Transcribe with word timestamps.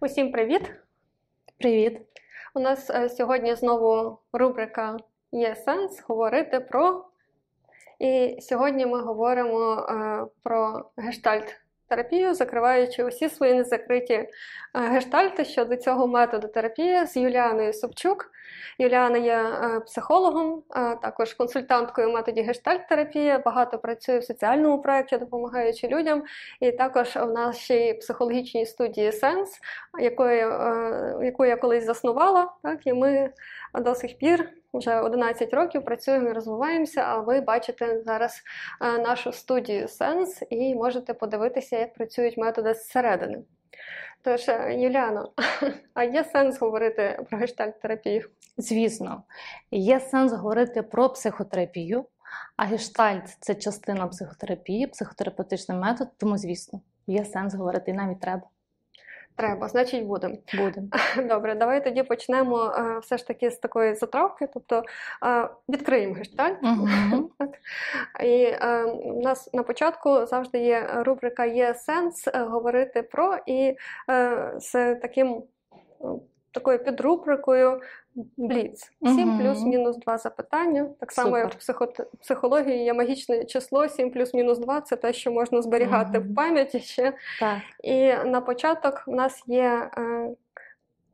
Усім 0.00 0.32
привіт! 0.32 0.72
Привіт! 1.58 2.00
У 2.54 2.60
нас 2.60 2.90
е, 2.90 3.08
сьогодні 3.08 3.54
знову 3.54 4.18
рубрика 4.32 4.96
Є 5.32 5.56
сенс 5.56 6.02
говорити 6.08 6.60
про. 6.60 7.04
І 7.98 8.38
сьогодні 8.40 8.86
ми 8.86 9.00
говоримо 9.00 9.86
про 10.42 10.90
про 10.96 11.59
гештальт-терапію, 11.90 12.34
закриваючи 12.34 13.04
усі 13.04 13.28
свої 13.28 13.54
незакриті 13.54 14.14
е, 14.14 14.28
гештальти 14.74 15.44
щодо 15.44 15.76
цього 15.76 16.06
методу 16.06 16.48
терапії 16.48 17.06
з 17.06 17.16
Юліаною 17.16 17.72
Собчук. 17.72 18.30
Юліана 18.78 19.18
є 19.18 19.34
е, 19.34 19.80
психологом, 19.80 20.62
е, 20.76 20.96
також 21.02 21.34
консультанткою 21.34 22.12
методі 22.12 22.42
гештальт-терапії, 22.42 23.38
багато 23.44 23.78
працює 23.78 24.18
в 24.18 24.24
соціальному 24.24 24.82
проєкті, 24.82 25.18
допомагаючи 25.18 25.88
людям. 25.88 26.22
І 26.60 26.72
також 26.72 27.16
в 27.16 27.26
нашій 27.26 27.94
психологічній 27.94 28.66
студії 28.66 29.12
Сенс, 29.12 29.58
яку 31.20 31.44
я 31.44 31.56
колись 31.56 31.84
заснувала. 31.84 32.52
Так, 32.62 32.86
І 32.86 32.92
ми 32.92 33.30
до 33.74 33.94
сих 33.94 34.18
пір 34.18 34.48
вже 34.74 35.00
11 35.00 35.54
років 35.54 35.84
працюємо 35.84 36.28
і 36.28 36.32
розвиваємося. 36.32 37.00
А 37.00 37.18
ви 37.18 37.40
бачите 37.40 38.02
зараз 38.06 38.42
нашу 38.80 39.32
студію 39.32 39.88
Сенс 39.88 40.42
і 40.50 40.74
можете 40.74 41.14
подивитися, 41.14 41.78
як 41.78 41.94
працюють 41.94 42.38
методи 42.38 42.74
зсередини. 42.74 43.42
Тож, 44.22 44.48
Юліано, 44.70 45.32
а 45.94 46.04
є 46.04 46.24
сенс 46.24 46.60
говорити 46.60 47.24
про 47.30 47.38
гештальт-терапію? 47.38 48.28
Звісно, 48.56 49.22
є 49.70 50.00
сенс 50.00 50.32
говорити 50.32 50.82
про 50.82 51.08
психотерапію, 51.08 52.04
а 52.56 52.64
гештальт 52.64 53.36
це 53.40 53.54
частина 53.54 54.06
психотерапії, 54.06 54.86
психотерапевтичний 54.86 55.78
метод, 55.78 56.08
тому, 56.18 56.38
звісно, 56.38 56.80
є 57.06 57.24
сенс 57.24 57.54
говорити 57.54 57.90
і 57.90 57.94
навіть 57.94 58.20
треба. 58.20 58.42
Треба, 59.40 59.68
значить, 59.68 60.06
будемо. 60.06 60.34
Будем. 60.54 60.90
Добре, 61.28 61.54
давай 61.54 61.84
тоді 61.84 62.02
почнемо 62.02 62.74
е, 62.78 62.98
все 62.98 63.18
ж 63.18 63.26
таки 63.26 63.50
з 63.50 63.56
такої 63.56 63.94
затравки, 63.94 64.48
тобто 64.54 64.82
е, 65.26 65.48
відкриємо 65.68 66.14
гештальт. 66.14 66.58
І 68.24 68.42
е, 68.42 68.84
у 68.84 69.22
нас 69.22 69.50
на 69.52 69.62
початку 69.62 70.26
завжди 70.26 70.58
є 70.58 70.90
рубрика 70.94 71.44
Є 71.44 71.74
сенс 71.74 72.28
говорити 72.34 73.02
про 73.02 73.38
і 73.46 73.76
з 74.56 74.94
таким 74.94 75.42
такою 76.52 76.84
підрубрикою 76.84 77.80
Бліц. 78.36 78.92
7 79.02 79.28
Мгм. 79.28 79.38
плюс-мінус 79.40 79.96
2 79.96 80.18
запитання. 80.18 80.86
Так 81.00 81.12
само, 81.12 81.38
як 81.38 81.54
в 81.54 81.56
психо- 81.56 82.04
психології 82.20 82.84
є 82.84 82.94
магічне 82.94 83.44
число 83.44 83.88
7 83.88 84.10
плюс-мінус 84.10 84.58
2 84.58 84.80
це 84.80 84.96
те, 84.96 85.12
що 85.12 85.32
можна 85.32 85.62
зберігати 85.62 86.18
в 86.18 86.34
пам'яті 86.34 86.80
ще. 86.80 87.12
Так. 87.40 87.58
І 87.82 88.14
на 88.14 88.40
початок 88.40 89.02
в 89.06 89.10
нас 89.10 89.42
є 89.46 89.90
е, 89.98 90.30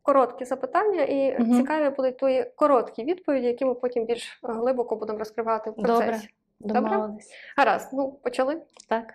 короткі 0.03 0.45
запитання, 0.45 1.03
і 1.03 1.39
Мгм. 1.41 1.55
цікаві 1.57 1.91
будуть 1.91 2.19
твої 2.19 2.45
короткі 2.57 3.05
відповіді, 3.05 3.47
які 3.47 3.65
ми 3.65 3.75
потім 3.75 4.05
більш 4.05 4.41
глибоко 4.43 4.97
будемо 4.97 5.19
розкривати 5.19 5.71
в 5.71 5.75
процесі. 5.75 6.29
Добре. 6.61 6.81
Добре? 6.81 7.09
Гаразд, 7.57 7.89
ну 7.93 8.13
почали. 8.13 8.63
Так. 8.89 9.15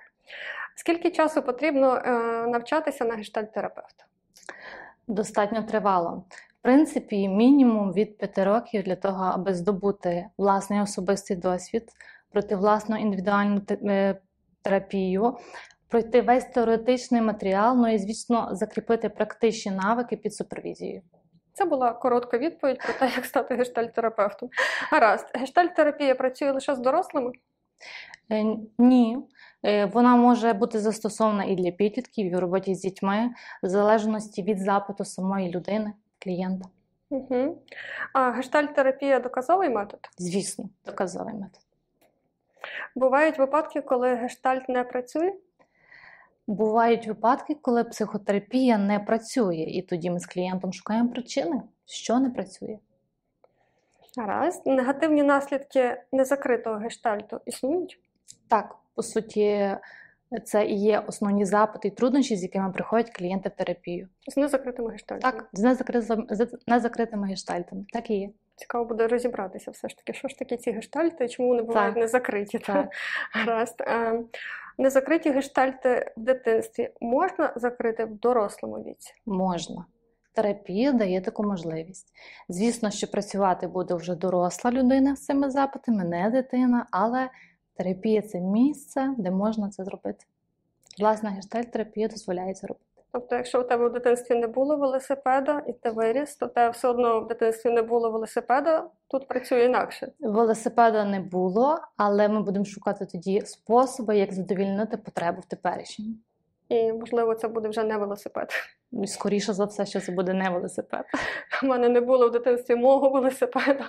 Скільки 0.76 1.12
часу 1.12 1.42
потрібно 1.42 1.96
е, 2.06 2.12
навчатися 2.48 3.06
на 3.06 3.16
гештальт-терапевта? 3.16 4.06
Достатньо 5.08 5.64
тривало. 5.64 6.24
В 6.62 6.64
принципі, 6.64 7.30
мінімум 7.30 7.94
від 7.94 8.18
5 8.18 8.38
років 8.38 8.84
для 8.84 8.96
того, 8.96 9.24
аби 9.24 9.54
здобути 9.54 10.28
власний 10.38 10.82
особистий 10.82 11.38
досвід, 11.38 11.84
пройти 12.32 12.56
власну 12.56 12.98
індивідуальну 12.98 13.62
е, 13.70 14.22
терапію, 14.62 15.38
пройти 15.88 16.22
весь 16.22 16.46
теоретичний 16.46 17.22
матеріал, 17.22 17.78
ну 17.78 17.94
і, 17.94 17.98
звісно, 17.98 18.50
закріпити 18.52 19.10
практичні 19.10 19.72
навики 19.72 20.18
під 20.18 20.36
супервізією. 20.36 21.02
Це 21.54 21.66
була 21.66 21.94
коротка 21.94 22.38
відповідь 22.38 22.80
про 22.80 22.94
те, 22.94 23.16
як 23.16 23.26
стати 23.26 23.56
гештальт-терапевтом. 23.56 24.50
Гаразд, 24.92 25.26
гештальт-терапія 25.34 26.16
працює 26.16 26.52
лише 26.52 26.76
з 26.76 26.80
дорослими. 26.80 27.32
Е, 28.32 28.58
Ні, 28.78 29.18
Е, 29.64 29.86
вона 29.86 30.16
може 30.16 30.54
бути 30.54 30.80
застосована 30.80 31.44
і 31.44 31.56
для 31.56 31.72
підлітків, 31.72 32.26
і 32.26 32.36
в 32.36 32.40
роботі 32.40 32.76
з 32.76 32.82
дітьми, 32.82 33.30
в 33.64 33.68
залежності 33.68 34.44
від 34.44 34.60
запиту 34.60 35.06
самої 35.06 35.52
людини, 35.52 35.94
клієнта. 36.24 36.70
Угу. 37.10 37.62
А 38.14 38.32
гештальт-терапія 38.32 39.20
доказовий 39.20 39.70
метод. 39.70 40.00
Звісно, 40.18 40.70
доказовий 40.86 41.34
метод. 41.34 41.62
Бувають 42.96 43.40
випадки, 43.40 43.82
коли 43.82 44.16
гештальт 44.16 44.70
не 44.70 44.84
працює. 44.84 45.34
Бувають 46.48 47.08
випадки, 47.08 47.56
коли 47.62 47.84
психотерапія 47.84 48.78
не 48.78 49.00
працює, 49.00 49.56
і 49.56 49.82
тоді 49.82 50.10
ми 50.10 50.20
з 50.20 50.26
клієнтом 50.26 50.74
шукаємо 50.74 51.10
причини, 51.10 51.62
що 51.86 52.20
не 52.20 52.30
працює. 52.30 52.78
Гаразд. 54.18 54.68
Негативні 54.68 55.24
наслідки 55.24 56.02
незакритого 56.12 56.76
гештальту 56.76 57.42
існують. 57.46 58.00
Так, 58.48 58.76
по 58.96 59.04
суті, 59.04 59.78
це 60.40 60.66
і 60.66 60.76
є 60.76 61.00
основні 61.08 61.46
запити 61.46 61.88
і 61.88 61.92
труднощі, 61.92 62.36
з 62.36 62.44
якими 62.44 62.72
приходять 62.72 63.10
клієнти 63.10 63.50
в 63.50 63.52
терапію. 63.52 64.08
З 64.28 64.38
незакритими 64.38 64.92
гештальтами. 64.92 65.34
Так, 65.34 65.50
з 65.54 65.62
незакритими, 65.62 66.26
з 66.30 66.48
незакритими 66.68 67.28
гештальтами. 67.28 67.86
Так 67.94 68.10
і 68.10 68.14
є. 68.14 68.30
Цікаво 68.56 68.86
буде 68.86 69.08
розібратися 69.08 69.72
все 69.72 69.90
ж 69.90 69.98
таки, 69.98 70.14
що 70.14 70.28
ж 70.28 70.40
таке 70.40 70.58
ці 70.58 70.72
гештальти 70.72 71.30
чому 71.30 71.50
вони 71.50 71.62
бувають 71.62 71.94
Так. 71.94 72.02
незакриті. 72.02 72.60
Так. 72.66 72.90
Гаразд. 73.32 73.76
Е, 73.82 74.24
Незакриті 74.78 75.32
гештальти 75.32 76.14
в 76.18 76.22
дитинстві 76.22 76.90
можна 77.02 77.54
закрити 77.56 78.06
в 78.06 78.20
дорослому 78.20 78.76
віці. 78.76 79.14
Можна. 79.26 79.86
Терапія 80.34 80.92
дає 80.92 81.22
таку 81.22 81.44
можливість. 81.44 82.08
Звісно, 82.50 82.92
що 82.92 83.08
працювати 83.08 83.68
буде 83.68 83.94
вже 83.94 84.16
доросла 84.16 84.72
людина 84.72 85.16
з 85.16 85.26
цими 85.26 85.50
запитами, 85.50 86.04
не 86.04 86.30
дитина, 86.30 86.86
але 86.92 87.30
терапія 87.74 88.22
це 88.22 88.40
місце, 88.40 89.16
де 89.18 89.32
можна 89.32 89.70
це 89.70 89.84
зробити. 89.84 90.26
Власна 91.00 91.30
гештальт-терапія 91.30 92.08
дозволяє 92.08 92.54
це 92.54 92.68
робити. 92.68 92.86
Тобто, 93.14 93.36
якщо 93.36 93.62
у 93.62 93.64
тебе 93.64 93.90
в 93.90 93.94
дитинстві 93.94 94.36
не 94.36 94.48
було 94.48 94.78
велосипеда 94.78 95.62
і 95.68 95.74
ти 95.74 95.90
виріс, 95.90 96.36
то 96.36 96.46
в 96.46 96.54
тебе 96.54 96.70
все 96.70 96.88
одно 96.88 97.22
в 97.22 97.28
дитинстві 97.28 97.70
не 97.70 97.82
було 97.82 98.12
велосипеда, 98.12 98.90
тут 99.08 99.28
працює 99.28 99.66
інакше. 99.66 100.12
Велосипеда 100.20 101.06
не 101.06 101.20
було, 101.20 101.80
але 101.98 102.28
ми 102.28 102.42
будемо 102.42 102.66
шукати 102.66 103.06
тоді 103.06 103.42
способи, 103.46 104.18
як 104.18 104.34
задовільнити 104.34 104.98
потребу 104.98 105.42
в 105.42 105.46
теперішньому. 105.46 106.12
І, 106.72 106.94
можливо, 106.94 107.36
це 107.36 107.48
буде 107.48 107.70
вже 107.70 107.84
не 107.84 107.98
велосипед. 107.98 108.50
Скоріше 109.06 109.54
за 109.54 109.66
все, 109.66 109.86
що 109.86 110.00
це 110.00 110.12
буде 110.12 110.34
не 110.34 110.50
велосипед. 110.50 111.06
У 111.64 111.66
мене 111.66 111.90
не 111.90 112.02
було 112.02 112.28
в 112.28 112.32
дитинстві 112.32 112.76
мого 112.76 113.10
велосипеда. 113.10 113.86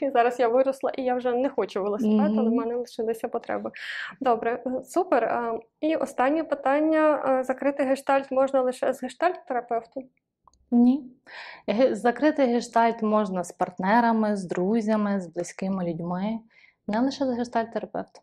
І 0.00 0.10
зараз 0.10 0.40
я 0.40 0.48
виросла 0.48 0.90
і 0.90 1.02
я 1.02 1.14
вже 1.14 1.32
не 1.32 1.48
хочу 1.48 1.82
велосипед, 1.82 2.32
але 2.38 2.50
в 2.50 2.52
мене 2.52 2.74
лишилися 2.74 3.28
потреби. 3.28 3.70
Добре, 4.20 4.62
е, 4.66 4.82
супер. 4.82 5.52
І 5.80 5.96
останнє 5.96 6.44
питання: 6.44 7.24
Е, 7.28 7.44
закрити 7.44 7.82
гештальт 7.82 8.30
можна 8.30 8.62
лише 8.62 8.92
з 8.92 9.02
гештальт-терапевтом? 9.02 10.04
Ні. 10.70 11.04
Закрити 11.90 12.44
гештальт 12.44 13.02
можна 13.02 13.44
з 13.44 13.52
партнерами, 13.52 14.36
з 14.36 14.44
друзями, 14.44 15.20
з 15.20 15.26
близькими 15.26 15.84
людьми, 15.84 16.38
не 16.86 17.00
лише 17.00 17.26
з 17.26 17.38
гештальт-терапевтом. 17.38 18.22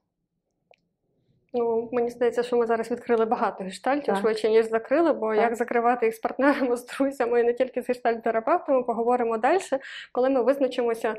Ну, 1.58 1.90
мені 1.92 2.10
здається, 2.10 2.44
що 2.44 2.58
ми 2.58 2.66
зараз 2.66 2.92
відкрили 2.92 3.26
багато 3.26 3.64
гештальтів, 3.64 4.14
Так. 4.14 4.18
швидше, 4.18 4.50
ніж 4.50 4.70
закрили, 4.70 5.14
бо 5.14 5.36
Так. 5.36 5.42
як 5.44 5.56
закривати 5.56 6.06
їх 6.06 6.16
з 6.16 6.20
партнерами, 6.20 6.78
з 6.78 6.86
друзями 6.86 7.42
і 7.42 7.44
не 7.44 7.54
тільки 7.54 7.82
з 7.82 7.90
гештальт-терапевтами, 7.90 8.84
поговоримо 8.84 9.38
далі, 9.38 9.60
коли 10.12 10.30
ми 10.30 10.44
визначимося, 10.44 11.16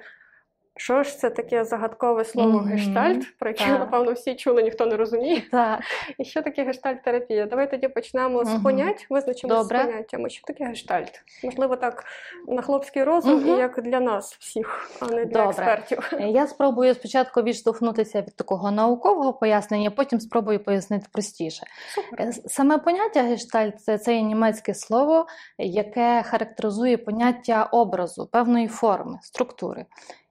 що 0.76 1.02
ж 1.02 1.16
це 1.18 1.30
таке 1.30 1.64
загадкове 1.64 2.24
слово 2.24 2.58
Мгм. 2.58 2.68
гештальт, 2.68 3.38
про 3.38 3.50
яке, 3.50 3.64
Так. 3.64 3.78
напевно, 3.80 4.12
всі 4.12 4.34
чули, 4.34 4.62
ніхто 4.62 4.86
не 4.86 4.96
розуміє. 4.96 5.42
Так, 5.50 5.80
І 6.18 6.24
що 6.24 6.42
таке 6.42 6.64
гештальт-терапія? 6.64 7.46
Давай 7.46 7.70
тоді 7.70 7.88
почнемо 7.88 8.44
з 8.44 8.62
понять, 8.62 9.06
визначимо 9.10 9.64
з 9.64 9.68
поняттями, 9.68 10.30
що 10.30 10.42
таке 10.46 10.64
гештальт. 10.64 11.22
Можливо, 11.44 11.76
так 11.76 12.04
на 12.48 12.62
хлопський 12.62 13.04
розум 13.04 13.34
Мгм. 13.40 13.48
і 13.48 13.58
як 13.58 13.82
для 13.82 14.00
нас 14.00 14.34
всіх, 14.40 14.90
а 15.00 15.06
не 15.06 15.24
для 15.24 15.24
Добре. 15.24 15.44
експертів. 15.72 16.12
я 16.20 16.46
спробую 16.46 16.94
спочатку 16.94 17.42
відштовхнутися 17.42 18.20
від 18.22 18.36
такого 18.36 18.70
наукового 18.70 19.32
пояснення, 19.32 19.90
потім 19.90 20.20
спробую 20.20 20.64
пояснити 20.64 21.06
простіше. 21.12 21.66
Супер. 21.94 22.26
Е, 22.26 22.32
Саме 22.32 22.78
поняття 22.78 23.22
гештальт 23.22 23.80
це, 23.80 23.98
це 23.98 24.14
є 24.14 24.22
німецьке 24.22 24.74
слово, 24.74 25.26
яке 25.58 26.22
характеризує 26.26 26.96
поняття 26.98 27.64
образу, 27.72 28.26
певної 28.32 28.68
форми, 28.68 29.18
структури. 29.22 29.84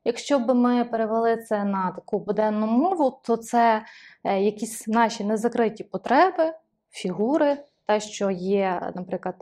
Якщо 0.05 0.39
б 0.39 0.53
ми 0.53 0.85
перевели 0.85 1.37
це 1.37 1.63
на 1.63 1.91
таку 1.91 2.19
буденну 2.19 2.67
мову, 2.67 3.19
то 3.23 3.37
це 3.37 3.85
е, 4.23 4.41
якісь 4.41 4.87
наші 4.87 5.23
незакриті 5.23 5.83
потреби, 5.91 6.53
фігури, 6.89 7.57
те, 7.85 7.99
що 7.99 8.31
є, 8.31 8.91
наприклад, 8.95 9.35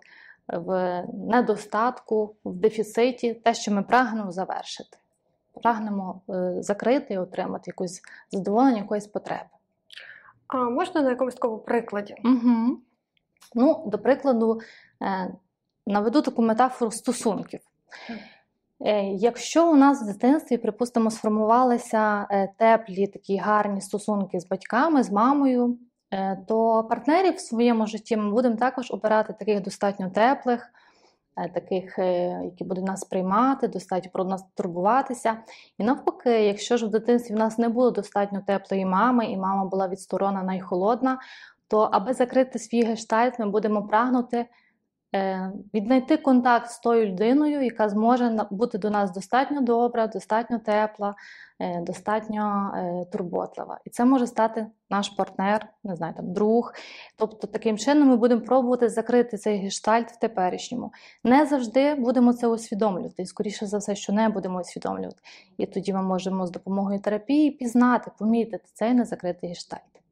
в 0.47 1.03
недостатку, 1.13 2.35
в 2.45 2.55
дефіциті, 2.55 3.33
те, 3.33 3.53
що 3.53 3.71
ми 3.71 3.83
прагнемо 3.83 4.31
завершити. 4.31 4.97
Прагнемо 5.63 6.21
е, 6.29 6.55
закрити 6.59 7.13
і 7.13 7.17
отримати 7.17 7.63
якусь 7.67 8.01
задоволення 8.31 8.77
якоїсь 8.77 9.07
потреби. 9.07 9.49
А 10.47 10.57
можна 10.57 11.01
на 11.01 11.09
якомусь 11.09 11.35
такому 11.35 11.57
прикладі? 11.57 12.15
Угу. 12.25 12.77
Ну, 13.55 13.83
до 13.87 13.99
прикладу, 13.99 14.61
е, 15.01 15.33
наведу 15.87 16.21
таку 16.21 16.41
метафору 16.41 16.91
стосунків. 16.91 17.59
Е, 18.81 19.03
Якщо 19.03 19.71
у 19.71 19.75
нас 19.75 20.03
в 20.03 20.05
дитинстві, 20.05 20.57
припустимо, 20.57 21.11
сформувалися 21.11 22.27
е, 22.31 22.53
теплі 22.57 23.07
такі 23.07 23.37
гарні 23.37 23.81
стосунки 23.81 24.39
з 24.39 24.47
батьками, 24.47 25.03
з 25.03 25.11
мамою, 25.11 25.77
е, 26.11 26.37
то 26.47 26.83
партнерів 26.89 27.35
в 27.35 27.39
своєму 27.39 27.87
житті 27.87 28.17
ми 28.17 28.31
будемо 28.31 28.55
також 28.55 28.91
обирати 28.91 29.33
таких 29.33 29.61
достатньо 29.61 30.09
теплих, 30.09 30.69
таких, 31.53 31.97
які 32.43 32.63
будуть 32.63 32.85
нас 32.85 33.03
приймати, 33.03 33.67
достатньо 33.67 34.11
про 34.13 34.23
нас 34.23 34.45
турбуватися. 34.55 35.37
І 35.77 35.83
навпаки, 35.83 36.29
якщо 36.29 36.77
ж 36.77 36.85
в 36.85 36.89
дитинстві 36.89 37.35
в 37.35 37.37
нас 37.37 37.57
не 37.57 37.69
було 37.69 37.91
достатньо 37.91 38.41
теплої 38.47 38.85
мами, 38.85 39.25
і 39.25 39.37
мама 39.37 39.65
була 39.65 39.87
відсторонена 39.87 40.55
і 40.55 40.59
холодна, 40.59 41.19
то 41.67 41.79
аби 41.79 42.13
закрити 42.13 42.59
свій 42.59 42.83
гештальт, 42.83 43.39
ми 43.39 43.49
будемо 43.49 43.87
прагнути 43.87 44.45
віднайти 45.73 46.17
контакт 46.17 46.69
з 46.69 46.79
тою 46.79 47.05
людиною, 47.05 47.61
яка 47.61 47.89
зможе 47.89 48.47
бути 48.51 48.77
до 48.77 48.89
нас 48.89 49.13
достатньо 49.13 49.61
добра, 49.61 50.07
достатньо 50.07 50.59
тепла, 50.59 51.15
е, 51.59 51.81
достатньо 51.81 52.71
е, 52.75 53.05
турботлива. 53.11 53.79
І 53.85 53.89
це 53.89 54.05
може 54.05 54.27
стати 54.27 54.67
наш 54.89 55.09
партнер, 55.09 55.67
не 55.83 55.95
знаю, 55.95 56.13
там 56.13 56.33
друг. 56.33 56.73
Тобто 57.17 57.47
таким 57.47 57.77
чином 57.77 58.07
ми 58.07 58.17
будемо 58.17 58.41
пробувати 58.41 58.89
закрити 58.89 59.37
цей 59.37 59.57
гештальт 59.57 60.11
в 60.11 60.19
теперішньому. 60.19 60.91
Не 61.23 61.45
завжди 61.45 61.95
будемо 61.95 62.33
це 62.33 62.47
усвідомлювати, 62.47 63.23
і 63.23 63.25
скоріше 63.25 63.65
за 63.65 63.77
все, 63.77 63.95
що 63.95 64.13
не 64.13 64.29
будемо 64.29 64.59
усвідомлювати. 64.59 65.19
І 65.57 65.65
тоді 65.65 65.93
ми 65.93 66.01
можемо 66.01 66.47
з 66.47 66.51
допомогою 66.51 66.99
терапії 66.99 67.51
пізнати, 67.51 68.11
помітити 68.19 68.65
цей 68.73 68.93
незакритий 68.93 69.49
гештальт. 69.49 70.02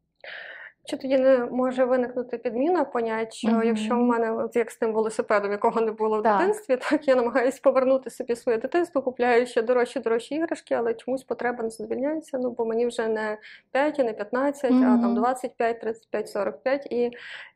Чи 0.86 0.98
тоді 0.98 1.18
не 1.18 1.38
може 1.52 1.86
виникнути 1.86 2.38
підміна 2.38 2.84
понять, 2.84 3.34
що 3.34 3.48
Мгм. 3.48 3.64
якщо 3.64 3.96
в 3.96 4.02
мене, 4.02 4.32
от 4.32 4.56
як 4.56 4.72
з 4.72 4.78
тим 4.78 4.94
велосипедом, 4.94 5.52
якого 5.52 5.82
не 5.82 5.92
було 5.92 6.20
в 6.20 6.24
Так. 6.24 6.40
дитинстві, 6.40 6.78
так 6.90 7.08
я 7.08 7.16
намагаюся 7.16 7.60
повернути 7.64 8.10
собі 8.10 8.36
своє 8.36 8.58
дитинство, 8.58 9.02
купляю 9.02 9.48
ще 9.48 9.62
дорожчі 9.62 10.00
дорожчі 10.00 10.36
іграшки, 10.36 10.74
але 10.76 10.94
чомусь 10.94 11.24
потреба 11.24 11.64
не 11.64 11.70
задовільняється. 11.70 12.38
Ну 12.38 12.52
бо 12.58 12.66
мені 12.66 12.88
вже 12.88 13.08
не 13.08 13.38
5 13.72 14.00
і 14.00 14.04
не 14.04 14.14
15, 14.14 14.72
а 14.72 14.74
там 14.80 15.00
Мгм. 15.00 15.16
25, 15.16 15.80
35, 15.82 16.30
45. 16.30 16.88
І 16.92 17.12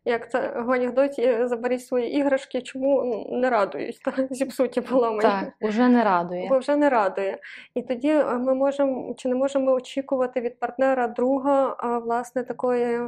як 0.07 0.31
це 0.31 0.53
в 0.65 0.71
анекдоті 0.71 1.37
заберіть 1.43 1.85
свої 1.85 2.13
іграшки, 2.17 2.61
чому 2.61 3.03
ну, 3.03 3.39
не 3.39 3.49
радують, 3.49 3.99
та 4.05 4.13
зіпсуті 4.29 4.81
поламані. 4.81 5.21
Так, 5.21 5.43
уже 5.61 5.87
не 5.87 6.03
радує. 6.03 6.47
Бо 6.49 6.57
вже 6.59 6.75
не 6.75 6.89
радує. 6.89 7.37
І 7.75 7.81
тоді 7.81 8.09
е, 8.09 8.23
ми 8.37 8.53
можемо 8.55 9.13
чи 9.17 9.29
не 9.29 9.35
можемо 9.35 9.71
очікувати 9.71 10.41
від 10.41 10.59
партнера 10.59 11.07
друга 11.07 11.75
власне 12.05 12.43
такої 12.43 12.99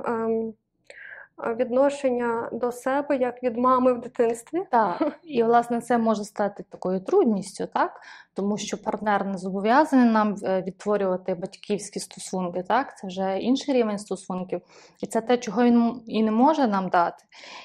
відношення 1.46 2.50
до 2.52 2.72
себе, 2.72 3.18
як 3.18 3.44
від 3.44 3.58
мами 3.58 3.94
в 3.94 4.02
дитинстві. 4.02 4.64
Так, 4.72 5.20
і 5.24 5.44
власне 5.44 5.82
це 5.82 5.98
може 5.98 6.24
стати 6.24 6.64
такою 6.70 7.00
трудністю, 7.00 7.68
так? 7.74 8.02
Тому 8.34 8.58
що 8.58 8.84
партнер 8.84 9.26
не 9.26 9.38
зобов'язаний 9.38 10.10
нам 10.10 10.36
е, 10.44 10.62
відтворювати 10.62 11.36
батьківські 11.36 12.00
стосунки, 12.00 12.64
так? 12.64 12.98
Це 12.98 13.08
вже 13.08 13.38
інший 13.38 13.74
рівень 13.76 13.98
стосунків, 13.98 14.62
і 15.04 15.08
це 15.08 15.22
те, 15.22 15.38
чого 15.38 15.64
він 15.64 16.02
і 16.08 16.24
не 16.24 16.32
може 16.32 16.68
нам 16.68 16.90
дати. 16.90 17.24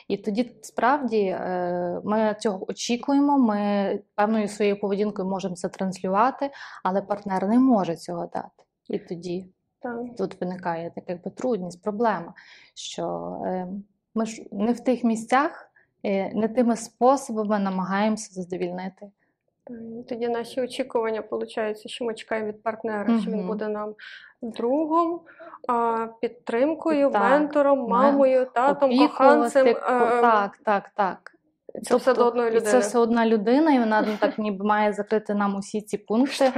І 0.08 0.16
тоді 0.16 0.56
справді 0.62 1.20
е, 1.20 2.00
ми 2.04 2.36
цього 2.40 2.70
очікуємо, 2.70 3.38
ми 3.38 4.00
певною 4.14 4.48
своєю 4.48 4.80
поведінкою 4.80 5.28
можемо 5.28 5.54
це 5.54 5.68
транслювати, 5.68 6.50
але 6.84 7.02
партнер 7.02 7.48
не 7.48 7.58
може 7.58 7.96
цього 7.96 8.26
дати. 8.26 8.64
І 8.88 8.98
тоді 8.98 9.46
Так. 9.82 10.16
тут 10.18 10.40
виникає 10.40 10.92
така 10.94 11.12
якби 11.12 11.30
трудність, 11.30 11.82
проблема, 11.82 12.34
що 12.74 13.36
е, 13.46 13.68
ми 14.14 14.26
ж 14.26 14.42
не 14.52 14.72
в 14.72 14.80
тих 14.80 15.04
місцях, 15.04 15.70
е, 16.04 16.34
не 16.34 16.48
тими 16.48 16.76
способами 16.76 17.58
намагаємося 17.58 18.42
задовільнити. 18.42 19.10
Тоді 20.08 20.28
наші 20.28 20.60
очікування 20.60 21.22
виходить, 21.30 21.90
що 21.90 22.04
ми 22.04 22.14
чекаємо 22.14 22.48
від 22.48 22.62
партнера, 22.62 23.20
що 23.20 23.30
він 23.30 23.46
буде 23.46 23.68
нам 23.68 23.94
другом, 24.42 25.20
а, 25.68 26.06
підтримкою, 26.20 27.10
Так, 27.10 27.22
ментором, 27.22 27.88
мамою, 27.88 28.46
татом, 28.54 28.98
коханцем. 28.98 29.66
Е, 29.66 29.74
так, 29.74 30.58
так, 30.64 30.90
так. 30.94 31.32
Це 31.82 31.96
все 31.96 32.14
до 32.14 32.26
одної 32.26 32.56
і 32.56 32.60
це 32.60 32.78
все 32.78 32.98
одна 32.98 33.26
людина, 33.26 33.72
і 33.72 33.78
вона 33.78 34.02
ну, 34.02 34.16
так 34.20 34.38
ніби 34.38 34.64
має 34.64 34.92
закрити 34.92 35.34
нам 35.34 35.56
усі 35.56 35.80
ці 35.80 35.98
пункти. 35.98 36.52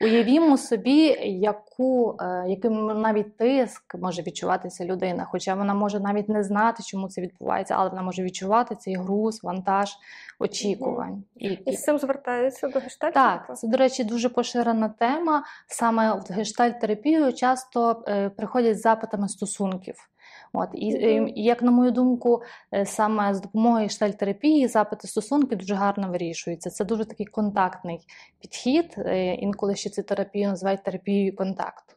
Уявімо 0.00 0.56
собі, 0.56 1.02
яку, 1.40 2.16
е, 2.20 2.44
яким 2.48 2.86
навіть 2.86 3.36
тиск 3.36 3.94
може 3.94 4.22
відчуватися 4.22 4.84
людина, 4.84 5.26
хоча 5.30 5.54
вона 5.54 5.74
може 5.74 6.00
навіть 6.00 6.28
не 6.28 6.44
знати, 6.44 6.82
чому 6.82 7.08
це 7.08 7.20
відбувається, 7.20 7.74
але 7.78 7.90
вона 7.90 8.02
може 8.02 8.22
відчувати 8.22 8.76
цей 8.76 8.96
груз, 8.96 9.42
вантаж 9.42 9.90
очікувань. 10.38 11.24
І, 11.36 11.48
І 11.48 11.76
з 11.76 11.82
цим 11.82 11.98
звертаються 11.98 12.68
до 12.68 12.78
гештальту? 12.78 13.14
Так, 13.14 13.58
це, 13.58 13.68
до 13.68 13.76
речі, 13.76 14.04
дуже 14.04 14.28
поширена 14.28 14.88
тема. 14.88 15.44
Саме 15.66 16.12
в 16.12 16.24
гештальт-терапію 16.30 17.32
часто 17.32 18.04
е, 18.08 18.30
приходять 18.30 18.78
з 18.78 18.82
запитами 18.82 19.28
стосунків. 19.28 20.09
От, 20.52 20.68
і, 20.74 20.86
і, 20.86 21.32
і 21.40 21.42
як 21.44 21.62
на 21.62 21.70
мою 21.70 21.90
думку, 21.90 22.42
е, 22.74 22.86
саме 22.86 23.34
з 23.34 23.40
допомогою 23.40 23.88
шталь-терапії 23.88 24.68
запити 24.68 25.08
стосунки 25.08 25.56
дуже 25.56 25.74
гарно 25.74 26.10
вирішуються. 26.10 26.70
Це 26.70 26.84
дуже 26.84 27.04
такий 27.04 27.26
контактний 27.26 28.00
підхід. 28.40 28.94
е, 28.98 29.34
Інколи 29.34 29.76
ще 29.76 29.90
цю 29.90 30.02
терапію 30.02 30.48
називають 30.48 30.82
терапією 30.82 31.36
контакту. 31.36 31.94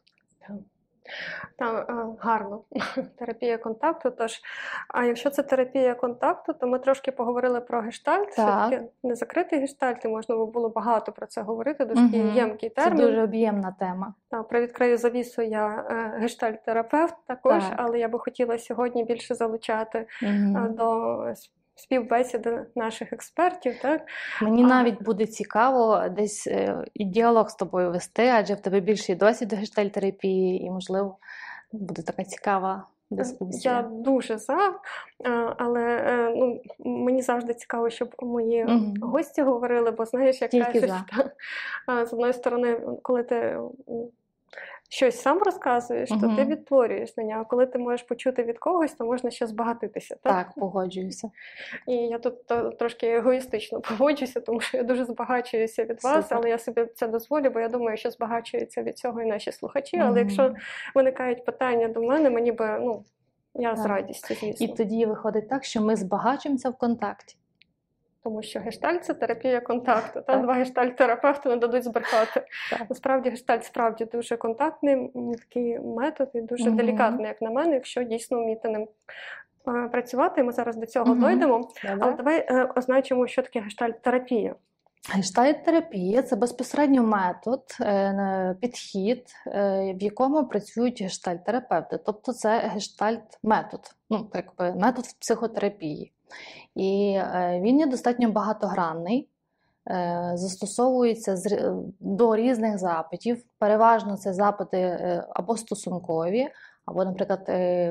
Так, 1.58 1.90
е, 1.90 1.94
гарно. 2.20 2.64
Терапія 3.18 3.58
контакту. 3.58 4.10
Тож, 4.10 4.40
а 4.88 5.04
якщо 5.04 5.30
це 5.30 5.42
терапія 5.42 5.94
контакту, 5.94 6.52
то 6.52 6.66
ми 6.66 6.78
трошки 6.78 7.12
поговорили 7.12 7.60
про 7.60 7.80
гештальт. 7.80 8.32
Це 8.34 8.44
Так. 8.44 8.70
таки 8.70 8.82
не 9.02 9.14
закритий 9.14 9.58
гештальт, 9.60 10.04
і 10.04 10.08
можна 10.08 10.36
було 10.36 10.68
багато 10.68 11.12
про 11.12 11.26
це 11.26 11.42
говорити. 11.42 11.84
Дуже 11.84 12.00
Мгм. 12.02 12.30
ємкий 12.36 12.68
Це 12.70 12.74
термін. 12.74 13.00
дуже 13.06 13.22
об'ємна 13.22 13.74
тема. 13.78 14.14
Та, 14.30 14.42
привідкрию 14.42 14.96
завісу, 14.98 15.42
я 15.42 15.86
е, 15.90 16.18
гештальт-терапевт 16.22 17.14
також, 17.26 17.62
Так. 17.64 17.72
але 17.76 17.98
я 17.98 18.08
би 18.08 18.18
хотіла 18.18 18.58
сьогодні 18.58 19.04
більше 19.04 19.34
залучати 19.34 20.06
Мгм. 20.22 20.74
до 20.74 21.16
співбесіди 21.74 22.66
наших 22.76 23.12
експертів. 23.12 23.78
Так? 23.82 24.02
Мені 24.42 24.64
А. 24.64 24.66
навіть 24.66 25.02
буде 25.02 25.26
цікаво 25.26 26.04
десь 26.10 26.46
е, 26.46 26.84
і 26.94 27.04
діалог 27.04 27.50
з 27.50 27.54
тобою 27.54 27.90
вести, 27.90 28.28
адже 28.28 28.54
в 28.54 28.60
тебе 28.60 28.80
більший 28.80 29.14
досвід 29.14 29.48
до 29.48 29.56
гештальтерапії, 29.56 30.62
і, 30.64 30.70
можливо, 30.70 31.16
буде 31.72 32.02
така 32.02 32.24
цікава 32.24 32.86
дискусія. 33.10 33.74
Я 33.74 33.82
дуже 33.82 34.38
за, 34.38 34.74
е, 35.26 35.54
але 35.58 35.82
е, 35.82 36.34
ну, 36.36 36.60
мені 36.78 37.22
завжди 37.22 37.54
цікаво, 37.54 37.90
щоб 37.90 38.14
мої 38.18 38.64
Мгм. 38.64 38.94
гості 39.00 39.42
говорили, 39.42 39.90
бо 39.90 40.04
знаєш, 40.04 40.42
як 40.42 40.50
кажуть, 40.50 40.90
з 42.10 42.12
одної 42.12 42.32
сторони, 42.32 42.80
коли 43.02 43.22
ти 43.22 43.58
щось 44.88 45.20
сам 45.20 45.38
розказуєш, 45.38 46.08
то 46.08 46.36
ти 46.36 46.44
відтворюєш 46.44 47.14
знання, 47.14 47.38
а 47.40 47.44
коли 47.44 47.66
ти 47.66 47.78
можеш 47.78 48.02
почути 48.02 48.42
від 48.42 48.58
когось, 48.58 48.92
то 48.92 49.04
можна 49.04 49.30
ще 49.30 49.46
збагатитися. 49.46 50.16
Так? 50.22 50.32
Так, 50.32 50.54
погоджуюся. 50.56 51.30
І 51.86 51.94
я 51.94 52.18
тут 52.18 52.46
то- 52.46 52.70
трошки 52.70 53.06
егоїстично 53.06 53.80
поводжуся, 53.80 54.40
тому 54.40 54.60
що 54.60 54.76
я 54.76 54.82
дуже 54.82 55.04
збагачуюся 55.04 55.84
від 55.84 56.04
вас, 56.04 56.24
Супер. 56.24 56.38
але 56.38 56.50
я 56.50 56.58
собі 56.58 56.86
це 56.94 57.08
дозволю, 57.08 57.50
бо 57.50 57.60
я 57.60 57.68
думаю, 57.68 57.96
що 57.96 58.10
збагачуються 58.10 58.82
від 58.82 58.98
цього 58.98 59.22
і 59.22 59.26
наші 59.26 59.52
слухачі. 59.52 59.98
Але 59.98 60.20
якщо 60.20 60.54
виникають 60.94 61.44
питання 61.44 61.88
до 61.88 62.02
мене, 62.02 62.30
мені 62.30 62.52
би 62.52 62.78
ну 62.80 63.04
я 63.54 63.76
з 63.76 63.86
радістю, 63.86 64.34
звісно. 64.34 64.66
І 64.66 64.68
тоді 64.68 65.06
виходить 65.06 65.48
так, 65.48 65.64
що 65.64 65.80
ми 65.80 65.96
збагачуємося 65.96 66.70
в 66.70 66.78
контакті. 66.78 67.36
Тому 68.24 68.42
що 68.42 68.60
гештальт 68.60 69.04
це 69.04 69.14
терапія 69.14 69.60
контакту. 69.60 70.20
Та 70.20 70.36
два 70.36 70.54
гештальт-терапевти 70.54 71.48
не 71.48 71.56
дадуть 71.56 71.84
збрехати. 71.84 72.42
Так. 72.70 72.90
Насправді 72.90 73.30
гештальт 73.30 73.64
справді 73.64 74.04
дуже 74.04 74.36
контактний 74.36 75.10
такий 75.38 75.78
метод 75.80 76.30
і 76.34 76.40
дуже 76.40 76.64
Мгм. 76.64 76.76
делікатний, 76.76 77.26
як 77.26 77.42
на 77.42 77.50
мене, 77.50 77.74
якщо 77.74 78.02
дійсно 78.02 78.38
вміти 78.42 78.68
ним 78.68 78.88
працювати. 79.92 80.42
Ми 80.42 80.52
зараз 80.52 80.76
до 80.76 80.86
цього 80.86 81.06
Мгм. 81.06 81.20
дойдемо. 81.20 81.68
Але 82.00 82.12
давай 82.12 82.38
е, 82.38 82.68
означимо, 82.76 83.26
що 83.26 83.42
таке 83.42 83.60
гештальт-терапія. 83.60 84.54
Гештальт-терапія 85.16 86.22
це 86.22 86.36
безпосередньо 86.36 87.02
метод, 87.02 87.62
е, 87.80 88.56
підхід, 88.60 89.26
е, 89.46 89.94
в 90.00 90.02
якому 90.02 90.44
працюють 90.44 91.02
гештальт-терапевти. 91.02 91.98
Тобто 92.06 92.32
це 92.32 92.58
гештальт-метод, 92.58 93.80
ну, 94.10 94.30
якби 94.34 94.80
метод 94.80 95.04
в 95.04 95.18
психотерапії. 95.20 96.12
І 96.74 97.14
е, 97.16 97.60
він 97.62 97.80
є 97.80 97.86
достатньо 97.86 98.30
багатогранний, 98.30 99.28
е, 99.90 100.32
застосовується 100.34 101.36
до 102.00 102.36
різних 102.36 102.78
запитів. 102.78 103.44
Переважно 103.58 104.16
це 104.16 104.32
запити 104.32 104.78
е, 104.78 105.26
або 105.30 105.56
стосункові, 105.56 106.48
або, 106.86 107.04
наприклад, 107.04 107.44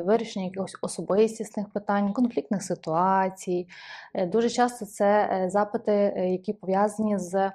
вирішення 0.06 0.46
якихось 0.46 0.78
особистісних 0.82 1.70
питань, 1.70 2.14
конфліктних 2.14 2.64
ситуацій. 2.64 3.68
Дуже 4.28 4.50
часто 4.50 4.86
це 4.86 5.44
запити, 5.48 5.92
які 6.32 6.54
пов'язані 6.54 7.18
з 7.18 7.52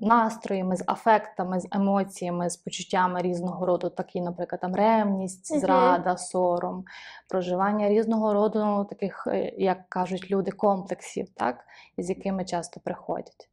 настроями, 0.00 0.76
з 0.76 0.84
афектами, 0.86 1.60
з 1.60 1.68
емоціями, 1.72 2.50
з 2.50 2.56
почуттями 2.56 3.22
різного 3.22 3.66
роду, 3.66 3.90
такі, 3.90 4.20
наприклад, 4.20 4.60
там 4.60 4.74
ревність, 4.74 5.60
зрада, 5.60 6.16
сором, 6.16 6.84
проживання 7.28 7.88
різного 7.88 8.34
роду 8.34 8.64
ну, 8.64 8.84
таких, 8.84 9.26
е, 9.26 9.52
як 9.58 9.88
кажуть 9.88 10.30
люди, 10.30 10.50
комплексів, 10.50 11.28
так, 11.34 11.64
з 11.98 12.08
якими 12.08 12.44
часто 12.44 12.80
приходять. 12.80 13.48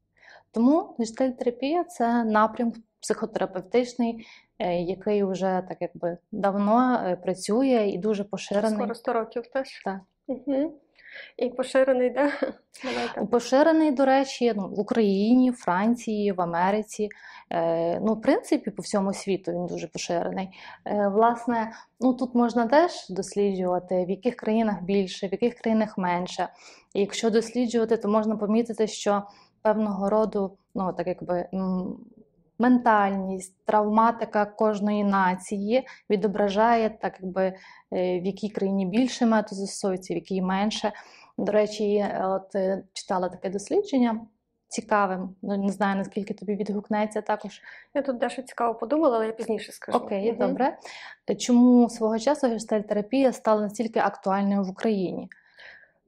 Тому 0.51 0.95
гештальтерапія 1.00 1.83
це 1.83 2.24
напрям 2.24 2.74
психотерапевтичний, 3.01 4.27
е, 4.60 4.81
який 4.81 5.24
вже 5.24 5.63
так 5.67 5.77
якби 5.81 6.17
давно 6.31 7.00
е, 7.05 7.15
працює 7.15 7.89
і 7.93 7.98
дуже 7.98 8.24
поширений. 8.24 8.74
Скоро 8.74 8.95
100 8.95 9.13
років 9.13 9.48
теж. 9.48 9.81
Так. 9.86 10.00
Угу. 10.27 10.74
І 11.38 11.50
поширений 11.50 12.10
де? 12.10 12.32
Давайте. 12.84 13.25
Поширений, 13.32 13.91
до 13.91 14.05
речі, 14.05 14.53
ну, 14.55 14.67
в 14.67 14.79
Україні, 14.79 15.51
Франції, 15.51 16.32
в 16.32 16.41
Америці. 16.41 17.10
Е, 17.50 18.00
ну, 18.00 18.13
в 18.13 18.22
принципі, 18.22 18.72
по 18.72 18.82
всьому 18.82 19.13
світу 19.13 19.51
він 19.51 19.65
дуже 19.65 19.88
поширений. 19.88 20.50
Е, 20.86 21.08
власне, 21.08 21.72
ну 22.00 22.13
тут 22.13 22.36
можна 22.36 22.67
теж 22.67 22.91
досліджувати, 23.10 24.05
в 24.05 24.10
яких 24.10 24.36
країнах 24.36 24.84
більше, 24.84 25.27
в 25.27 25.32
яких 25.32 25.55
країнах 25.55 25.98
менше. 25.98 26.50
І 26.93 27.00
якщо 27.00 27.29
досліджувати, 27.29 27.98
то 27.98 28.08
можна 28.08 28.36
помітити, 28.36 28.88
що 28.88 29.24
певного 29.62 30.10
роду, 30.10 30.58
ну 30.75 30.93
так 30.93 31.08
якби. 31.08 31.50
Ментальність, 32.60 33.55
травматика 33.65 34.45
кожної 34.45 35.03
нації 35.03 35.88
відображає 36.10 36.89
так, 36.89 37.17
якби 37.22 37.43
е, 37.43 38.19
в 38.19 38.25
якій 38.25 38.50
країні 38.50 38.86
більше 38.86 39.25
метод 39.25 39.57
застосовується, 39.57 40.13
в 40.13 40.17
якій 40.17 40.41
менше. 40.41 40.91
До 41.38 41.51
речі, 41.51 41.95
е, 41.95 42.22
от 42.25 42.55
е, 42.55 42.83
читала 42.93 43.29
таке 43.29 43.50
дослідження 43.50 44.19
цікавим. 44.67 45.36
Ну 45.41 45.57
не 45.57 45.72
знаю 45.72 45.98
наскільки 45.98 46.33
тобі 46.33 46.55
відгукнеться 46.55 47.22
також. 47.22 47.62
Я 47.93 48.01
тут 48.01 48.17
дещо 48.17 48.41
цікаво 48.41 48.75
подумала, 48.75 49.15
але 49.15 49.25
я 49.25 49.31
пізніше 49.31 49.72
скажу. 49.72 49.98
Окей, 49.98 50.31
Мгм. 50.31 50.48
добре. 50.48 50.77
Чому 51.39 51.89
свого 51.89 52.19
часу 52.19 52.48
гештальтерапія 52.48 53.33
стала 53.33 53.62
настільки 53.62 54.00
актуальною 54.00 54.63
в 54.63 54.69
Україні? 54.69 55.29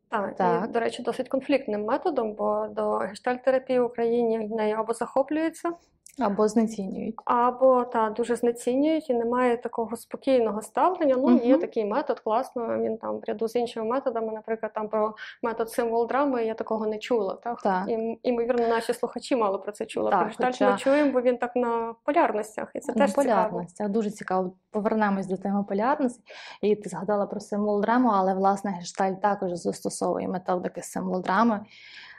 Так, 0.10 0.36
Так. 0.36 0.66
і, 0.70 0.72
до 0.72 0.80
речі, 0.80 1.04
досить 1.04 1.30
конфліктним 1.30 1.84
методом, 1.84 2.34
бо 2.34 2.68
до 2.68 2.92
гештальтерапії 2.92 3.80
в 3.80 3.86
Україні 3.86 4.38
нею 4.38 4.76
або 4.76 4.94
захоплюються, 4.94 5.72
Або 6.20 6.48
знецінюють? 6.48 7.16
або 7.26 7.84
та 7.84 8.10
дуже 8.10 8.36
знецінюють 8.36 9.10
і 9.10 9.14
немає 9.14 9.58
такого 9.58 9.96
спокійного 9.96 10.62
ставлення. 10.62 11.16
Ну, 11.18 11.38
є 11.38 11.58
такий 11.58 11.86
метод, 11.86 12.20
класно. 12.20 12.80
Він 12.80 12.98
там 12.98 13.18
в 13.18 13.24
ряду 13.28 13.48
з 13.48 13.56
іншими 13.56 13.86
методами, 13.86 14.34
наприклад, 14.34 14.72
там 14.76 14.88
про 14.90 15.16
метод 15.44 15.72
символ 15.72 16.08
драми, 16.08 16.46
я 16.46 16.54
такого 16.54 16.88
не 16.88 16.98
чула. 16.98 17.36
Так? 17.44 17.62
Так. 17.62 17.90
І, 17.90 18.20
імовірно, 18.24 18.68
наші 18.68 18.94
слухачі 18.94 19.36
мало 19.36 19.60
про 19.60 19.72
це 19.72 19.86
чули. 19.86 20.12
Так, 20.12 20.34
про 20.38 20.48
хоча- 20.48 20.72
ми 20.72 20.78
чуємо, 20.78 21.12
бо 21.12 21.22
він 21.22 21.38
так 21.38 21.56
на 21.56 21.96
полярностях, 22.04 22.72
і 22.74 22.80
це 22.80 22.94
На 22.94 23.06
теж 23.06 23.16
цікаво. 23.16 23.66
Дуже 23.80 24.12
цікаво. 24.12 24.54
Повернемось 24.72 25.28
до 25.28 25.38
теми 25.38 25.64
полярності. 25.64 26.24
І 26.62 26.76
ти 26.76 26.90
згадала 26.90 27.26
про 27.26 27.40
символ 27.40 27.82
драми, 27.82 28.10
але 28.14 28.34
власне 28.34 28.72
гештальт 28.72 29.22
також 29.22 29.52
застосовує 29.54 30.28
методики 30.28 30.82
символ 30.82 31.22
драми. 31.22 31.66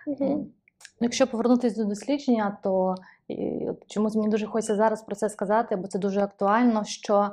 Мгм. 0.06 0.46
Якщо 1.00 1.26
повернутися 1.26 1.82
до 1.82 1.88
дослідження, 1.88 2.58
то 2.62 2.94
і, 3.28 3.68
от 3.68 3.86
чомусь 3.86 4.14
мені 4.14 4.28
дуже 4.28 4.46
хочеться 4.46 4.76
зараз 4.76 5.02
про 5.02 5.16
це 5.16 5.28
сказати, 5.28 5.76
бо 5.76 5.88
це 5.88 5.98
дуже 5.98 6.20
актуально, 6.20 6.84
що 6.84 7.30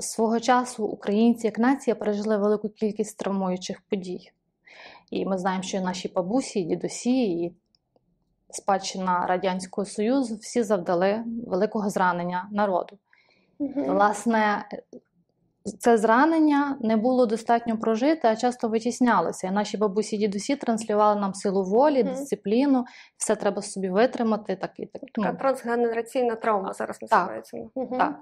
свого 0.00 0.40
часу 0.40 0.86
українці 0.86 1.46
як 1.46 1.58
нація 1.58 1.94
пережили 1.94 2.36
велику 2.36 2.68
кількість 2.68 3.18
травмуючих 3.18 3.80
подій. 3.80 4.30
І 5.10 5.26
ми 5.26 5.38
знаємо, 5.38 5.62
що 5.62 5.80
наші 5.80 6.08
бабусі, 6.08 6.62
дідусі 6.62 7.44
і 7.44 7.54
спадщина 8.50 9.26
Радянського 9.26 9.84
Союзу 9.84 10.36
всі 10.36 10.62
завдали 10.62 11.24
великого 11.46 11.90
зранення 11.90 12.48
народу. 12.52 12.98
Угу. 13.58 13.84
Власне, 13.84 14.64
це 15.78 15.98
зранення 15.98 16.76
не 16.80 16.96
було 16.96 17.26
достатньо 17.26 17.78
прожите, 17.78 18.28
а 18.32 18.36
часто 18.36 18.68
витіснялося. 18.68 19.46
І 19.46 19.50
наші 19.50 19.76
бабусі 19.76 20.16
і 20.16 20.18
дідусі 20.18 20.56
транслювали 20.56 21.20
нам 21.20 21.34
силу 21.34 21.64
волі, 21.64 22.04
Мгм. 22.04 22.12
дисципліну, 22.14 22.84
все 23.16 23.36
треба 23.36 23.62
собі 23.62 23.88
витримати. 23.90 24.56
Так, 24.56 24.70
і 24.76 24.86
так, 24.86 25.02
Така 25.14 25.32
ну, 25.32 25.38
трансгенераційна 25.38 26.34
травма 26.34 26.72
зараз 26.72 26.98
називається. 27.02 27.56
Мгм. 27.74 27.98
так. 27.98 28.14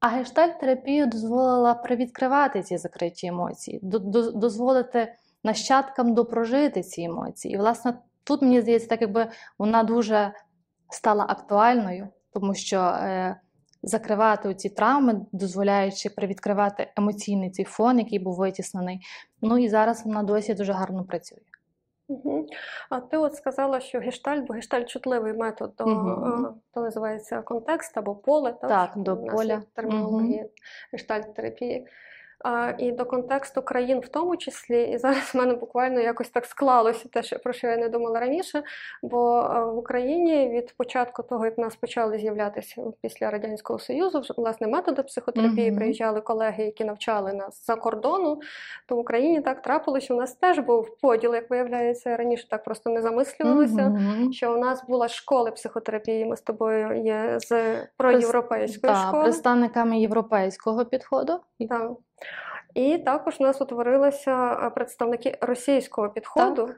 А 0.00 0.08
гештальт-терапія 0.08 1.06
дозволила 1.06 1.74
привідкривати 1.74 2.62
ці 2.62 2.76
закриті 2.78 3.26
емоції, 3.26 3.80
до- 3.82 3.98
до- 3.98 4.30
дозволити 4.32 5.12
нащадкам 5.44 6.14
допрожити 6.14 6.82
ці 6.82 7.02
емоції. 7.02 7.54
І, 7.54 7.58
власне, 7.58 7.94
тут, 8.24 8.42
мені 8.42 8.60
здається, 8.60 8.88
так 8.88 9.00
якби 9.00 9.26
вона 9.58 9.82
дуже 9.82 10.32
стала 10.90 11.26
актуальною, 11.28 12.08
тому 12.34 12.54
що 12.54 12.78
е, 12.80 13.36
закривати 13.82 14.54
ці 14.54 14.68
травми, 14.68 15.20
дозволяючи 15.32 16.10
привідкривати 16.10 16.92
емоційний 16.96 17.50
цей 17.50 17.64
фон, 17.64 17.98
який 17.98 18.18
був 18.18 18.36
витіснений. 18.36 19.00
Ну 19.42 19.58
і 19.58 19.68
зараз 19.68 20.06
вона 20.06 20.22
досі 20.22 20.54
дуже 20.54 20.72
гарно 20.72 21.04
працює. 21.04 21.38
Угу. 22.08 22.46
А 22.90 23.00
ти 23.00 23.16
от 23.16 23.34
сказала, 23.34 23.80
що 23.80 23.98
гештальт, 23.98 24.46
бо 24.46 24.54
гештальт 24.54 24.88
чутливий 24.88 25.32
метод 25.32 25.72
до 25.78 25.84
е, 25.84 26.54
то 26.74 26.80
називається 26.80 27.42
контекст 27.42 27.98
або 27.98 28.14
поле, 28.14 28.52
так, 28.52 28.70
Так, 28.70 28.92
до 28.96 29.16
поля 29.16 29.62
нас 29.76 29.94
угу. 29.94 30.50
гештальт-терапії. 30.92 31.86
А, 31.86 32.09
і 32.78 32.92
до 32.92 33.04
контексту 33.04 33.62
країн 33.62 34.00
в 34.00 34.08
тому 34.08 34.36
числі. 34.36 34.82
І 34.82 34.98
зараз 34.98 35.34
в 35.34 35.36
мене 35.38 35.54
буквально 35.54 36.00
якось 36.00 36.28
так 36.30 36.46
склалося 36.46 37.08
те, 37.12 37.38
про 37.38 37.52
що 37.52 37.66
я 37.66 37.76
не 37.76 37.88
думала 37.88 38.20
раніше. 38.20 38.62
Бо 39.02 39.42
в 39.74 39.78
Україні 39.78 40.48
від 40.48 40.76
початку 40.76 41.22
того, 41.22 41.44
як 41.44 41.58
в 41.58 41.60
нас 41.60 41.76
почали 41.76 42.18
з'являтися 42.18 42.82
після 43.02 43.30
Радянського 43.30 43.78
Союзу, 43.78 44.20
вже 44.20 44.34
власне 44.36 44.66
методи 44.66 45.02
психотерапії, 45.02 45.70
Мгм. 45.70 45.78
приїжджали 45.78 46.20
колеги, 46.20 46.64
які 46.64 46.84
навчали 46.84 47.32
нас 47.32 47.66
за 47.66 47.76
кордону. 47.76 48.40
То 48.88 48.96
в 48.96 48.98
Україні 48.98 49.40
так 49.40 49.62
трапилося, 49.62 50.04
що 50.04 50.14
у 50.14 50.20
нас 50.20 50.32
теж 50.34 50.58
був 50.58 50.96
поділ, 51.02 51.34
як 51.34 51.50
виявляється, 51.50 52.16
раніше 52.16 52.48
так 52.48 52.64
просто 52.64 52.90
не 52.90 53.02
замислювалося. 53.02 53.88
Мгм. 53.88 54.32
Що 54.32 54.54
у 54.54 54.58
нас 54.58 54.84
була 54.88 55.08
школа 55.08 55.50
психотерапії, 55.50 56.24
ми 56.24 56.36
з 56.36 56.42
тобою 56.42 57.02
є 57.04 57.38
з 57.38 57.76
проєвропейської 57.96 58.92
Так, 58.94 59.08
школи. 59.08 59.22
представниками 59.24 59.98
європейського 59.98 60.84
підходу. 60.84 61.32
Так. 61.68 61.90
І 62.74 62.98
також 62.98 63.36
у 63.40 63.42
нас 63.42 63.60
утворилися 63.60 64.52
е, 64.52 64.70
представники 64.70 65.38
російського 65.40 66.08
підходу. 66.08 66.70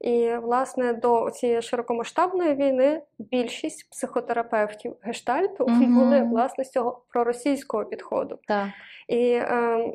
І, 0.00 0.34
власне, 0.36 0.92
до 0.92 1.30
цієї 1.30 1.62
широкомасштабної 1.62 2.54
війни 2.54 3.02
більшість 3.18 3.90
психотерапевтів 3.90 4.96
гештальту 5.02 5.66
Мгм. 5.68 5.98
були 5.98 6.22
власне 6.22 6.64
з 6.64 6.70
цього 6.70 7.02
проросійського 7.08 7.84
підходу. 7.84 8.38
Так. 8.48 8.68
І, 9.08 9.30
е, 9.32 9.92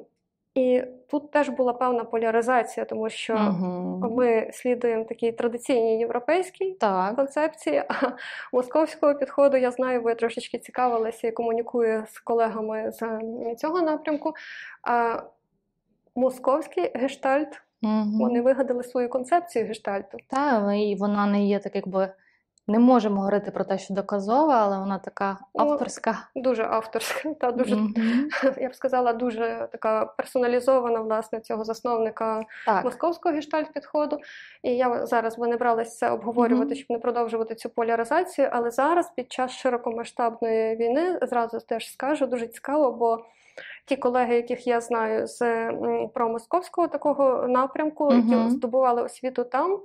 і 0.58 0.84
тут 1.08 1.32
теж 1.32 1.50
була 1.50 1.74
певна 1.74 2.04
поляризація, 2.04 2.86
тому 2.86 3.10
що 3.10 3.34
Мгм. 3.36 4.14
ми 4.16 4.50
слідуємо 4.54 5.04
такій 5.04 5.32
традиційній 5.32 6.00
європейській 6.00 6.72
Так. 6.74 7.16
концепції. 7.16 7.84
А 7.88 7.94
московського 8.54 9.16
підходу 9.16 9.58
я 9.58 9.72
знаю, 9.72 10.04
я 10.08 10.16
трошечки 10.16 10.58
цікавилася 10.60 11.28
і 11.28 11.32
комунікую 11.32 12.04
з 12.10 12.20
колегами 12.20 12.92
з 12.92 13.08
цього 13.58 13.82
напрямку. 13.82 14.34
А 14.84 15.22
московський 16.16 16.92
гештальт, 16.96 17.62
Мгм. 17.82 18.20
вони 18.20 18.42
вигадали 18.42 18.84
свою 18.84 19.10
концепцію 19.10 19.66
гештальту. 19.66 20.18
Та, 20.30 20.74
і 20.74 20.96
вона 20.96 21.26
не 21.26 21.46
є 21.46 21.60
так, 21.60 21.76
якби 21.76 22.10
не 22.70 22.80
можемо 22.80 23.16
говорити 23.20 23.52
про 23.52 23.64
те, 23.64 23.78
що 23.78 23.94
доказова, 23.94 24.56
але 24.64 24.80
вона 24.80 24.98
така 24.98 25.38
Ну, 25.56 25.72
авторська. 25.72 26.18
Дуже 26.36 26.64
авторська, 26.64 27.34
та 27.40 27.52
дуже, 27.52 27.76
Мгм. 27.76 27.94
я 28.58 28.70
б 28.70 28.76
сказала, 28.76 29.14
дуже 29.14 29.68
така 29.72 30.06
персоналізована, 30.06 31.00
власне, 31.00 31.40
цього 31.40 31.64
засновника 31.64 32.44
Так. 32.66 32.84
московського 32.84 33.36
гештальт 33.36 33.74
підходу. 33.74 34.20
І 34.64 34.76
я 34.78 35.06
зараз 35.06 35.38
би 35.38 35.48
не 35.48 35.58
бралася 35.58 35.92
це 35.98 36.10
обговорювати, 36.10 36.66
Мгм. 36.68 36.76
щоб 36.76 36.88
не 36.90 37.00
продовжувати 37.00 37.56
цю 37.56 37.70
поляризацію. 37.70 38.50
Але 38.52 38.72
зараз, 38.72 39.12
під 39.16 39.32
час 39.32 39.52
широкомасштабної 39.52 40.76
війни, 40.76 41.20
зразу 41.22 41.60
теж 41.60 41.92
скажу, 41.94 42.26
дуже 42.28 42.48
цікаво, 42.48 42.92
бо 42.92 43.26
ті 43.86 43.96
колеги, 43.96 44.36
яких 44.36 44.68
я 44.68 44.82
знаю 44.82 45.28
з 45.28 45.72
промосковського 46.14 46.88
такого 46.88 47.48
напрямку, 47.48 48.06
Мгм. 48.12 48.30
які 48.30 48.50
здобували 48.50 49.02
освіту 49.02 49.44
там. 49.44 49.80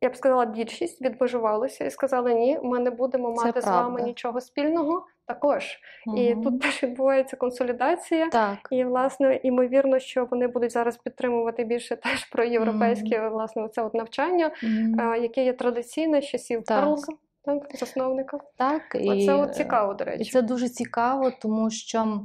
Я 0.00 0.08
б 0.08 0.16
сказала, 0.16 0.44
більшість 0.46 1.02
відмежувалися 1.02 1.84
і 1.84 1.90
сказали, 1.90 2.34
ні, 2.34 2.58
ми 2.62 2.78
не 2.78 2.90
будемо 2.90 3.34
Це 3.36 3.44
мати 3.46 3.60
з 3.60 3.64
вами 3.66 4.02
нічого 4.02 4.40
спільного 4.40 5.06
також. 5.26 5.78
І 6.16 6.34
тут 6.34 6.60
теж 6.60 6.82
відбувається 6.82 7.36
консолідація. 7.36 8.28
Так. 8.28 8.58
І, 8.70 8.84
власне, 8.84 9.40
ймовірно, 9.42 9.98
що 9.98 10.24
вони 10.24 10.46
будуть 10.46 10.72
зараз 10.72 10.96
підтримувати 10.96 11.64
більше 11.64 11.96
теж 11.96 12.24
про 12.24 12.44
європейське 12.44 13.28
власне 13.28 13.68
це 13.68 13.82
от 13.82 13.94
навчання, 13.94 14.50
е, 14.98 15.18
яке 15.18 15.44
є 15.44 15.52
традиційне 15.52 16.22
з 16.22 16.24
часів. 16.24 16.64
Карлса, 16.64 17.12
так, 17.44 17.62
засновника. 17.74 18.38
Так, 18.56 18.82
і, 18.94 19.10
Оце 19.10 19.34
от 19.34 19.54
цікаво, 19.54 19.94
до 19.94 20.04
І 20.04 20.06
речі. 20.06 20.30
це 20.30 20.42
дуже 20.42 20.68
цікаво, 20.68 21.32
тому 21.42 21.70
що 21.70 22.20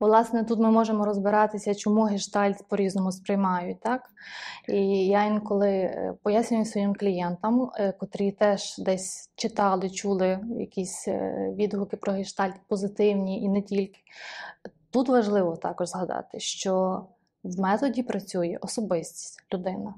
Власне, 0.00 0.44
тут 0.44 0.58
ми 0.58 0.70
можемо 0.70 1.04
розбиратися, 1.04 1.74
чому 1.74 2.02
гештальт 2.02 2.68
по-різному 2.68 3.12
сприймають. 3.12 3.80
Так? 3.80 4.10
І 4.68 5.06
я 5.06 5.24
інколи 5.24 5.68
е, 5.70 6.14
пояснюю 6.22 6.64
своїм 6.64 6.94
клієнтам, 6.94 7.70
е, 7.76 7.92
котрі 7.92 8.32
теж 8.32 8.78
десь 8.78 9.30
читали, 9.36 9.90
чули 9.90 10.40
якісь 10.58 11.08
е, 11.08 11.50
відгуки 11.56 11.96
про 11.96 12.12
гештальт 12.12 12.54
позитивні 12.68 13.42
і 13.42 13.48
не 13.48 13.62
тільки. 13.62 14.00
Тут 14.90 15.08
важливо 15.08 15.56
також 15.56 15.88
згадати, 15.88 16.40
що 16.40 17.04
в 17.44 17.60
методі 17.60 18.02
працює 18.02 18.58
особистість 18.60 19.44
людина. 19.54 19.94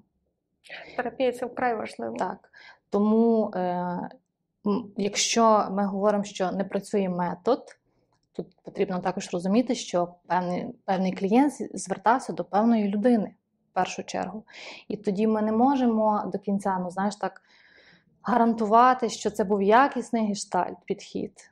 Терапія 0.96 1.32
це 1.32 1.46
вкрай 1.46 1.74
важливо. 1.74 2.16
Так. 2.16 2.50
Тому, 2.90 3.52
е, 3.54 4.10
якщо 4.96 5.68
ми 5.70 5.86
говоримо, 5.86 6.24
що 6.24 6.52
не 6.52 6.64
працює 6.64 7.08
метод, 7.08 7.78
тут 8.32 8.46
потрібно 8.62 8.98
також 8.98 9.30
розуміти, 9.32 9.74
що 9.74 10.14
певний, 10.26 10.66
певний 10.84 11.12
клієнт 11.12 11.52
звертався 11.74 12.32
до 12.32 12.44
певної 12.44 12.88
людини 12.88 13.34
в 13.70 13.74
першу 13.74 14.04
чергу. 14.04 14.44
І 14.88 14.96
тоді 14.96 15.26
ми 15.26 15.42
не 15.42 15.52
можемо 15.52 16.30
до 16.32 16.38
кінця, 16.38 16.78
ну 16.78 16.90
знаєш, 16.90 17.16
так 17.16 17.42
гарантувати, 18.22 19.08
що 19.08 19.30
це 19.30 19.44
був 19.44 19.62
якісний 19.62 20.26
гештальт 20.26 20.76
підхід. 20.84 21.51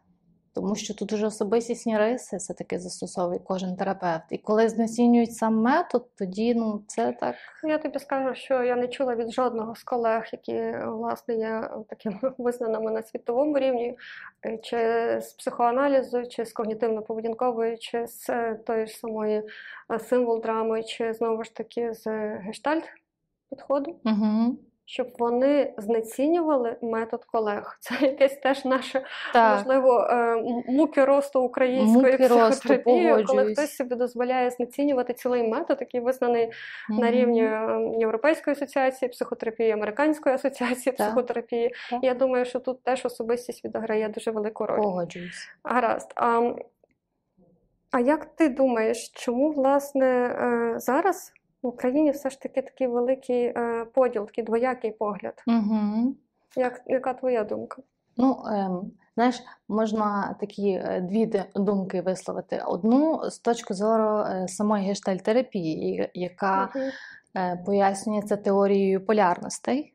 Тому 0.54 0.74
що 0.74 0.94
тут 0.94 1.12
уже 1.12 1.26
особистісні 1.26 1.98
риси 1.98 2.36
все-таки 2.36 2.78
застосовує 2.78 3.40
кожен 3.44 3.76
терапевт. 3.76 4.24
І 4.30 4.38
коли 4.38 4.68
знецінюють 4.68 5.36
сам 5.36 5.56
метод, 5.56 6.06
тоді 6.18 6.54
ну, 6.54 6.84
це 6.86 7.12
так. 7.12 7.34
Я 7.64 7.78
тобі 7.78 7.98
скажу, 7.98 8.34
що 8.34 8.62
я 8.62 8.76
не 8.76 8.88
чула 8.88 9.14
від 9.14 9.30
жодного 9.32 9.74
з 9.74 9.82
колег, 9.82 10.28
які 10.32 10.74
власне 10.86 11.34
є 11.34 11.70
такими 11.88 12.18
визнаними 12.38 12.90
на 12.90 13.02
світовому 13.02 13.58
рівні, 13.58 13.96
е, 14.46 14.58
чи 14.58 14.76
з 15.20 15.32
психоаналізу, 15.32 16.26
чи 16.26 16.44
з 16.44 16.54
когнітивно-поведінкової, 16.54 17.78
чи 17.78 18.06
з 18.06 18.30
е, 18.30 18.54
тої 18.66 18.86
ж 18.86 18.96
самої 18.96 19.42
е, 19.92 19.98
символ 19.98 20.40
драми, 20.40 20.82
чи 20.82 21.12
знову 21.12 21.44
ж 21.44 21.54
таки 21.54 21.94
з 21.94 22.06
гештальт 22.36 22.84
підходу, 23.50 23.96
Угу. 24.04 24.58
Щоб 24.90 25.08
вони 25.18 25.74
знецінювали 25.78 26.76
метод 26.82 27.24
колег. 27.24 27.76
Це 27.80 27.94
якесь 28.06 28.36
теж 28.36 28.64
наше 28.64 29.02
Так. 29.32 29.56
можливо 29.56 30.00
е, 30.00 30.36
муки 30.68 31.04
росту 31.04 31.42
української 31.42 32.12
Муки 32.12 32.26
росту, 32.26 32.50
психотерапії, 32.50 33.24
коли 33.24 33.52
хтось 33.52 33.76
собі 33.76 33.94
дозволяє 33.94 34.50
знецінювати 34.50 35.12
цілий 35.12 35.48
метод, 35.48 35.76
який 35.80 36.00
визнаний 36.00 36.52
на 36.88 37.10
рівні 37.10 37.42
е, 37.44 37.92
Європейської 37.98 38.56
асоціації 38.56 39.08
психотерапії, 39.08 39.70
Американської 39.70 40.34
асоціації 40.34 40.96
Так. 40.96 41.06
психотерапії. 41.06 41.74
Так. 41.90 42.04
Я 42.04 42.14
думаю, 42.14 42.44
що 42.44 42.60
тут 42.60 42.82
теж 42.82 43.06
особистість 43.06 43.64
відіграє 43.64 44.08
дуже 44.08 44.30
велику 44.30 44.66
роль. 44.66 44.82
Погоджуюсь. 44.82 45.48
Гаразд. 45.64 46.12
А, 46.16 46.52
а 47.90 48.00
як 48.00 48.24
ти 48.24 48.48
думаєш, 48.48 49.08
чому 49.14 49.50
власне 49.50 50.06
е, 50.06 50.74
зараз 50.78 51.32
в 51.62 51.66
Україні 51.66 52.10
все 52.10 52.30
ж 52.30 52.40
таки 52.40 52.62
такий 52.62 52.86
великий 52.86 53.44
е, 53.44 53.86
поділ, 53.94 54.26
такий 54.26 54.44
двоякий 54.44 54.90
погляд? 54.90 55.42
Угу. 55.46 56.14
Як, 56.56 56.82
яка 56.86 57.14
твоя 57.14 57.44
думка? 57.44 57.82
Ну, 58.16 58.42
ем, 58.46 58.92
знаєш, 59.14 59.42
можна 59.68 60.36
такі 60.40 60.68
е, 60.70 61.00
дві 61.00 61.44
думки 61.54 62.00
висловити. 62.00 62.62
Одну 62.66 63.30
з 63.30 63.38
точки 63.38 63.74
зору 63.74 64.18
е, 64.18 64.48
самої 64.48 64.86
гештальтерапії, 64.86 66.10
яка 66.14 66.70
Мгм. 66.74 66.90
е, 67.36 67.62
пояснює 67.66 68.22
теорією 68.22 69.06
полярностей. 69.06 69.94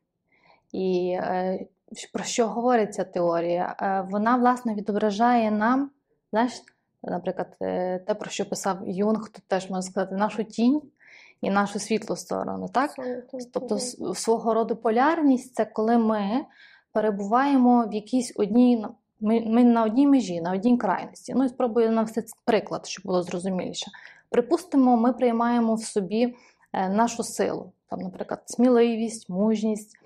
І 0.72 1.18
е, 1.20 1.66
про 2.14 2.24
що 2.24 2.48
говорить 2.48 2.94
ця 2.94 3.04
теорія? 3.04 3.76
Вона, 4.10 4.38
власне, 4.38 4.74
відображає 4.76 5.52
нам, 5.52 5.92
знаєш, 6.32 6.64
наприклад, 7.04 7.56
те, 7.60 8.16
про 8.20 8.30
що 8.30 8.50
писав 8.50 8.78
Юнг, 8.86 9.30
тут 9.30 9.44
теж 9.48 9.70
можна 9.70 9.82
сказати, 9.82 10.16
нашу 10.16 10.44
тінь 10.44 10.82
і 11.42 11.50
нашу 11.50 11.80
світлу 11.80 12.16
сторону. 12.16 12.70
Так? 12.74 12.92
Тобто 13.54 13.80
свого 14.16 14.54
роду 14.54 14.76
полярність 14.76 15.56
це 15.56 15.66
коли 15.66 15.98
ми 15.98 16.46
перебуваємо 16.96 17.88
в 17.88 17.94
якійсь 17.94 18.34
одній, 18.36 18.86
ми, 19.20 19.42
ми 19.42 19.64
на 19.64 19.84
одній 19.84 20.08
межі, 20.08 20.42
на 20.42 20.54
одній 20.54 20.78
крайності. 20.78 21.34
Ну 21.36 21.44
і 21.44 21.50
спробую 21.50 21.92
навести 21.92 22.24
приклад, 22.46 22.86
щоб 22.88 23.06
було 23.06 23.24
зрозуміліше. 23.24 23.92
Припустимо, 24.30 24.98
ми 24.98 25.14
приймаємо 25.14 25.76
в 25.76 25.84
собі 25.84 26.36
е, 26.74 26.90
нашу 26.90 27.24
силу, 27.24 27.72
там, 27.90 28.00
наприклад, 28.00 28.42
сміливість, 28.46 29.30
мужність, 29.30 29.98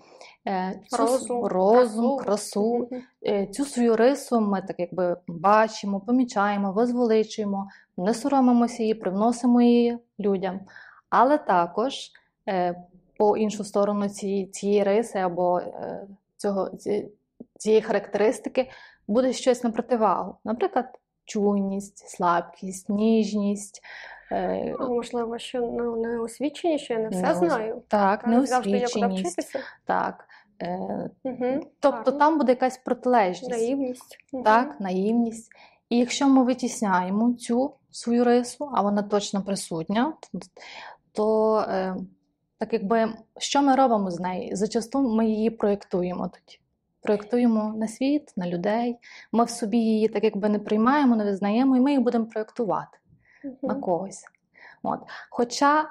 е, 0.48 0.82
цю 0.88 0.98
Розум, 0.98 1.46
розум, 1.46 2.18
красу. 2.18 2.26
красу. 2.26 2.90
Е, 3.26 3.48
Цю 3.48 3.65
свою 3.65 3.96
рису 3.96 4.42
ми 4.42 4.62
так 4.62 4.76
якби 4.80 5.18
бачимо, 5.28 6.00
помічаємо, 6.00 6.72
возвеличуємо, 6.72 7.68
не 7.98 8.13
соромимося 8.13 8.84
її, 8.84 8.94
привносимо 8.94 9.62
її 9.62 9.98
людям. 10.20 10.60
Але 11.10 11.38
також 11.38 12.12
е, 12.50 12.76
по 13.17 13.38
іншу 13.38 13.63
сторону 13.63 14.10
цієї, 14.10 14.45
цієї 14.45 14.84
риси 14.84 15.19
або 15.19 15.60
е, 15.60 16.08
цього, 16.38 16.69
цієї 17.58 17.82
характеристики 17.82 18.69
буде 19.08 19.34
щось 19.34 19.63
на 19.63 19.72
противагу. 19.72 20.36
Наприклад, 20.43 20.86
чуйність, 21.26 22.10
слабкість, 22.10 22.89
ніжність. 22.89 23.82
е, 24.32 24.76
А, 24.80 24.88
Можливо, 24.88 25.38
що 25.38 25.60
ну, 25.62 25.95
не 25.95 26.19
освічені, 26.19 26.80
що 26.80 26.93
я 26.93 27.00
не 27.00 27.10
все 27.10 27.22
Не 27.22 27.34
знаю. 27.34 27.82
Так, 27.88 28.28
неосвіченість. 28.28 29.26
вчитися. 29.26 29.60
Так. 29.86 30.26
Е, 30.62 31.10
Угу. 31.24 31.60
Тобто 31.80 32.12
там 32.12 32.38
буде 32.38 32.52
якась 32.52 32.78
протилежність. 32.78 33.50
Наївність. 33.52 34.17
Так, 34.45 34.80
наївність. 34.80 35.50
І 35.89 35.98
якщо 35.98 36.28
ми 36.28 36.43
витісняємо 36.43 37.34
цю 37.34 37.74
свою 37.91 38.24
рису, 38.24 38.69
а 38.74 38.82
вона 38.82 39.02
точно 39.02 39.41
присутня, 39.41 40.13
то 41.12 41.58
е, 41.60 41.95
так 42.58 42.74
якби 42.74 43.13
що 43.38 43.62
ми 43.62 43.76
робимо 43.76 44.12
з 44.12 44.19
нею? 44.19 44.56
Зачасту 44.56 45.15
ми 45.15 45.26
її 45.26 45.50
проєктуємо 45.50 46.28
тоді. 46.28 46.60
Проєктуємо 47.02 47.74
на 47.78 47.88
світ, 47.88 48.34
на 48.36 48.48
людей. 48.48 48.98
Ми 49.32 49.43
в 49.43 49.50
собі 49.50 49.78
її 49.78 50.08
так 50.08 50.24
якби 50.24 50.50
не 50.50 50.60
приймаємо, 50.60 51.15
не 51.15 51.24
визнаємо, 51.24 51.78
і 51.78 51.80
ми 51.80 51.91
її 51.91 52.04
будемо 52.04 52.26
проєктувати 52.26 52.98
на 53.62 53.76
когось. 53.76 54.26
От. 54.84 55.00
Хоча 55.30 55.89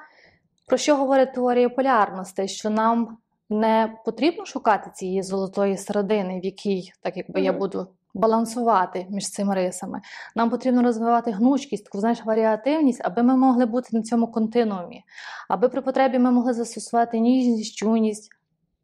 про 0.67 0.77
що 0.77 0.97
говорить 0.97 1.35
теорія 1.35 1.69
полярностей, 1.69 2.49
що 2.49 2.71
нам 2.71 3.19
не 3.51 3.97
потрібно 4.05 4.45
шукати 4.45 4.91
цієї 4.95 5.23
золотої 5.23 5.77
середини, 5.77 6.41
в 6.41 6.45
якій 6.45 6.93
так 7.01 7.17
якби 7.17 7.41
я 7.41 7.53
буду 7.53 7.89
балансувати 8.19 9.07
між 9.11 9.31
цими 9.31 9.55
рисами. 9.55 10.01
Нам 10.37 10.51
потрібно 10.51 10.83
розвивати 10.83 11.31
гнучкість, 11.31 11.85
таку 11.85 12.01
знаєш, 12.01 12.25
варіативність, 12.25 13.01
аби 13.05 13.23
ми 13.23 13.37
могли 13.37 13.67
бути 13.67 13.89
на 13.93 14.03
цьому 14.03 14.27
континуумі, 14.27 15.03
аби 15.49 15.69
при 15.69 15.81
потребі 15.81 16.19
ми 16.19 16.31
могли 16.31 16.53
застосувати 16.53 17.19
ніжність, 17.19 17.77
чуйність. 17.77 18.31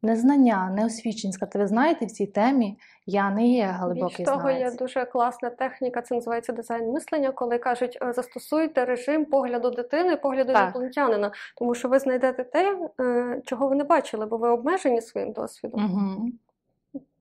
Незнання, 0.03 0.71
неосвіченість. 0.71 1.39
Сказати, 1.39 1.59
ви 1.59 1.67
знаєте, 1.67 2.07
в 2.07 2.11
цій 2.11 2.27
темі 2.27 2.79
я 3.07 3.31
не 3.31 3.47
є 3.47 3.67
глибокий 3.67 4.17
Більш 4.17 4.29
того, 4.29 4.51
є 4.51 4.71
дуже 4.71 5.05
класна 5.05 5.51
техніка, 5.51 6.03
це 6.03 6.15
називається 6.15 6.53
дизайн 6.53 6.93
мислення, 6.93 7.33
коли 7.33 7.59
кажуть, 7.59 7.99
е, 8.03 8.13
застосуйте 8.13 8.85
режим 8.85 9.25
погляду 9.25 9.71
дитини, 9.71 10.17
погляду 10.17 10.53
інопланетянина, 10.53 11.33
тому 11.59 11.75
що 11.75 11.89
ви 11.89 11.99
знайдете 11.99 12.45
те, 12.45 12.79
е, 13.01 13.43
чого 13.45 13.69
ви 13.69 13.77
не 13.77 13.85
бачили, 13.85 14.27
бо 14.27 14.37
ви 14.37 14.49
обмежені 14.49 15.01
своїм 15.01 15.33
досвідом. 15.33 15.85
Угу. 15.85 16.31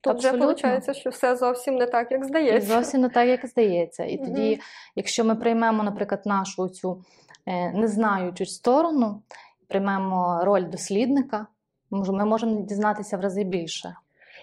Тут 0.04 0.18
вже 0.18 0.30
виходить, 0.32 0.96
що 0.96 1.10
все 1.10 1.36
зовсім 1.36 1.74
не 1.76 1.86
так, 1.86 2.12
як 2.12 2.20
І 2.20 2.24
здається. 2.24 2.74
зовсім 2.74 3.00
не 3.00 3.08
так, 3.08 3.28
як 3.28 3.46
здається. 3.46 4.04
І 4.04 4.16
тоді, 4.16 4.60
якщо 4.96 5.24
ми 5.24 5.34
приймемо, 5.34 5.82
наприклад, 5.82 6.22
нашу 6.24 6.68
цю 6.68 7.02
е, 7.46 7.72
незнаючу 7.72 8.46
сторону, 8.46 9.22
приймемо 9.68 10.40
роль 10.44 10.64
дослідника, 10.70 11.46
ми 11.90 12.24
можемо 12.24 12.60
дізнатися 12.60 13.16
в 13.16 13.20
рази 13.20 13.44
більше. 13.44 13.96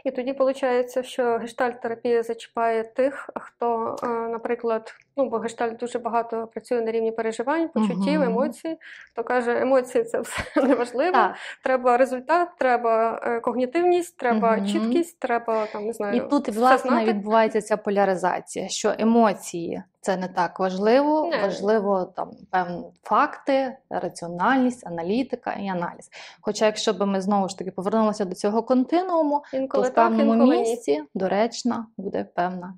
І 0.06 0.12
тоді 0.12 0.32
виходить, 0.32 1.06
що 1.06 1.38
гештальт-терапія 1.38 2.24
зачіпає 2.24 2.84
тих, 2.84 3.30
хто, 3.36 3.96
е, 4.04 4.08
наприклад, 4.08 4.96
ну 5.18 5.30
бо 5.30 5.38
гештальт 5.38 5.78
дуже 5.78 6.00
багато 6.00 6.48
працює 6.48 6.82
на 6.82 6.92
рівні 6.92 7.12
переживань, 7.12 7.70
почуттів, 7.70 8.22
емоцій. 8.22 8.78
Хто 9.12 9.24
каже, 9.24 9.62
емоції 9.62 10.04
це 10.04 10.22
все 10.22 10.44
неважливо. 10.68 11.12
Так. 11.12 11.36
Треба 11.64 11.98
результат, 11.98 12.50
треба 12.58 13.22
е, 13.24 13.40
когнітивність, 13.40 14.18
треба 14.18 14.58
угу. 14.58 14.68
чіткість, 14.68 15.20
треба 15.20 15.66
там 15.66 15.86
не 15.86 15.94
знаю. 15.94 16.16
І 16.16 16.30
тут, 16.30 16.50
власне, 16.50 16.92
знати. 16.92 17.06
відбувається 17.06 17.62
ця 17.62 17.78
поляризація, 17.78 18.70
що 18.70 18.94
емоції 19.00 19.84
це 20.02 20.18
не 20.18 20.28
так 20.28 20.60
важливо, 20.60 21.30
Не. 21.32 21.42
важливо 21.42 22.06
там 22.16 22.32
певні 22.50 22.86
факти, 23.04 23.78
раціональність, 23.90 24.88
аналітика 24.88 25.54
і 25.54 25.68
аналіз. 25.68 26.10
Хоча, 26.42 26.66
якщо 26.66 26.94
б 26.94 27.06
ми 27.06 27.22
знову 27.22 27.50
ж 27.50 27.58
таки 27.58 27.72
повернулися 27.72 28.26
до 28.26 28.36
цього 28.36 28.64
континууму, 28.64 29.44
то 29.52 29.82
в 29.82 29.82
в 29.82 29.90
так, 29.90 30.12
інколи 30.20 30.58
місці 30.58 30.92
ні. 30.92 31.04
доречна 31.14 31.88
буде 31.98 32.24
певна 32.24 32.74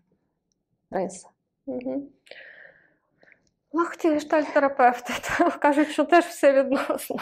риса. 0.91 1.27
Мгм. 1.67 2.03
Ах, 3.75 3.95
ті 3.97 4.09
гештальт-терапевти, 4.09 5.13
кажуть, 5.59 5.87
що 5.87 6.03
теж 6.03 6.25
все 6.25 6.53
відносно. 6.53 7.15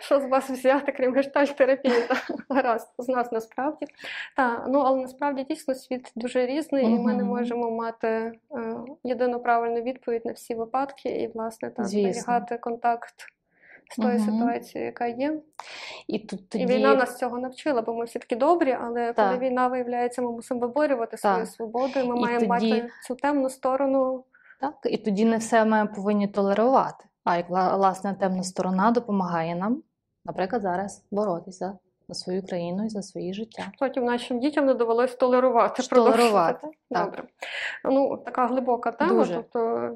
Що 0.00 0.20
з 0.20 0.24
вас 0.24 0.50
взяти, 0.50 0.92
крім 0.92 1.14
гештальт-терапії? 1.14 2.02
Гаразд, 2.48 2.88
з 2.98 3.08
нас 3.08 3.32
насправді. 3.32 3.86
Та, 4.36 4.64
ну, 4.68 4.78
але 4.80 5.00
насправді 5.02 5.44
дійсно 5.44 5.74
світ 5.74 6.12
дуже 6.16 6.46
різний, 6.46 6.84
і 6.84 6.88
ми 6.98 7.14
не 7.14 7.24
можемо 7.24 7.70
мати 7.70 8.08
е, 8.08 8.32
єдину 9.04 9.40
правильну 9.40 9.82
відповідь 9.82 10.26
на 10.26 10.32
всі 10.32 10.54
випадки, 10.54 11.08
і, 11.08 11.28
власне, 11.28 11.70
та, 11.70 11.84
зберігати 11.84 12.58
контакт 12.58 13.14
з 13.90 13.96
тою 13.96 14.18
Мгм. 14.18 14.24
ситуацією, 14.38 14.86
яка 14.86 15.06
є. 15.06 15.32
І 16.06 16.18
тут 16.18 16.54
І 16.54 16.66
війна 16.66 16.94
нас 16.94 17.18
цього 17.18 17.38
навчила, 17.38 17.82
бо 17.82 17.94
ми 17.94 18.04
всі 18.04 18.18
такі 18.18 18.36
добрі, 18.36 18.76
але 18.82 19.12
Так. 19.12 19.26
коли 19.26 19.38
війна 19.48 19.68
виявляється, 19.68 20.22
ми 20.22 20.32
мусимо 20.32 20.60
виборювати 20.60 21.16
свою 21.16 21.46
свободу, 21.46 21.92
ми 21.96 22.16
І 22.18 22.20
маємо 22.20 22.54
тоді- 22.54 22.72
мати 22.72 22.88
цю 23.06 23.14
темну 23.14 23.50
сторону. 23.50 24.24
Так, 24.60 24.74
і 24.84 24.96
тоді 24.98 25.24
не 25.24 25.36
все 25.36 25.64
ми 25.64 25.86
повинні 25.86 26.28
толерувати. 26.28 27.04
А 27.24 27.36
як 27.36 27.50
власне 27.50 28.14
темна 28.14 28.42
сторона 28.42 28.90
допомагає 28.90 29.54
нам, 29.54 29.82
наприклад, 30.24 30.62
зараз 30.62 31.04
боротися 31.10 31.78
за 32.08 32.14
свою 32.14 32.46
країну 32.46 32.84
і 32.84 32.88
за 32.88 33.02
своє 33.02 33.32
життя. 33.32 33.72
Потім 33.78 34.04
нашим 34.04 34.40
дітям 34.40 34.66
не 34.66 34.74
довелось 34.74 35.14
толерувати. 35.14 35.82
Толерувати, 35.82 36.68
так. 36.90 37.04
Добре. 37.04 37.24
Ну, 37.84 38.16
така 38.16 38.46
глибока 38.46 38.92
тема, 38.92 39.12
Дуже. 39.12 39.34
тобто 39.34 39.90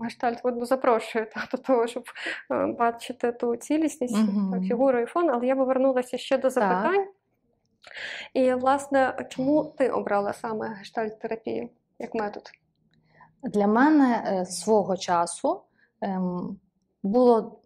гештальт 0.00 0.44
видно 0.44 0.64
запрошує 0.64 1.24
та, 1.34 1.48
до 1.52 1.58
того, 1.58 1.86
щоб 1.86 2.04
е, 2.50 2.66
бачити 2.66 3.32
ту 3.32 3.56
цілісність, 3.56 4.16
Мгм. 4.16 4.52
так, 4.52 4.62
фігуру 4.62 4.98
і 4.98 5.06
фон, 5.06 5.30
але 5.30 5.46
я 5.46 5.54
би 5.54 5.64
вернулася 5.64 6.18
ще 6.18 6.38
до 6.38 6.50
запитань. 6.50 7.06
І, 8.34 8.52
власне, 8.52 9.26
чому 9.28 9.64
ти 9.64 9.90
обрала 9.90 10.32
саме 10.32 10.68
гештальт-терапію 10.68 11.68
як 11.98 12.14
метод? 12.14 12.42
Для 13.46 13.66
мене 13.66 14.24
е, 14.26 14.46
свого 14.46 14.96
часу 14.96 15.60
ем, 16.00 16.56
було 17.02 17.60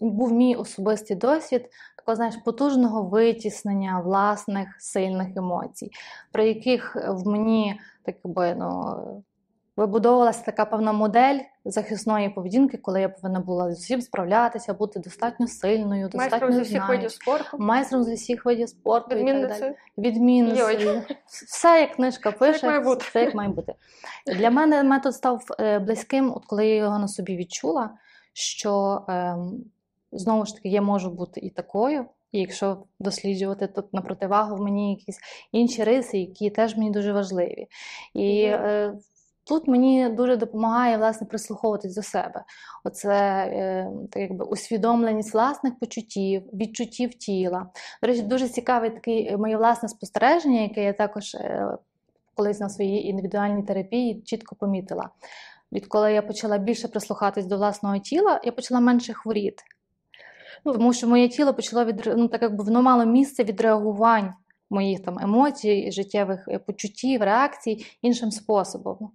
був 0.00 0.32
мій 0.32 0.54
особистий 0.54 1.16
досвід 1.16 1.70
такого, 1.96 2.16
знаєш, 2.16 2.36
потужного 2.36 3.02
витіснення 3.02 4.00
власних 4.00 4.68
сильних 4.78 5.36
емоцій, 5.36 5.90
при 6.32 6.48
яких 6.48 6.96
в 7.08 7.28
мені 7.28 7.80
так 8.02 8.16
би, 8.24 8.54
ну, 8.54 9.24
вибудовувалася 9.76 10.44
така 10.44 10.64
певна 10.64 10.92
модель 10.92 11.38
захисної 11.64 12.28
поведінки, 12.28 12.78
коли 12.78 13.00
я 13.00 13.08
повинна 13.08 13.40
була 13.40 13.74
з 13.74 13.78
усім 13.78 14.00
справлятися, 14.00 14.74
бути 14.74 15.00
достатньо 15.00 15.46
сильною, 15.46 16.10
Майстром 16.14 16.30
достатньо 16.30 16.52
з 16.52 16.60
усіх 16.60 16.88
видів 16.88 17.10
спорту, 17.10 17.56
майстром 17.58 18.04
з 18.04 18.08
усіх 18.08 18.44
видів 18.44 18.68
спорту 18.68 19.16
і 19.16 19.24
так 19.24 19.48
далі 19.48 19.74
відмінницею. 19.98 20.66
відмінницею. 20.68 21.02
Все, 21.26 21.80
як 21.80 21.94
книжка 21.94 22.32
пише, 22.32 22.52
як 22.52 22.62
має 22.62 22.80
бути. 22.80 23.04
все 23.08 23.20
як 23.20 23.34
має 23.34 23.48
бути. 23.48 23.74
Для 24.26 24.50
мене 24.50 24.82
метод 24.82 25.14
став 25.14 25.44
е, 25.60 25.78
близьким, 25.78 26.32
от 26.36 26.46
коли 26.46 26.66
я 26.66 26.74
його 26.74 26.98
на 26.98 27.08
собі 27.08 27.36
відчула, 27.36 27.90
що 28.32 29.02
ем, 29.08 29.64
знову 30.12 30.46
ж 30.46 30.54
таки 30.54 30.68
я 30.68 30.82
можу 30.82 31.10
бути 31.10 31.40
і 31.40 31.50
такою. 31.50 32.06
І 32.32 32.40
якщо 32.40 32.78
досліджувати 33.00 33.66
тут 33.66 33.94
на 33.94 34.00
противагу 34.02 34.56
в 34.56 34.60
мені 34.60 34.90
якісь 34.90 35.18
інші 35.52 35.84
риси, 35.84 36.18
які 36.18 36.50
теж 36.50 36.76
мені 36.76 36.90
дуже 36.90 37.12
важливі. 37.12 37.66
І 38.14 38.42
е, 38.42 38.94
тут 39.46 39.68
мені 39.68 40.08
дуже 40.08 40.36
допомагає 40.36 40.96
власне 40.96 41.26
прислуховуватись 41.26 41.94
до 41.94 42.02
себе. 42.02 42.44
Оце 42.84 43.12
е, 43.12 43.90
так 44.10 44.22
якби 44.22 44.44
усвідомленість 44.44 45.34
власних 45.34 45.78
почуттів, 45.78 46.42
відчуттів 46.52 47.14
тіла. 47.14 47.66
До 48.02 48.08
речі, 48.08 48.22
дуже 48.22 48.48
цікаве 48.48 48.90
таке 48.90 49.36
моє 49.36 49.56
власне 49.56 49.88
спостереження, 49.88 50.60
яке 50.60 50.84
я 50.84 50.92
також 50.92 51.34
е, 51.34 51.68
колись 52.34 52.60
на 52.60 52.68
своїй 52.68 53.06
індивідуальній 53.08 53.62
терапії 53.62 54.22
чітко 54.24 54.56
помітила. 54.56 55.10
Відколи 55.72 56.12
я 56.12 56.22
почала 56.22 56.58
більше 56.58 56.88
прислухатись 56.88 57.46
до 57.46 57.56
власного 57.56 57.98
тіла, 57.98 58.40
я 58.44 58.52
почала 58.52 58.80
менше 58.80 59.12
хворіти. 59.12 59.62
Ну, 60.64 60.72
Тому 60.72 60.92
що 60.92 61.08
моє 61.08 61.28
тіло 61.28 61.54
почало 61.54 61.84
від 61.84 62.12
ну, 62.16 62.28
так 62.28 62.42
якби 62.42 62.64
воно 62.64 62.82
мало 62.82 63.04
місце 63.04 63.44
від 63.44 63.60
реагувань 63.60 64.34
моїх 64.70 65.02
там 65.02 65.18
емоцій, 65.18 65.90
життєвих 65.92 66.48
е, 66.48 66.58
почуттів, 66.58 67.22
реакцій 67.22 67.86
іншим 68.02 68.30
способом. 68.30 69.10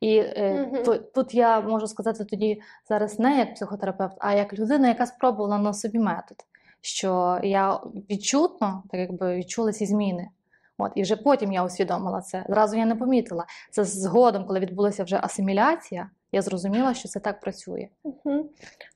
І 0.00 0.16
е, 0.16 0.68
Мгм. 0.72 0.82
то, 0.82 0.96
тут 0.98 1.34
я 1.34 1.60
можу 1.60 1.86
сказати 1.86 2.24
тоді 2.24 2.60
зараз 2.88 3.18
не 3.18 3.38
як 3.38 3.54
психотерапевт, 3.54 4.16
а 4.18 4.34
як 4.34 4.58
людина, 4.58 4.88
яка 4.88 5.06
спробувала 5.06 5.58
на 5.58 5.72
собі 5.72 5.98
метод. 5.98 6.36
Що 6.80 7.40
я 7.42 7.80
відчутно, 8.10 8.82
так 8.90 9.00
якби 9.00 9.36
відчула 9.36 9.72
ці 9.72 9.86
зміни. 9.86 10.28
От, 10.78 10.92
і 10.94 11.02
вже 11.02 11.16
потім 11.16 11.52
я 11.52 11.64
усвідомила 11.64 12.20
це. 12.20 12.44
Зразу 12.48 12.76
я 12.76 12.86
не 12.86 12.96
помітила. 12.96 13.44
Це 13.70 13.84
згодом, 13.84 14.44
коли 14.46 14.60
відбулася 14.60 15.04
вже 15.04 15.20
асиміляція, 15.22 16.10
я 16.32 16.42
зрозуміла, 16.42 16.94
що 16.94 17.08
це 17.08 17.20
так 17.20 17.40
працює. 17.40 17.88
Мгм. 18.04 18.44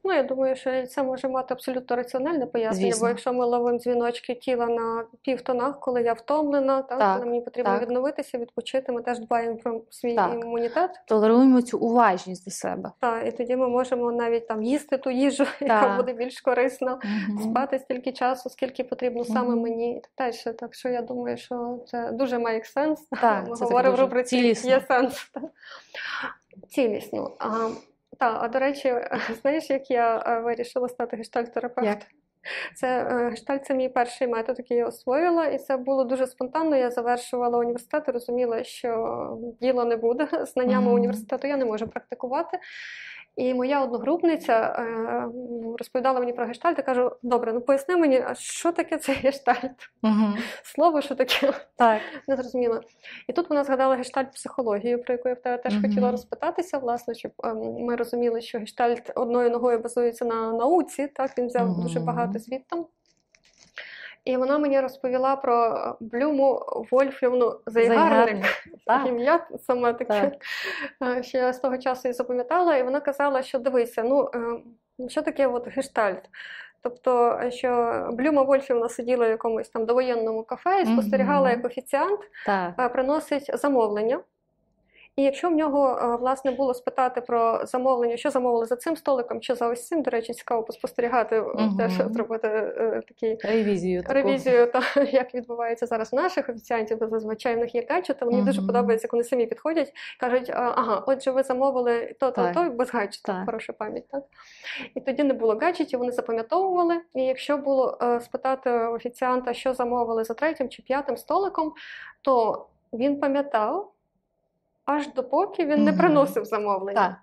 Ну, 0.05 0.13
я 0.13 0.23
думаю, 0.23 0.57
що 0.57 0.87
це 0.87 1.03
може 1.03 1.29
мати 1.29 1.55
абсолютно 1.55 1.97
раціональне 1.97 2.47
пояснення, 2.47 2.87
Звісно. 2.93 3.05
бо 3.05 3.09
якщо 3.09 3.33
ми 3.33 3.45
ловимо 3.47 3.79
дзвіночки 3.79 4.35
тіла 4.35 4.67
на 4.67 5.05
півтонах, 5.23 5.81
коли 5.81 6.03
я 6.03 6.13
втомлена, 6.13 6.83
так, 6.83 6.99
Так, 6.99 7.15
коли 7.17 7.27
мені 7.31 7.41
потрібно 7.45 7.73
так. 7.73 7.83
відновитися, 7.83 8.39
відпочити, 8.39 8.93
ми 8.93 9.03
теж 9.03 9.19
дбаємо 9.19 9.57
про 9.57 9.81
свій 9.91 10.15
Так. 10.15 10.35
імунітет. 10.43 10.91
Толеруємо 11.07 11.63
цю 11.63 11.79
уважність 11.79 12.45
до 12.45 12.51
себе. 12.51 12.91
Та, 13.01 13.21
і 13.23 13.37
тоді 13.37 13.57
ми 13.57 13.69
можемо 13.69 14.13
навіть 14.13 14.49
там 14.49 14.63
їсти 14.63 14.99
ту 14.99 15.11
їжу, 15.11 15.45
яка 15.61 15.97
буде 15.97 16.13
більш 16.13 16.41
корисна, 16.41 17.01
Мгм. 17.29 17.51
спати 17.51 17.79
стільки 17.79 18.13
часу, 18.13 18.51
скільки 18.51 18.85
потрібно 18.85 19.25
саме 19.25 19.57
мені 19.57 19.97
і 19.97 20.01
так 20.01 20.11
далі. 20.19 20.55
Так 20.57 20.75
що 20.75 20.89
я 20.89 21.03
думаю, 21.03 21.37
що 21.37 21.79
це 21.87 22.13
дуже 22.13 22.39
має 22.39 22.65
сенс. 22.65 23.01
Так, 23.21 23.49
Ми 23.49 23.57
це 23.57 23.65
говоримо 23.65 23.91
дуже 23.91 24.03
рубриці 24.03 24.37
цілісно. 24.37 24.71
є 24.71 24.81
сенс. 24.89 25.31
так. 25.35 25.43
Цілісно. 26.71 27.37
А, 27.39 27.69
та, 28.19 28.39
а 28.41 28.49
до 28.49 28.59
речі, 28.59 28.95
знаєш, 29.43 29.71
як 29.71 29.91
я 29.91 30.25
е, 30.27 30.41
вирішила 30.41 30.89
стати 30.89 31.17
гештальт-терапевтом? 31.17 31.97
Це 32.75 33.07
е, 33.11 33.31
гештальт 33.31 33.67
це 33.67 33.75
мій 33.75 33.89
перший 33.89 34.29
метод, 34.29 34.59
який 34.59 34.77
я 34.77 34.87
освоїла, 34.87 35.47
і 35.47 35.59
це 35.59 35.77
було 35.77 36.05
дуже 36.05 36.27
спонтанно. 36.27 36.77
Я 36.77 36.91
завершувала 36.91 37.59
університет 37.59 38.05
і 38.09 38.11
розуміла, 38.11 38.65
що 38.65 39.39
діла 39.61 39.85
не 39.85 39.97
буде. 39.97 40.29
Знаннями 40.47 40.87
Мгм. 40.87 40.95
університету 40.95 41.47
я 41.47 41.57
не 41.57 41.65
можу 41.65 41.89
практикувати. 41.89 42.59
І 43.37 43.55
моя 43.55 43.85
одногрупниця 43.85 44.77
е, 44.79 45.29
ну, 45.35 45.77
розповідала 45.79 46.21
мені 46.21 46.33
про 46.33 46.47
гештальт 46.47 46.79
і 46.79 46.83
кажу: 46.83 47.13
добре, 47.23 47.53
ну 47.53 47.61
поясни 47.61 47.97
мені, 47.97 48.25
а 48.27 48.35
що 48.35 48.73
таке 48.73 48.99
цей 48.99 49.15
гештальт? 49.15 49.91
Угу. 50.03 50.27
Слово, 50.63 51.01
що 51.01 51.15
таке? 51.15 51.53
Так. 51.77 52.01
Не 52.29 52.37
зрозуміла. 52.37 52.81
І 53.29 53.33
тут 53.33 53.51
вона 53.51 53.65
згадала 53.65 53.97
гештальт 53.97 54.33
психологію, 54.33 55.03
про 55.03 55.15
яку 55.15 55.29
я 55.29 55.35
в 55.35 55.41
тебе 55.41 55.59
теж 55.59 55.75
угу. 55.75 55.83
хотіла 55.83 56.11
розпитатися, 56.11 56.79
власне, 56.79 57.15
щоб 57.15 57.33
ем, 57.45 57.59
ми 57.59 57.97
розуміли, 57.97 58.41
що 58.41 58.59
гештальт 58.59 59.13
одною 59.15 59.51
ногою 59.51 59.79
базується 59.79 60.25
на 60.25 60.53
науці, 60.53 61.09
так 61.09 61.39
він 61.39 61.47
взяв 61.47 61.71
угу. 61.71 61.83
дуже 61.83 62.01
багато 62.01 62.39
звідти. 62.39 62.77
І 64.25 64.37
вона 64.37 64.59
мені 64.59 64.81
розповіла 64.81 65.37
про 65.37 65.65
е, 65.67 65.95
Блюму 66.01 66.63
Вольфівну 66.91 67.61
Зайгарник. 67.67 68.47
Ім'я 69.07 69.47
саме 69.67 69.93
таке, 69.93 70.33
Так. 71.01 71.19
е, 71.19 71.23
що 71.23 71.39
я 71.39 71.53
з 71.53 71.59
того 71.59 71.79
часу 71.79 72.09
і 72.09 72.13
запам'ятала. 72.13 72.77
І 72.77 72.83
вона 72.83 73.01
казала, 73.01 73.43
що 73.43 73.59
дивися, 73.59 74.03
ну 74.03 74.31
е, 74.35 75.09
що 75.09 75.23
таке 75.23 75.47
от 75.47 75.69
гештальт? 75.69 76.31
Тобто, 76.83 77.41
що 77.51 78.09
Блюма 78.13 78.43
Вольфівна 78.43 78.89
сиділа 78.89 79.27
в 79.27 79.31
якомусь 79.31 79.69
там 79.69 79.87
довоєнному 79.87 80.43
кафе 80.43 80.83
і 80.83 80.87
спостерігала, 80.87 81.51
як 81.51 81.65
офіціант 81.65 82.21
Так. 82.47 82.93
приносить 82.93 83.51
замовлення. 83.55 84.21
І 85.21 85.23
якщо 85.23 85.49
в 85.49 85.53
нього 85.53 85.99
е, 86.03 86.17
власне 86.17 86.51
було 86.51 86.75
спитати 86.75 87.21
про 87.21 87.67
замовлення, 87.67 88.17
що 88.17 88.31
замовили 88.31 88.67
за 88.67 88.77
цим 88.77 88.97
столиком 88.97 89.41
чи 89.41 89.55
за 89.55 89.69
ось 89.69 89.87
цим, 89.87 90.03
до 90.03 90.11
речі, 90.11 90.35
цікаво 90.35 90.63
поспостерігати, 90.63 91.37
е, 91.37 91.43
Мгм. 91.43 91.77
теж 91.77 91.93
зробити 91.93 92.49
е, 92.49 93.03
такий 93.09 93.39
Ревізію. 93.45 94.03
ревізію, 94.09 94.73
та 94.73 94.83
як 95.03 95.35
відбувається 95.35 95.87
зараз 95.87 96.13
у 96.13 96.17
наших 96.17 96.49
офіціантів, 96.49 96.99
бо 96.99 97.07
зазвичай 97.07 97.57
в 97.57 97.59
них 97.59 97.75
є 97.75 97.87
гаджети. 97.91 98.25
Мені 98.25 98.43
дуже 98.43 98.63
подобається, 98.67 99.05
як 99.05 99.13
вони 99.13 99.25
самі 99.25 99.47
підходять, 99.47 99.93
кажуть, 100.21 100.51
ага, 100.55 101.05
отже, 101.07 101.31
ви 101.31 101.43
замовили 101.43 102.15
то, 102.21 102.31
то, 102.31 102.53
то, 102.55 102.71
без 102.71 102.91
гаджетів, 102.91 103.35
хороша 103.47 103.73
пам'ять. 103.73 104.09
Так? 104.09 104.23
І 104.95 105.01
тоді 105.01 105.23
не 105.23 105.35
було 105.35 105.59
гаджетів, 105.63 105.99
вони 105.99 106.13
запам'ятовували. 106.13 107.01
І 107.15 107.23
якщо 107.23 107.57
було 107.59 107.99
е, 108.03 108.21
спитати 108.21 108.71
офіціанта, 108.71 109.55
що 109.55 109.75
замовили 109.75 110.25
за 110.25 110.35
третім 110.35 110.69
чи 110.69 110.83
п'ятим 110.83 111.17
столиком, 111.17 111.73
то 112.23 112.67
він 112.93 113.21
пам'ятав. 113.21 113.93
Аж 114.91 115.13
допоки 115.13 115.65
він 115.65 115.85
не 115.85 115.93
приносив 115.93 116.45
замовлення. 116.45 117.01
Так. 117.09 117.17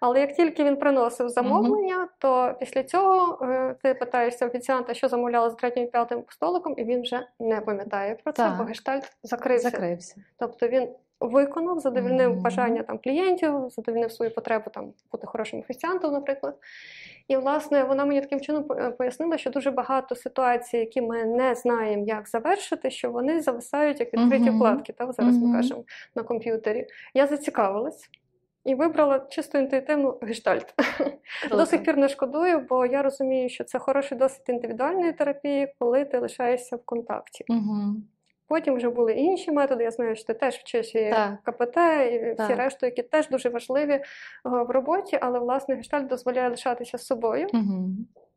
Але 0.00 0.20
як 0.20 0.32
тільки 0.34 0.64
він 0.64 0.76
приносив 0.76 1.28
замовлення, 1.28 2.08
то 2.18 2.54
після 2.60 2.82
цього 2.82 3.38
е, 3.46 3.76
ти 3.82 3.94
питаєшся 3.94 4.46
офіціанта, 4.46 4.94
що 4.94 5.08
замовляли 5.08 5.50
з 5.50 5.54
третім 5.54 5.84
і 5.84 5.86
п'ятим 5.86 6.24
столиком, 6.28 6.74
і 6.76 6.84
він 6.84 7.02
вже 7.02 7.26
не 7.40 7.60
пам'ятає 7.60 8.14
про 8.24 8.32
це, 8.32 8.42
Так. 8.42 8.58
бо 8.58 8.64
гештальт 8.64 9.12
закрився. 9.22 9.70
Закрився. 9.70 10.16
Тобто 10.38 10.68
він 10.68 10.88
виконав, 11.20 11.78
задовільнив 11.78 12.30
Мгм. 12.30 12.40
бажання 12.42 12.82
там 12.82 12.98
клієнтів, 12.98 13.54
задовільнив 13.70 14.12
свою 14.12 14.34
потребу 14.34 14.70
там 14.70 14.92
бути 15.12 15.26
хорошим 15.26 15.60
офіціантом, 15.60 16.12
наприклад. 16.12 16.56
І 17.30 17.36
власне 17.36 17.84
вона 17.84 18.04
мені 18.04 18.20
таким 18.20 18.40
чином 18.40 18.64
е, 18.72 18.90
пояснила, 18.90 19.38
що 19.38 19.50
дуже 19.50 19.70
багато 19.70 20.14
ситуацій, 20.14 20.76
які 20.76 21.02
ми 21.02 21.24
не 21.24 21.54
знаємо, 21.54 22.04
як 22.06 22.28
завершити, 22.28 22.90
що 22.90 23.10
вони 23.10 23.40
зависають 23.40 24.00
як 24.00 24.14
відкриті 24.14 24.50
вкладки. 24.50 24.92
Так 24.92 25.12
зараз 25.12 25.38
ми 25.38 25.56
кажемо 25.56 25.84
на 26.14 26.22
комп'ютері. 26.22 26.86
Я 27.14 27.26
зацікавилась. 27.26 28.10
і 28.64 28.74
вибрала 28.74 29.18
чисто 29.18 29.58
інтуїтивну 29.58 30.18
гештальт. 30.22 30.74
До 31.50 31.66
сих 31.66 31.84
пір 31.84 31.96
не 31.96 32.08
шкодую, 32.08 32.66
бо 32.68 32.86
я 32.86 33.02
розумію, 33.02 33.48
що 33.48 33.64
це 33.64 33.78
хороший 33.78 34.18
досвід 34.18 34.44
індивідуальної 34.48 35.12
терапії, 35.12 35.74
коли 35.78 36.04
ти 36.04 36.18
лишаєшся 36.18 36.76
в 36.76 36.84
контакті. 36.84 37.44
Угу. 37.48 37.94
Потім 38.50 38.74
вже 38.74 38.90
були 38.90 39.12
інші 39.12 39.52
методи. 39.52 39.84
Я 39.84 39.90
знаю, 39.90 40.16
що 40.16 40.24
ти 40.24 40.34
теж 40.34 40.54
вчиш 40.54 40.94
і 40.94 41.10
Так. 41.10 41.42
КПТ, 41.42 41.76
і 42.12 42.18
всі 42.18 42.34
Так. 42.36 42.58
решту, 42.58 42.86
які 42.86 43.02
теж 43.02 43.28
дуже 43.28 43.48
важливі 43.48 43.92
е, 43.92 44.02
в 44.44 44.70
роботі, 44.70 45.18
але 45.22 45.38
власне 45.38 45.74
гештальт 45.74 46.06
дозволяє 46.06 46.48
лишатися 46.50 46.98
з 46.98 47.06
собою 47.06 47.48
Угу. 47.54 47.88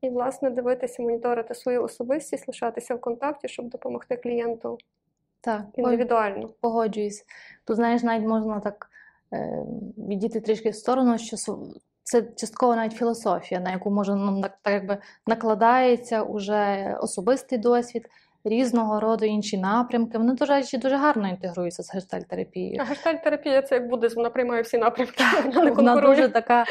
і, 0.01 0.09
власне, 0.09 0.49
дивитися, 0.49 1.03
моніторити 1.03 1.55
свою 1.55 1.83
особистість, 1.83 2.47
лишатися 2.47 2.95
в 2.95 3.01
контакті, 3.01 3.47
щоб 3.47 3.69
допомогти 3.69 4.17
клієнту 4.17 4.77
Так, 5.41 5.61
індивідуально. 5.73 6.49
погоджуюсь. 6.61 7.25
Тут, 7.65 7.75
знаєш, 7.75 8.03
навіть 8.03 8.27
можна 8.27 8.59
так 8.59 8.89
е, 9.33 9.63
відійти 9.97 10.39
трішки 10.39 10.69
в 10.69 10.75
сторону, 10.75 11.17
що 11.17 11.37
це 12.03 12.21
частково 12.21 12.75
навіть 12.75 12.93
філософія, 12.93 13.61
на 13.61 13.71
яку 13.71 13.91
може 13.91 14.15
ну, 14.15 14.41
так, 14.41 14.57
так 14.61 14.73
якби 14.73 14.97
накладається 15.27 16.23
уже 16.23 16.97
особистий 17.01 17.57
досвід, 17.57 18.09
різного 18.45 18.99
роду 18.99 19.25
інші 19.25 19.57
напрямки. 19.57 20.17
Вони, 20.17 20.33
до 20.33 20.45
речі, 20.45 20.77
дуже 20.77 20.95
гарно 20.95 21.29
інтегруються 21.29 21.83
з 21.83 21.93
гештальтерапією. 21.93 22.77
А 22.81 22.83
гештальт-терапія 22.83 23.61
це 23.61 23.75
як 23.75 23.89
буддизм, 23.89 24.15
вона 24.15 24.29
приймає 24.29 24.61
всі 24.61 24.77
напрямки, 24.77 25.23
вона 25.55 25.71
Вона 25.71 26.01
дуже 26.01 26.29
така, 26.29 26.65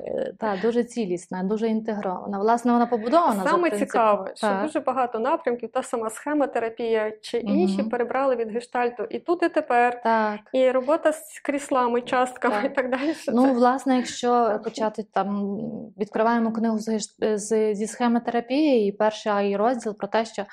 е, 0.00 0.32
та, 0.40 0.58
дуже 0.62 0.84
цілісна, 0.84 1.42
дуже 1.42 1.68
інтегрована. 1.68 2.38
Власне, 2.38 2.72
вона 2.72 2.86
побудована 2.86 3.44
Саме 3.44 3.70
цікаве, 3.70 4.32
що 4.34 4.46
Так. 4.46 4.62
дуже 4.62 4.80
багато 4.80 5.18
напрямків, 5.18 5.72
та 5.72 5.82
сама 5.82 6.10
схемотерапія 6.10 7.12
чи 7.22 7.38
інші 7.38 7.80
Мгм. 7.80 7.90
перебрали 7.90 8.36
від 8.36 8.50
гештальту 8.50 9.04
і 9.10 9.18
тут, 9.18 9.42
і 9.42 9.48
тепер, 9.48 10.02
Так. 10.02 10.40
і 10.52 10.70
робота 10.70 11.12
з 11.12 11.40
кріслами, 11.44 12.00
частками 12.00 12.54
Так. 12.54 12.64
і 12.64 12.74
так 12.74 12.90
далі. 12.90 13.14
Ну, 13.28 13.42
це- 13.42 13.52
власне, 13.52 13.96
якщо 13.96 14.60
почати 14.64 15.02
там, 15.14 15.56
відкриваємо 16.00 16.52
книгу 16.52 16.78
з, 16.78 16.98
з, 17.34 17.74
зі 17.74 17.86
схемотерапії, 17.86 18.88
і 18.88 18.92
перший 18.92 19.56
розділ 19.56 19.96
про 19.96 20.08
те, 20.08 20.24
що. 20.24 20.44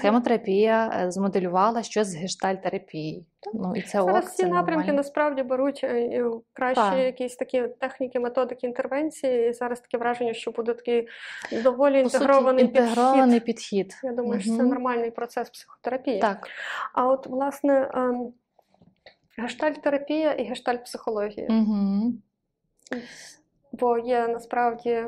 Схемотерапія 0.00 1.02
е, 1.06 1.10
змоделювала 1.10 1.82
щось 1.82 2.08
з 2.08 2.14
гештальтерапії. 2.14 3.26
Ну, 3.54 3.72
і 3.76 3.82
це 3.82 4.02
Зараз 4.02 4.24
ок, 4.24 4.30
ці 4.30 4.42
це 4.42 4.48
напрямки 4.48 4.74
нормально. 4.76 4.96
насправді 4.96 5.42
беруть 5.42 5.80
е, 5.84 5.88
е, 5.88 6.30
кращі 6.52 6.80
Так. 6.80 6.98
якісь 6.98 7.36
такі 7.36 7.62
техніки, 7.80 8.20
методики 8.20 8.66
інтервенції. 8.66 9.48
І 9.48 9.52
зараз 9.52 9.80
таке 9.80 9.98
враження, 9.98 10.34
що 10.34 10.50
буде 10.50 10.74
такий 10.74 11.08
доволі 11.62 12.02
По 12.02 12.08
суті, 12.08 12.24
інтегрований 12.24 12.64
інтегрований 12.64 13.40
підхід. 13.40 13.86
підхід. 13.86 14.00
Я 14.02 14.12
думаю, 14.12 14.40
що 14.40 14.56
це 14.56 14.62
нормальний 14.62 15.10
процес 15.10 15.50
психотерапії. 15.50 16.20
Так. 16.20 16.48
А 16.94 17.06
от, 17.06 17.26
власне, 17.26 17.90
ем, 17.94 18.32
гештальт-терапія 19.38 20.32
і 20.32 20.48
гештальт-психологія. 20.48 21.46
Угу. 21.50 22.12
Бо 23.72 23.98
є 23.98 24.28
насправді 24.28 25.04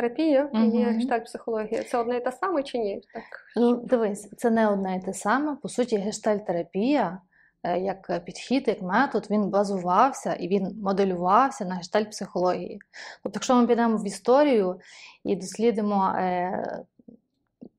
терапія 0.00 0.50
і 0.54 0.78
є 0.78 0.86
гештальт-психологія. 0.86 1.82
Це 1.82 1.98
одне 1.98 2.16
і 2.16 2.20
те 2.20 2.32
саме 2.32 2.62
чи 2.62 2.78
ні? 2.78 3.02
Так. 3.14 3.24
Ну, 3.56 3.76
дивись, 3.76 4.30
це 4.36 4.50
не 4.50 4.68
одне 4.68 4.96
і 4.96 5.00
те 5.06 5.14
саме. 5.14 5.56
По 5.62 5.68
суті, 5.68 5.96
гештальт-терапія 5.96 7.20
як 7.64 8.24
підхід, 8.24 8.68
як 8.68 8.82
метод, 8.82 9.26
він 9.30 9.50
базувався 9.50 10.34
і 10.34 10.48
він 10.48 10.80
моделювався 10.82 11.64
на 11.64 11.74
гештальт-психології. 11.74 12.78
Тобто, 13.22 13.36
якщо 13.36 13.54
ми 13.54 13.66
підемо 13.66 13.96
в 13.96 14.06
історію 14.06 14.80
і 15.24 15.36
дослідимо 15.36 16.14
е, 16.16 16.84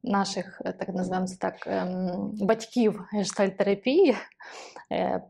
наших, 0.04 0.62
е, 0.66 0.74
так 0.74 0.90
називаємо 0.90 1.28
це 1.28 1.36
так, 1.36 1.56
ем, 1.68 2.32
батьків 2.42 3.04
гештальтерапії, 3.12 4.16
е, 4.92 5.22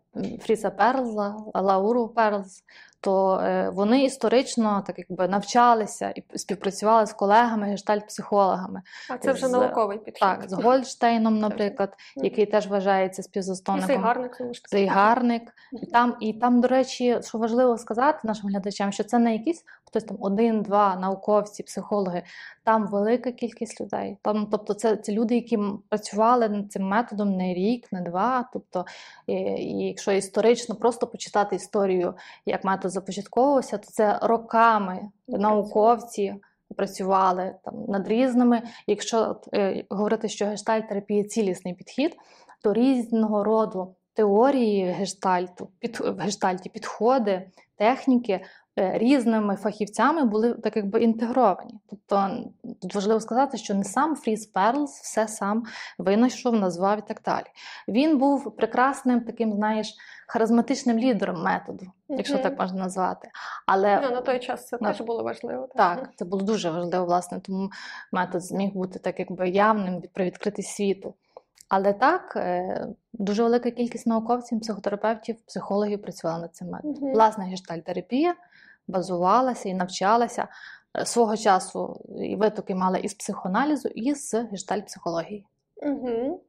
Фріса 0.42 0.70
Перлза, 0.70 1.36
Лауру 1.54 2.08
Перлз, 2.08 2.64
то 3.02 3.40
е, 3.40 3.70
вони 3.70 4.04
історично 4.04 4.84
так 4.88 5.00
якби 5.00 5.28
навчалися 5.28 6.10
і 6.10 6.38
співпрацювали 6.38 7.06
з 7.06 7.14
колегами 7.14 7.68
гештальт-психологами. 7.68 8.82
А 9.10 9.18
це 9.18 9.32
вже 9.32 9.48
З- 9.48 9.52
науковий 9.52 9.98
підхід. 9.98 10.20
Так, 10.20 10.50
з 10.50 10.54
Гольдштейном, 10.54 11.40
наприклад, 11.40 11.94
який 12.16 12.46
теж 12.46 12.68
вважається 12.68 13.24
співзасновником. 13.24 14.04
Таки. 14.04 14.52
Зайгарник. 14.70 15.54
І 15.72 15.86
там, 15.86 16.16
і 16.20 16.34
там, 16.34 16.62
до 16.62 16.68
речі, 16.68 17.20
що 17.24 17.38
важливо 17.38 17.78
сказати 17.78 18.20
нашим 18.24 18.50
глядачам, 18.50 18.92
що 18.92 19.04
це 19.04 19.20
не 19.20 19.34
якісь 19.34 19.64
хтось 19.90 20.04
там 20.04 20.18
один-два 20.20 20.96
науковці, 20.96 21.64
психологи. 21.64 22.24
Там 22.64 22.88
велика 22.88 23.32
кількість 23.32 23.82
людей. 23.82 24.18
Там, 24.22 24.48
тобто, 24.52 24.74
це, 24.74 24.96
це 24.96 25.12
люди, 25.12 25.36
які 25.36 25.60
працювали 25.90 26.50
над 26.50 26.72
цим 26.72 26.88
методом 26.88 27.36
не 27.36 27.54
рік, 27.54 27.92
не 27.92 28.02
два. 28.02 28.50
Тобто, 28.54 28.86
і, 29.28 29.34
і 29.34 29.88
якщо 29.88 30.12
історично 30.12 30.76
просто 30.76 31.08
почитати 31.08 31.56
історію, 31.56 32.14
як 32.46 32.64
метод 32.64 32.92
започатковувався, 32.92 33.78
то 33.78 33.88
це 33.92 34.20
роками 34.22 35.10
науковці 35.28 36.36
працювали 36.76 37.56
там 37.64 37.86
над 37.88 38.08
різними. 38.08 38.62
Якщо 38.88 39.42
е, 39.54 39.86
говорити, 39.90 40.30
що 40.30 40.46
гештальт-терапія 40.46 41.24
цілісний 41.24 41.74
підхід, 41.74 42.18
то 42.62 42.74
різного 42.74 43.44
роду 43.44 43.96
теорії 44.14 44.86
гештальту, 44.86 45.70
під, 45.80 46.00
в 46.00 46.20
гештальті 46.20 46.70
підходи, 46.70 47.50
техніки 47.76 48.40
різними 48.80 49.56
фахівцями 49.56 50.26
були 50.26 50.54
так 50.54 50.76
якби 50.76 51.04
інтегровані. 51.04 51.74
Тобто 51.90 52.30
тут 52.82 52.96
важливо 52.96 53.20
сказати, 53.20 53.58
що 53.58 53.74
не 53.74 53.84
сам 53.84 54.16
Фріс 54.16 54.46
Перлс 54.46 54.92
все 55.02 55.28
сам 55.28 55.64
винайшов, 55.98 56.54
назвав 56.56 57.00
і 57.00 57.02
так 57.08 57.22
далі. 57.26 57.46
Він 57.88 58.18
був 58.18 58.56
прекрасним 58.56 59.22
таким, 59.22 59.54
знаєш, 59.54 59.96
харизматичним 60.28 60.98
лідером 61.00 61.44
методу, 61.44 61.86
якщо 62.10 62.34
Мгм. 62.34 62.44
так 62.44 62.60
можна 62.60 62.80
назвати. 62.80 63.30
Але 63.66 64.02
Ну, 64.04 64.10
на 64.12 64.22
той 64.22 64.40
час 64.40 64.68
це 64.68 64.78
На- 64.82 64.92
теж 64.92 65.02
було 65.02 65.24
важливо. 65.24 65.68
так, 65.76 66.10
це 66.16 66.26
було 66.26 66.42
дуже 66.44 66.70
важливо, 66.70 67.06
власне, 67.06 67.40
тому 67.40 67.70
метод 68.12 68.42
зміг 68.44 68.74
бути 68.74 69.00
так 69.00 69.20
якби 69.20 69.50
явним 69.50 70.00
від- 70.00 70.10
відкритий 70.20 70.64
світу. 70.66 71.14
Але 71.70 71.94
так, 71.94 72.34
е, 72.36 72.88
дуже 73.14 73.44
велика 73.44 73.72
кількість 73.72 74.08
науковців, 74.08 74.60
психотерапевтів, 74.62 75.36
психологів 75.48 76.02
працювала 76.02 76.40
над 76.40 76.56
цим 76.56 76.68
методом. 76.70 77.04
Мгм. 77.04 77.14
Власне, 77.14 77.46
гештальтерапія 77.46 78.36
базувалася 78.90 79.70
і 79.70 79.74
навчалася 79.74 80.48
е, 81.00 81.06
свого 81.06 81.38
часу, 81.38 82.02
і 82.22 82.36
витоки 82.36 82.76
мали 82.76 83.00
із 83.00 83.14
психоаналізу, 83.14 83.90
і 83.90 84.14
з 84.14 84.34
гештальт-психології. 84.34 85.46
Угу. 85.76 86.44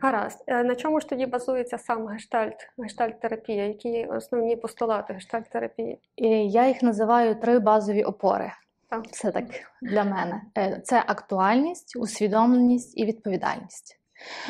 Гаразд. 0.00 0.44
Е, 0.46 0.64
На 0.64 0.74
чому 0.74 1.00
ж 1.00 1.08
тоді 1.08 1.26
базується 1.26 1.78
сам 1.78 2.06
гештальт, 2.06 2.70
гештальт-терапія? 2.78 3.66
Які 3.66 4.06
основні 4.06 4.56
постулати 4.56 5.12
гештальт-терапії? 5.12 5.98
І 6.16 6.28
я 6.50 6.68
їх 6.68 6.82
називаю 6.82 7.34
три 7.34 7.58
базові 7.58 8.02
опори. 8.02 8.52
Так. 8.88 9.10
Це 9.10 9.30
так 9.30 9.44
для 9.82 10.04
мене. 10.04 10.42
Е, 10.58 10.80
Це 10.84 11.04
актуальність, 11.06 11.96
усвідомленість 11.96 12.98
і 12.98 13.04
відповідальність. 13.04 14.00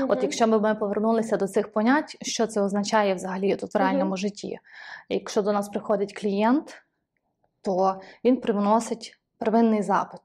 От 0.09 0.22
якщо 0.22 0.46
б 0.46 0.62
ми 0.62 0.74
повернулися 0.74 1.37
до 1.37 1.48
цих 1.48 1.72
понять, 1.72 2.16
що 2.22 2.46
це 2.46 2.61
означає 2.61 3.14
взагалі 3.14 3.57
тут 3.57 3.74
в 3.74 3.79
реальному 3.79 4.16
житті? 4.16 4.59
Якщо 5.09 5.42
до 5.42 5.53
нас 5.53 5.68
приходить 5.68 6.20
клієнт, 6.20 6.83
то 7.62 8.01
він 8.25 8.40
приносить 8.40 9.18
первинний 9.38 9.83
запит. 9.83 10.20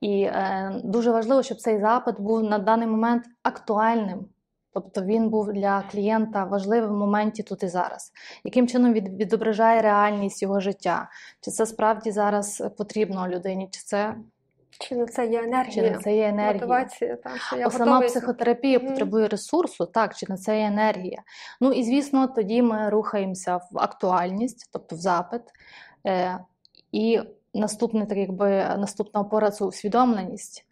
І 0.00 0.22
е, 0.22 0.72
дуже 0.84 1.10
важливо, 1.10 1.42
щоб 1.42 1.58
цей 1.58 1.78
запит 1.80 2.20
був 2.20 2.42
на 2.42 2.58
даний 2.58 2.88
момент 2.88 3.24
актуальним. 3.42 4.26
Тобто 4.74 5.02
він 5.02 5.28
був 5.28 5.52
для 5.52 5.82
клієнта 5.90 6.44
важливим 6.44 6.90
в 6.90 6.96
моменті 6.96 7.42
тут 7.42 7.62
і 7.62 7.68
зараз. 7.68 8.12
Яким 8.44 8.68
чином 8.68 8.92
від, 8.92 9.08
відображає 9.08 9.82
реальність 9.82 10.42
його 10.42 10.60
життя? 10.60 11.08
Чи 11.40 11.50
це 11.50 11.66
справді 11.66 12.10
зараз 12.10 12.62
потрібно 12.78 13.28
людині, 13.28 13.68
чи 13.70 13.80
це, 13.80 14.14
Чи 14.78 14.96
на 14.96 15.06
це 15.06 15.26
є 15.26 15.42
енергія, 15.42 15.90
на 15.90 15.98
це 15.98 16.16
є 16.16 16.28
енергія? 16.28 16.52
мотивація? 16.52 17.16
Там, 17.16 17.32
що 17.38 17.56
я 17.56 17.70
сама 17.70 17.84
готовий 17.84 18.08
психотерапія 18.08 18.78
Мгм. 18.78 18.88
потребує 18.88 19.28
ресурсу, 19.28 19.86
так, 19.86 20.16
чи 20.16 20.26
на 20.28 20.36
це 20.36 20.58
є 20.60 20.66
енергія. 20.66 21.22
Ну 21.60 21.72
і 21.72 21.82
звісно, 21.84 22.28
тоді 22.28 22.62
ми 22.62 22.90
рухаємося 22.90 23.56
в 23.56 23.68
актуальність, 23.78 24.68
тобто 24.72 24.96
в 24.96 24.98
запит. 24.98 25.42
Е, 26.06 26.38
і 26.92 27.20
наступне, 27.54 28.06
так 28.06 28.18
якби 28.18 28.48
наступна 28.56 29.20
опора 29.20 29.50
це 29.50 29.64
усвідомленість. 29.64 30.66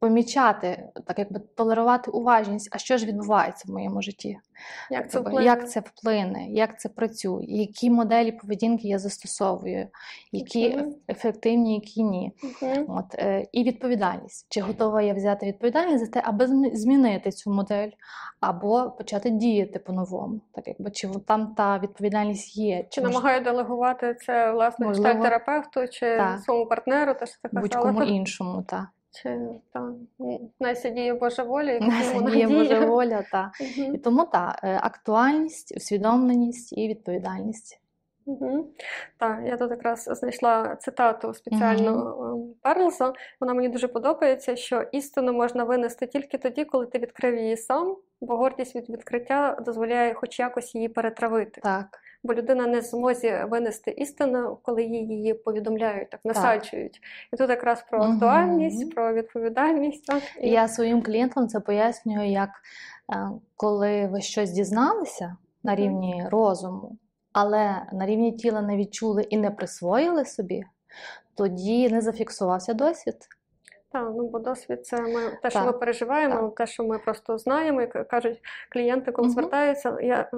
Помічати, 0.00 0.88
так 1.06 1.18
якби 1.18 1.40
толерувати 1.56 2.10
уважність, 2.10 2.68
а 2.72 2.78
що 2.78 2.96
ж 2.96 3.06
відбувається 3.06 3.64
в 3.68 3.72
моєму 3.72 4.02
житті? 4.02 4.38
як 4.90 5.10
це 5.10 5.20
вплине? 5.20 5.44
як 5.44 5.70
це 5.70 5.80
вплине, 5.80 6.46
як 6.48 6.80
це 6.80 6.88
працює, 6.88 7.44
які 7.48 7.90
моделі 7.90 8.32
поведінки 8.32 8.88
я 8.88 8.98
застосовую, 8.98 9.88
які 10.32 10.66
еф- 10.68 10.94
ефективні, 11.08 11.74
які 11.74 12.02
ні. 12.02 12.32
Мгм. 12.62 12.84
От, 12.88 13.14
е, 13.14 13.46
і 13.52 13.64
відповідальність. 13.64 14.46
Чи 14.48 14.60
готова 14.60 15.02
я 15.02 15.14
взяти 15.14 15.46
відповідальність 15.46 16.04
за 16.04 16.10
те, 16.10 16.22
аби 16.24 16.46
змінити 16.76 17.30
цю 17.30 17.50
модель, 17.50 17.90
або 18.40 18.90
почати 18.90 19.30
діяти 19.30 19.78
по-новому? 19.78 20.40
Так 20.52 20.68
якби 20.68 20.90
чи 20.90 21.08
там 21.26 21.54
та 21.56 21.78
відповідальність 21.78 22.56
є, 22.56 22.84
Чи 22.90 23.00
мож- 23.00 23.10
намагаю 23.10 23.44
делегувати 23.44 24.14
це 24.14 24.52
власне 24.52 24.86
Можливо. 24.86 25.08
гештальт-терапевту, 25.08 25.88
чи 25.88 26.16
Так. 26.16 26.38
своєму 26.40 26.66
партнеру, 26.66 27.14
те, 27.14 27.26
що 27.26 27.36
казала, 27.42 27.62
будь-кому 27.62 28.02
іншому, 28.02 28.62
та 28.62 28.88
чи 29.10 29.38
там 29.72 29.96
Найся 30.60 30.88
діє 30.90 31.14
Божа 31.14 31.42
воля, 31.42 31.72
і 31.72 31.80
Нас 31.80 32.14
вона 32.14 32.34
є. 32.34 32.48
Божа 32.48 32.86
воля, 32.86 33.24
та 33.32 33.52
Мгм. 33.60 33.94
і 33.94 33.98
тому 33.98 34.24
та 34.24 34.58
е, 34.62 34.80
актуальність, 34.82 35.76
усвідомленість 35.76 36.78
і 36.78 36.88
відповідальність. 36.88 37.80
Угу. 38.26 38.68
Так, 39.18 39.40
я 39.46 39.56
тут 39.56 39.70
якраз 39.70 40.04
знайшла 40.12 40.76
цитату 40.76 41.34
спеціально 41.34 41.90
ем, 42.32 42.54
Перлса. 42.62 43.12
Вона 43.40 43.54
мені 43.54 43.68
дуже 43.68 43.88
подобається, 43.88 44.56
що 44.56 44.82
істину 44.92 45.32
можна 45.32 45.64
винести 45.64 46.06
тільки 46.06 46.38
тоді, 46.38 46.64
коли 46.64 46.86
ти 46.86 46.98
відкрив 46.98 47.36
її 47.36 47.56
сам, 47.56 47.96
бо 48.20 48.36
гордість 48.36 48.76
від 48.76 48.90
відкриття 48.90 49.58
дозволяє 49.64 50.14
хоч 50.14 50.38
якось 50.38 50.74
її 50.74 50.88
перетравити. 50.88 51.60
Так. 51.60 51.98
Бо 52.24 52.34
людина 52.34 52.66
не 52.66 52.80
в 52.80 52.82
змозі 52.82 53.34
винести 53.50 53.90
істину, 53.90 54.58
коли 54.62 54.82
їй 54.82 55.06
її 55.06 55.34
повідомляють, 55.34 56.10
так 56.10 56.20
насаджують. 56.24 57.00
І 57.32 57.36
тут 57.36 57.50
якраз 57.50 57.84
про 57.90 58.02
актуальність, 58.02 58.94
про 58.94 59.14
відповідальність. 59.14 60.06
Так? 60.06 60.22
І- 60.40 60.50
Я 60.50 60.68
своїм 60.68 61.02
клієнтам 61.02 61.48
це 61.48 61.60
пояснюю, 61.60 62.30
як 62.30 62.50
е, 63.14 63.28
коли 63.56 64.06
ви 64.06 64.20
щось 64.20 64.50
дізналися 64.50 65.36
на 65.62 65.74
рівні 65.74 66.24
розуму, 66.30 66.96
але 67.32 67.82
на 67.92 68.06
рівні 68.06 68.32
тіла 68.32 68.62
не 68.62 68.76
відчули 68.76 69.22
і 69.22 69.36
не 69.36 69.50
присвоїли 69.50 70.24
собі, 70.24 70.64
тоді 71.34 71.88
не 71.88 72.00
зафіксувався 72.00 72.74
досвід. 72.74 73.16
Так, 73.92 74.12
ну 74.16 74.28
бо 74.28 74.38
досвід 74.38 74.86
це 74.86 75.00
ми 75.02 75.38
те, 75.42 75.50
що 75.50 75.58
Так, 75.58 75.66
ми 75.66 75.72
переживаємо, 75.72 76.48
те, 76.48 76.66
що 76.66 76.84
ми 76.84 76.98
просто 76.98 77.38
знаємо, 77.38 77.82
і 77.82 77.86
кажуть 77.86 78.40
клієнти, 78.72 79.12
коли 79.12 79.28
Мгм. 79.28 79.32
звертаються. 79.34 79.98
Я, 80.02 80.30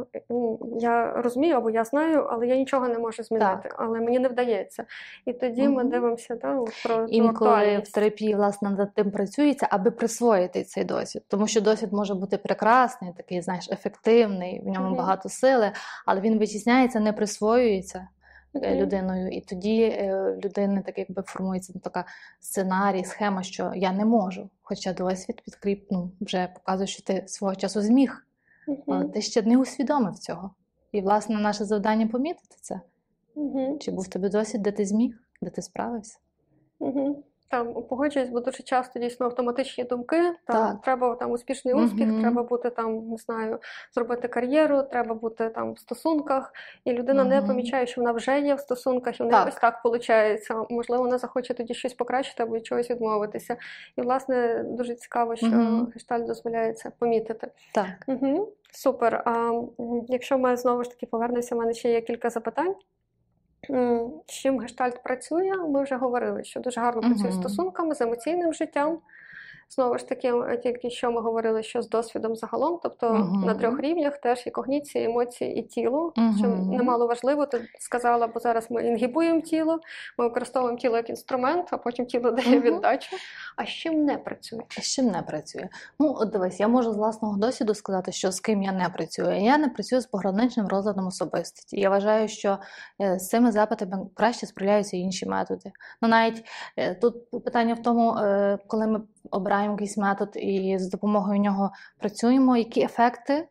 я 0.78 1.12
розумію 1.12 1.56
або 1.56 1.70
я 1.70 1.84
знаю, 1.84 2.26
але 2.30 2.46
я 2.46 2.56
нічого 2.56 2.88
не 2.88 2.98
можу 2.98 3.22
змінити, 3.22 3.70
але 3.76 4.00
мені 4.00 4.18
не 4.18 4.28
вдається. 4.28 4.84
І 5.26 5.32
тоді 5.32 5.68
ми 5.68 5.84
дивимося 5.84 6.34
от 6.42 6.70
про 6.84 7.06
Інколи 7.08 7.78
в 7.78 7.92
терапії 7.92 8.34
власне 8.34 8.70
над 8.70 8.94
тим 8.94 9.10
працюється, 9.10 9.66
аби 9.70 9.90
присвоїти 9.90 10.64
цей 10.64 10.84
досвід. 10.84 11.22
Тому 11.28 11.46
що 11.46 11.60
досвід 11.60 11.92
може 11.92 12.14
бути 12.14 12.38
прекрасний, 12.38 13.12
такий, 13.16 13.42
знаєш, 13.42 13.68
ефективний, 13.70 14.60
в 14.64 14.68
ньому 14.68 14.86
Мгм. 14.86 14.96
багато 14.96 15.28
сили, 15.28 15.72
але 16.06 16.20
він 16.20 16.38
витісняється, 16.38 17.00
не 17.00 17.12
присвоюється. 17.12 18.08
Е, 18.54 18.74
людиною, 18.74 19.28
і 19.28 19.40
тоді 19.40 19.86
людина 19.86 20.40
людини 20.44 20.82
так 20.86 20.98
якби 20.98 21.22
формується 21.22 21.72
така 21.78 22.04
сценарій, 22.40 23.04
схема, 23.04 23.42
що 23.42 23.72
я 23.76 23.92
не 23.92 24.04
можу. 24.04 24.50
Хоча 24.62 24.92
досвід 24.92 25.42
підкріп, 25.44 25.86
ну, 25.90 26.10
вже 26.20 26.48
показує, 26.54 26.86
що 26.86 27.02
ти 27.02 27.24
свого 27.26 27.54
часу 27.54 27.82
зміг, 27.82 28.26
але 28.86 29.04
ти 29.04 29.22
ще 29.22 29.42
не 29.42 29.58
усвідомив 29.58 30.18
цього. 30.18 30.50
І, 30.92 31.00
власне, 31.00 31.40
наше 31.40 31.64
завдання 31.64 32.06
помітити 32.06 32.56
це. 32.60 32.80
Чи 33.80 33.90
був 33.90 34.08
тобі 34.08 34.28
тебе 34.28 34.28
досвід, 34.28 34.62
де 34.62 34.72
ти 34.72 34.84
зміг, 34.84 35.22
де 35.42 35.50
ти 35.50 35.62
справився? 35.62 36.18
Угу. 36.78 37.24
Там 37.50 37.74
погоджуюсь, 37.74 38.28
бо 38.28 38.40
дуже 38.40 38.62
часто 38.62 38.98
дійсно 39.00 39.26
автоматичні 39.26 39.84
думки. 39.84 40.16
Там 40.22 40.36
Так. 40.72 40.82
треба 40.82 41.14
там 41.14 41.30
успішний 41.30 41.74
успіх, 41.74 42.06
Мгм. 42.08 42.20
треба 42.20 42.42
бути 42.42 42.70
там, 42.70 43.08
не 43.08 43.16
знаю, 43.16 43.58
зробити 43.94 44.28
кар'єру, 44.28 44.82
треба 44.82 45.14
бути 45.14 45.48
там 45.48 45.72
в 45.72 45.78
стосунках, 45.78 46.52
і 46.84 46.92
людина 46.92 47.24
не 47.24 47.42
помічає, 47.42 47.86
що 47.86 48.00
вона 48.00 48.12
вже 48.12 48.40
є 48.40 48.54
в 48.54 48.60
стосунках, 48.60 49.20
і 49.20 49.22
в 49.22 49.26
неї 49.26 49.38
Так. 49.38 49.48
ось 49.48 49.54
так 49.54 49.84
виходить. 49.84 50.48
Можливо, 50.70 51.02
вона 51.02 51.18
захоче 51.18 51.54
тоді 51.54 51.74
щось 51.74 51.94
покращити 51.94 52.42
або 52.42 52.54
від 52.56 52.66
чогось 52.66 52.90
відмовитися. 52.90 53.56
І, 53.96 54.00
власне, 54.02 54.64
дуже 54.66 54.94
цікаво, 54.94 55.36
що 55.36 55.46
Мгм. 55.46 55.90
гештальт 55.94 56.26
дозволяє 56.26 56.72
це 56.72 56.90
помітити. 56.98 57.50
Так. 57.74 57.86
Угу. 58.06 58.52
Супер. 58.72 59.22
А 59.26 59.62
якщо 60.08 60.38
ми 60.38 60.56
знову 60.56 60.84
ж 60.84 60.90
таки 60.90 61.06
повернемося, 61.06 61.54
в 61.54 61.58
мене 61.58 61.74
ще 61.74 61.90
є 61.92 62.00
кілька 62.00 62.30
запитань. 62.30 62.74
З 64.26 64.32
чим 64.32 64.58
гештальт 64.58 65.02
працює? 65.02 65.52
Ми 65.68 65.82
вже 65.82 65.96
говорили, 65.96 66.44
що 66.44 66.60
дуже 66.60 66.80
гарно 66.80 67.00
працює 67.00 67.32
з 67.32 67.34
стосунками, 67.34 67.94
з 67.94 68.00
емоційним 68.00 68.52
життям. 68.52 68.98
Знову 69.70 69.98
ж 69.98 70.08
таки, 70.08 70.32
тільки 70.62 70.90
що 70.90 71.10
ми 71.12 71.20
говорили, 71.20 71.62
що 71.62 71.82
з 71.82 71.88
досвідом 71.88 72.36
загалом, 72.36 72.80
тобто 72.82 73.14
Мгм. 73.14 73.40
на 73.46 73.54
трьох 73.54 73.80
рівнях 73.80 74.18
теж 74.18 74.46
і 74.46 74.50
когніція, 74.50 75.04
і 75.04 75.06
емоції, 75.06 75.54
і 75.56 75.62
тіло, 75.62 76.12
що 76.38 76.46
немало 76.48 77.06
важливо. 77.06 77.46
Ти 77.46 77.68
сказала, 77.78 78.26
бо 78.26 78.40
зараз 78.40 78.70
ми 78.70 78.86
інгібуємо 78.86 79.40
тіло, 79.40 79.80
ми 80.18 80.24
використовуємо 80.24 80.78
тіло 80.78 80.96
як 80.96 81.10
інструмент, 81.10 81.68
а 81.70 81.76
потім 81.78 82.06
тіло 82.06 82.30
дає 82.30 82.48
Мгм. 82.50 82.60
віддачу. 82.60 83.16
А 83.56 83.64
з 83.64 83.68
чим 83.68 84.04
не 84.04 84.18
працює? 84.18 84.60
А 84.78 84.80
з 84.80 84.84
чим 84.84 85.06
не 85.06 85.22
працює? 85.22 85.68
Ну, 85.98 86.14
от 86.18 86.30
дивись, 86.30 86.60
я 86.60 86.68
можу 86.68 86.92
з 86.92 86.96
власного 86.96 87.36
досвіду 87.36 87.74
сказати, 87.74 88.12
що 88.12 88.32
з 88.32 88.40
ким 88.40 88.62
я 88.62 88.72
не 88.72 88.88
працюю. 88.88 89.40
Я 89.44 89.58
не 89.58 89.68
працюю 89.68 90.00
з 90.02 90.06
пограничним 90.06 90.66
розладом 90.68 91.06
особистості. 91.06 91.80
Я 91.80 91.90
вважаю, 91.90 92.28
що 92.28 92.58
е, 93.02 93.18
з 93.18 93.28
цими 93.28 93.52
запитами 93.52 94.06
краще 94.14 94.46
справляються 94.46 94.96
інші 94.96 95.26
методи. 95.26 95.72
Ну, 96.02 96.08
навіть 96.08 96.44
е, 96.76 96.94
тут 96.94 97.30
питання 97.44 97.74
в 97.74 97.82
тому, 97.82 98.16
е, 98.16 98.58
коли 98.66 98.86
ми 98.86 99.00
обираємо 99.30 99.72
якийсь 99.72 99.96
метод 99.96 100.28
і 100.34 100.78
з 100.78 100.90
допомогою 100.90 101.40
нього 101.40 101.70
працюємо, 101.98 102.56
які 102.56 102.82
ефекти 102.82 103.48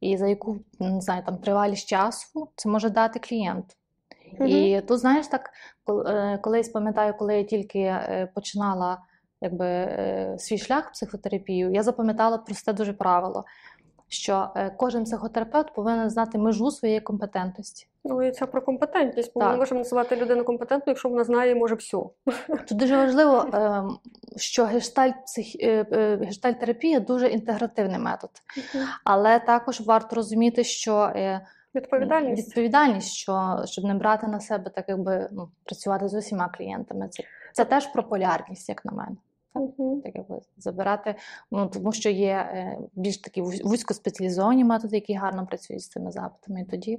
і 0.00 0.16
за 0.16 0.28
яку 0.28 0.58
не 0.80 1.00
знаю, 1.00 1.22
там 1.26 1.38
тривалість 1.38 1.88
часу 1.88 2.48
це 2.56 2.68
може 2.68 2.90
дати 2.90 3.18
клієнт. 3.18 3.64
І 4.46 4.80
тут, 4.88 4.98
знаєш, 4.98 5.26
так 5.26 5.50
е, 6.06 6.38
колись 6.42 6.68
пам'ятаю, 6.68 7.14
коли 7.18 7.36
я 7.36 7.44
тільки 7.44 7.78
е, 7.78 8.28
починала 8.34 8.98
якби, 9.40 9.66
е, 9.66 10.36
свій 10.38 10.58
шлях 10.58 10.88
в 10.88 10.92
психотерапію, 10.92 11.72
я 11.72 11.82
запам'ятала 11.82 12.38
просте 12.38 12.72
дуже 12.72 12.92
правило, 12.92 13.44
що 14.14 14.48
е, 14.56 14.74
кожен 14.76 15.04
психотерапевт 15.04 15.74
повинен 15.74 16.10
знати 16.10 16.38
межу 16.38 16.70
своєї 16.70 17.00
компетентності. 17.00 17.86
Ну 18.04 18.22
і 18.22 18.30
це 18.30 18.46
про 18.46 18.62
компетентність, 18.62 19.32
бо 19.34 19.40
ми 19.40 19.50
не 19.50 19.56
можемо 19.56 19.78
називати 19.78 20.16
людину 20.16 20.44
компетентною, 20.44 20.92
якщо 20.92 21.08
вона 21.08 21.24
знає 21.24 21.54
може 21.54 21.74
все. 21.74 21.98
Тут 22.68 22.78
дуже 22.78 22.96
важливо, 22.96 23.50
е, 23.54 23.82
що 24.36 24.64
гештальт, 24.64 25.14
е, 25.60 25.86
е, 25.92 26.16
гештальт-терапія 26.16 27.00
дуже 27.00 27.28
інтегративний 27.28 27.98
метод, 27.98 28.30
але 29.04 29.38
також 29.38 29.80
варто 29.80 30.16
розуміти, 30.16 30.64
що 30.64 31.12
Відповідальність. 31.74 32.48
відповідальність, 32.48 33.12
що 33.12 33.62
щоб 33.64 33.84
не 33.84 33.94
брати 33.94 34.26
на 34.26 34.40
себе 34.40 34.70
так, 34.70 34.84
якби 34.88 35.28
ну, 35.32 35.48
працювати 35.64 36.08
з 36.08 36.14
усіма 36.14 36.48
клієнтами. 36.48 37.08
Це, 37.08 37.22
це 37.52 37.64
теж 37.64 37.86
про 37.86 38.02
полярність, 38.02 38.68
як 38.68 38.84
на 38.84 38.92
мене. 38.92 39.16
Мгм. 39.54 40.00
Так 40.00 40.12
якби 40.14 40.40
забирати, 40.56 41.14
ну 41.50 41.66
тому 41.66 41.92
що 41.92 42.10
є 42.10 42.32
е, 42.32 42.78
більш 42.94 43.18
такі 43.18 43.42
вузь- 43.42 43.64
вузькоспеціалізовані 43.64 44.64
методи, 44.64 44.96
які 44.96 45.14
гарно 45.14 45.46
працюють 45.46 45.82
з 45.82 45.88
цими 45.88 46.10
запитами. 46.10 46.60
І 46.60 46.64
тоді 46.64 46.98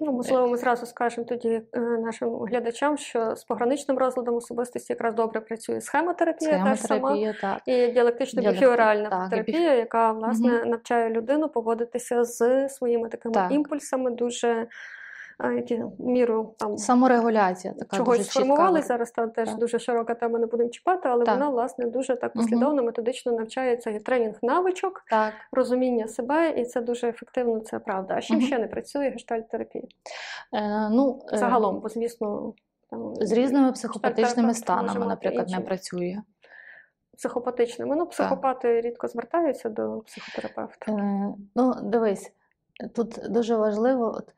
Ну, 0.00 0.12
можливо, 0.12 0.48
ми 0.48 0.56
зразу 0.56 0.86
скажемо 0.86 1.26
тоді 1.26 1.62
е, 1.72 1.80
нашим 1.80 2.34
глядачам, 2.36 2.98
що 2.98 3.36
з 3.36 3.44
пограничним 3.44 3.98
розладом 3.98 4.34
особистості 4.36 4.92
якраз 4.92 5.14
добре 5.14 5.40
працює 5.40 5.80
схемотерапія, 5.80 6.64
теж 6.64 6.80
сама. 6.80 7.32
так. 7.40 7.62
І 7.66 7.90
діалектично 7.92 8.42
і 8.42 8.44
терапія, 9.30 9.74
яка 9.74 10.12
власне 10.12 10.64
навчає 10.64 11.10
людину 11.10 11.48
поводитися 11.48 12.24
з 12.24 12.68
своїми 12.68 13.08
такими 13.08 13.34
Так. 13.34 13.52
імпульсами, 13.52 14.10
дуже 14.10 14.66
які 15.48 15.82
міру 15.98 16.54
там 16.58 16.78
Саморегуляція 16.78 17.74
така 17.74 17.96
чогось 17.96 18.18
дуже 18.18 18.30
чітка. 18.30 18.82
Зараз 18.82 19.10
там 19.10 19.30
теж 19.30 19.48
Так. 19.48 19.58
дуже 19.58 19.78
широка 19.78 20.14
тема, 20.14 20.38
не 20.38 20.46
будемо 20.46 20.70
чіпати, 20.70 21.08
але 21.08 21.24
Так. 21.24 21.34
вона 21.34 21.50
власне 21.50 21.86
дуже 21.86 22.16
так 22.16 22.32
послідовно, 22.32 22.82
методично 22.82 23.32
навчається. 23.32 23.90
Є 23.90 24.00
тренінг 24.00 24.34
навичок, 24.42 25.04
Так. 25.10 25.32
розуміння 25.52 26.08
себе, 26.08 26.50
і 26.50 26.64
це 26.64 26.80
дуже 26.80 27.08
ефективно, 27.08 27.60
це 27.60 27.78
правда. 27.78 28.14
А 28.16 28.20
чим 28.20 28.36
Мгм. 28.36 28.46
ще 28.46 28.58
не 28.58 28.66
працює 28.66 29.08
гештальт-терапія? 29.10 29.84
Е, 30.52 30.88
ну, 30.90 31.20
е, 31.32 31.36
Загалом, 31.36 31.80
бо 31.80 31.88
звісно, 31.88 32.54
там 32.90 33.14
з 33.16 33.32
різними 33.32 33.72
психопатичними 33.72 34.54
станами, 34.54 35.06
наприклад, 35.06 35.48
не 35.48 35.60
працює. 35.60 36.18
психопатичними. 37.16 37.96
Ну, 37.96 38.06
психопати 38.06 38.80
рідко 38.80 39.08
звертаються 39.08 39.68
до 39.68 39.98
психотерапевта. 40.06 40.92
Е, 40.92 41.34
ну, 41.54 41.74
дивись, 41.82 42.32
тут 42.94 43.20
дуже 43.28 43.56
важливо. 43.56 44.14
От, 44.16 44.28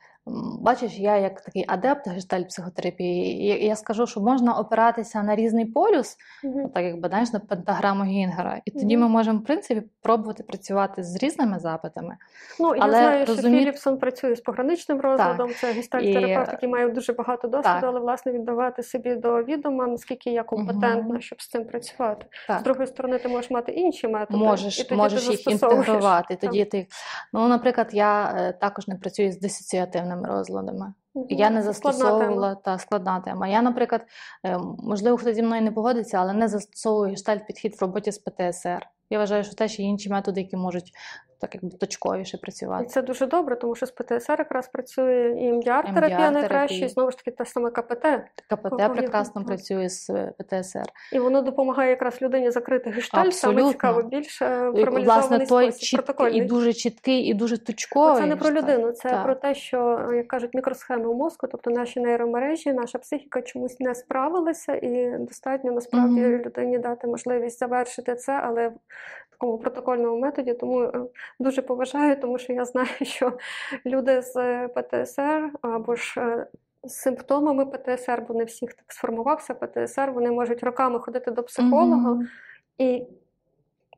бачиш, 0.60 0.98
я 0.98 1.16
як 1.16 1.40
такий 1.40 1.64
адепт 1.68 2.06
гештальт-психотерапії, 2.08 3.46
я, 3.46 3.56
я 3.58 3.76
скажу, 3.76 4.06
що 4.06 4.20
можна 4.20 4.54
опиратися 4.58 5.22
на 5.22 5.36
різний 5.36 5.64
полюс, 5.64 6.16
Мгм. 6.44 6.68
так 6.68 6.84
якби 6.84 7.08
знаєш, 7.08 7.32
на 7.32 7.38
пентаграму 7.40 8.04
Гінгера. 8.04 8.60
І 8.64 8.70
тоді 8.70 8.96
Мгм. 8.96 9.06
ми 9.06 9.12
можемо, 9.12 9.38
в 9.38 9.44
принципі, 9.44 9.82
пробувати 10.02 10.42
працювати 10.42 11.02
з 11.02 11.16
різними 11.22 11.58
запитами. 11.58 12.16
Ну, 12.60 12.74
я 12.76 12.82
Але 12.82 12.92
знаю, 12.92 13.26
що 13.26 13.36
Філіпсон 13.36 13.98
працює 13.98 14.36
з 14.36 14.40
пограничним 14.40 15.00
розладом, 15.00 15.50
це 15.60 15.72
гештальт-терапевт, 15.72 16.48
І- 16.48 16.52
який 16.52 16.68
має 16.68 16.88
дуже 16.88 17.12
багато 17.12 17.48
досвіду, 17.48 17.74
Так. 17.74 17.84
але 17.84 18.00
власне 18.00 18.32
віддавати 18.32 18.82
собі 18.82 19.14
до 19.14 19.42
відома, 19.42 19.86
наскільки 19.86 20.30
я 20.30 20.42
компетентна, 20.42 21.02
Мгм. 21.12 21.20
щоб 21.20 21.42
з 21.42 21.48
цим 21.48 21.64
працювати. 21.64 22.26
З 22.44 22.46
Так. 22.46 22.62
другої 22.62 22.86
сторони, 22.86 23.18
ти 23.18 23.28
можеш 23.28 23.50
мати 23.50 23.72
інші 23.72 24.08
методи. 24.08 24.38
і 24.40 24.42
Можеш, 24.46 24.76
тоді 24.76 24.94
можеш 24.94 25.24
ти 25.26 25.30
їх 25.32 25.46
інтегрувати. 25.46 26.36
Тоді 26.36 26.64
ти, 26.64 26.86
ну, 27.32 27.48
наприклад, 27.48 27.88
я 27.92 28.34
е, 28.38 28.52
також 28.52 28.88
не 28.88 28.94
працюю 28.94 29.32
з 29.32 29.38
дисоціативними 30.16 30.38
розладами. 30.38 30.94
Мгм. 31.14 31.26
Я 31.28 31.50
не 31.50 31.62
застосовувала 31.62 32.54
та 32.54 32.78
складна 32.78 33.20
тема. 33.20 33.48
Я, 33.48 33.62
наприклад, 33.62 34.06
е, 34.44 34.58
можливо, 34.78 35.16
хто 35.16 35.32
зі 35.32 35.42
мною 35.42 35.62
не 35.62 35.72
погодиться, 35.72 36.18
але 36.18 36.32
не 36.32 36.48
застосовую 36.48 37.10
гештальт 37.10 37.46
підхід 37.46 37.74
в 37.74 37.80
роботі 37.80 38.12
з 38.12 38.18
ПТСР. 38.18 38.86
Я 39.12 39.18
вважаю, 39.18 39.44
що 39.44 39.54
теж 39.54 39.78
є 39.78 39.86
інші 39.86 40.10
методи, 40.10 40.40
які 40.40 40.56
можуть 40.56 40.92
так 41.42 41.54
якби 41.54 41.78
точковіше 41.78 42.38
працювати. 42.38 42.84
І 42.84 42.86
це 42.86 43.02
дуже 43.02 43.26
добре, 43.26 43.56
тому 43.56 43.74
що 43.74 43.86
з 43.86 43.90
ПТСР 43.90 44.36
якраз 44.38 44.68
працює 44.68 45.34
і 45.38 45.52
МДР-терапія 45.52 46.30
найкраще, 46.30 46.84
і 46.84 46.88
знову 46.88 47.10
ж 47.10 47.16
таки 47.16 47.30
те 47.30 47.44
саме 47.44 47.70
КПТ. 47.70 48.06
КПТ 48.50 48.92
прекрасно 48.92 49.40
так. 49.40 49.46
працює 49.46 49.88
з 49.88 50.10
е, 50.10 50.32
ПТСР. 50.38 50.84
І 51.12 51.18
воно 51.18 51.42
допомагає 51.42 51.90
якраз 51.90 52.22
людині 52.22 52.50
закрити 52.50 52.90
гештальт, 52.90 53.34
саме 53.34 53.68
цікаво, 53.72 54.02
більш 54.02 54.42
е, 54.42 54.44
І, 54.44 54.48
Власне, 54.48 54.84
формалізований 54.84 55.46
той 55.46 55.46
спосіб, 55.46 55.80
чіткий, 55.80 56.04
протокольний. 56.04 56.40
і 56.40 56.44
дуже 56.44 56.72
чіткий, 56.72 57.20
і 57.20 57.34
дуже 57.34 57.58
точковий. 57.58 58.22
Це 58.22 58.26
не 58.26 58.36
про 58.36 58.50
людину, 58.50 58.92
це 58.92 59.10
Так. 59.10 59.24
про 59.24 59.34
те, 59.34 59.54
що, 59.54 60.08
як 60.14 60.28
кажуть, 60.28 60.54
мікросхеми 60.54 61.06
у 61.06 61.14
мозку, 61.14 61.46
тобто 61.46 61.70
наші 61.70 62.00
нейромережі, 62.00 62.72
наша 62.72 62.98
психіка 62.98 63.42
чомусь 63.42 63.80
не 63.80 63.94
справилася, 63.94 64.74
і 64.74 65.16
достатньо 65.18 65.72
насправді 65.72 66.20
Мгм. 66.20 66.42
людині 66.42 66.78
дати 66.78 67.06
можливість 67.06 67.58
завершити 67.58 68.14
це, 68.14 68.32
але 68.32 68.72
такому 69.30 69.58
протокольному 69.58 70.18
методі. 70.18 70.54
Тому 70.54 70.82
е, 70.82 70.92
дуже 71.40 71.62
поважаю, 71.62 72.20
тому 72.20 72.38
що 72.38 72.52
я 72.52 72.64
знаю, 72.64 72.88
що 73.02 73.32
люди 73.86 74.22
з 74.22 74.36
е, 74.36 74.68
ПТСР 74.68 75.50
або 75.62 75.94
ж 75.94 76.20
е, 76.20 76.46
з 76.84 76.92
симптомами 76.92 77.66
ПТСР, 77.66 78.24
бо 78.28 78.34
не 78.34 78.44
всіх 78.44 78.74
так 78.74 78.84
сформувався 78.88 79.54
ПТСР, 79.54 80.10
вони 80.10 80.30
можуть 80.30 80.62
роками 80.62 80.98
ходити 80.98 81.30
до 81.30 81.42
психолога, 81.42 82.10
Мгм. 82.10 82.28
і 82.78 83.06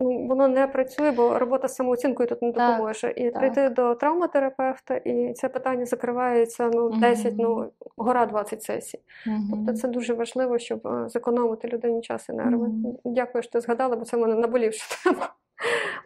ну, 0.01 0.27
воно 0.27 0.49
не 0.49 0.67
працює, 0.67 1.11
бо 1.11 1.39
робота 1.39 1.69
з 1.69 1.75
самооцінкою 1.75 2.29
тут 2.29 2.43
не 2.43 2.53
Так, 2.53 2.71
допоможе. 2.71 3.13
І 3.17 3.25
так. 3.31 3.39
прийти 3.39 3.69
до 3.69 3.95
травматерапевта, 3.95 4.95
і 4.97 5.33
це 5.33 5.49
питання 5.49 5.87
закривається 5.87 6.71
ну, 6.75 6.89
Мгм. 6.89 7.01
10, 7.01 7.35
ну, 7.39 7.71
гора 7.97 8.27
20 8.27 8.63
сесій. 8.63 9.01
Мгм. 9.27 9.49
Тобто 9.51 9.73
це 9.73 9.89
дуже 9.89 10.15
важливо, 10.15 10.59
щоб 10.59 10.87
е, 10.87 11.09
зекономити 11.09 11.69
людині 11.69 12.01
час 12.01 12.29
і 12.29 12.33
нерви. 12.33 12.69
Мгм. 12.69 12.97
Дякую, 13.05 13.43
що 13.43 13.53
ти 13.53 13.61
згадала, 13.61 13.97
бо 13.97 14.05
це 14.05 14.17
в 14.17 14.21
мене 14.21 14.35
наболівша 14.35 14.85
тема. 15.05 15.29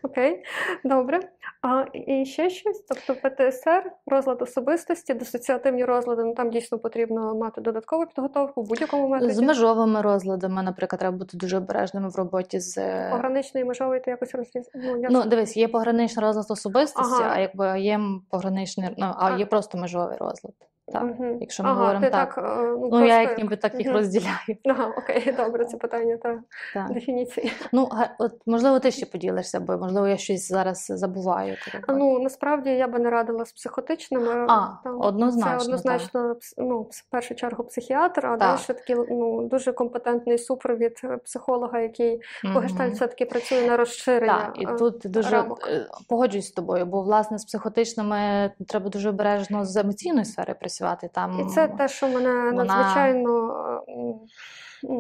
Окей, 0.03 0.45
добре. 0.85 1.21
А 1.63 1.85
і 1.93 2.25
ще 2.25 2.51
щось? 2.51 2.85
Тобто 2.89 3.29
ПТСР, 3.29 3.93
розлад 4.07 4.43
особистості, 4.43 5.15
дисоціативні 5.15 5.85
розлади, 5.85 6.25
ну 6.25 6.35
там 6.35 6.51
дійсно 6.51 6.79
потрібно 6.79 7.35
мати 7.35 7.61
додаткову 7.61 8.07
підготовку 8.07 8.63
в 8.63 8.69
будь-якому 8.69 9.09
методі. 9.09 9.33
З 9.33 9.41
межовими 9.41 10.03
розладами, 10.03 10.63
наприклад, 10.63 11.01
треба 11.01 11.17
бути 11.17 11.37
дуже 11.37 11.57
обережними 11.57 12.09
в 12.09 12.17
роботі 12.17 12.61
з 12.61 12.79
е, 12.79 13.09
Пограничний 13.11 13.65
межовий 13.65 14.01
ти 14.01 14.11
якось 14.11 14.35
розріз... 14.35 14.71
Ну, 14.75 14.97
я 14.97 15.09
Ну, 15.11 15.25
дивись, 15.25 15.57
є 15.57 15.69
пограничний 15.69 16.27
розлад 16.27 16.47
особистості, 16.49 17.23
Ага. 17.23 17.33
а 17.35 17.41
якби 17.41 17.81
є 17.81 18.01
пограничний, 18.31 18.89
ну, 18.99 19.07
а 19.17 19.33
А. 19.33 19.39
є 19.39 19.47
просто 19.47 19.79
межовий 19.79 20.17
розлад. 20.19 20.55
Так, 20.93 21.03
Мгм. 21.03 21.39
якщо 21.41 21.63
ми 21.63 21.69
ага, 21.69 21.79
говоримо 21.79 22.11
так. 22.11 22.35
так, 22.35 22.45
е, 22.45 22.63
ну, 22.63 22.79
Ну, 22.83 22.89
просто 22.91 23.07
я 23.07 23.21
як 23.21 23.39
ніби 23.39 23.57
так 23.57 23.75
їх 23.79 23.93
розділяю. 23.93 24.29
Ага, 24.65 24.93
окей, 24.99 25.35
добре, 25.37 25.65
це 25.65 25.77
питання 25.77 26.17
та 26.17 26.39
Так. 26.75 26.93
дефініції. 26.93 27.53
Ну, 27.73 27.89
от, 28.19 28.33
можливо, 28.47 28.79
ти 28.81 28.91
ще 28.91 29.07
поділишся, 29.07 29.61
бо 29.61 29.79
можливо 29.79 30.09
я 30.09 30.17
щось 30.17 30.49
зараз 30.49 30.87
забуваю. 30.89 31.57
А, 31.87 31.93
Ну 31.93 32.19
насправді 32.19 32.71
я 32.71 32.89
би 32.89 32.99
не 32.99 33.11
радила 33.11 33.45
з 33.45 33.53
психотичними. 33.53 34.47
А, 34.49 34.69
Там, 34.85 35.01
однозначно, 35.01 35.59
Це 35.59 35.65
однозначно 35.65 36.37
ну, 36.59 36.81
в 36.91 37.03
першу 37.11 37.35
чергу 37.35 37.65
психіатр, 37.65 38.27
а 38.27 38.37
далі 38.37 38.59
такий 38.67 38.97
ну, 38.97 39.43
дуже 39.49 39.73
компетентний 39.73 40.39
супровід 40.39 41.01
е, 41.05 41.17
психолога, 41.17 41.81
який 41.81 42.21
по 42.43 42.49
Мгм. 42.49 42.59
гештальт 42.61 42.95
все-таки 42.95 43.27
працює 43.27 43.67
на 43.67 43.77
розширення. 43.77 44.53
Так, 44.55 44.63
і 44.63 44.65
е, 44.67 44.77
тут 44.77 45.03
дуже 45.05 45.31
рамок. 45.31 45.69
погоджуюсь 46.09 46.49
з 46.49 46.51
тобою, 46.51 46.87
бо 46.87 47.03
власне 47.03 47.39
з 47.39 47.45
психотичними 47.45 48.51
треба 48.69 48.91
дуже 48.91 49.09
обережно 49.09 49.65
з 49.65 49.77
емоційною 49.77 50.25
сферою 50.25 50.59
працювати. 50.59 50.78
Там 51.13 51.41
І 51.41 51.45
це 51.45 51.69
те, 51.69 51.89
що 51.89 52.09
мене 52.09 52.33
вона- 52.33 52.65
надзвичайно, 52.65 53.55
е, 53.89 53.93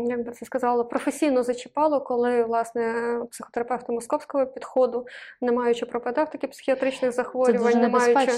як 0.09 0.25
би 0.25 0.33
це 0.33 0.47
сказала, 0.47 0.85
професійно 0.85 1.43
зачіпало, 1.43 2.01
коли 2.01 2.45
власне 2.45 2.95
психотерапевти 3.31 3.93
московського 3.93 4.47
підходу, 4.47 5.07
не 5.41 5.53
маючи 5.53 5.87
пропедевтики 5.87 6.47
психіатричних 6.47 7.13
захворювань, 7.13 7.81
не 7.81 7.89
маючи 7.89 8.33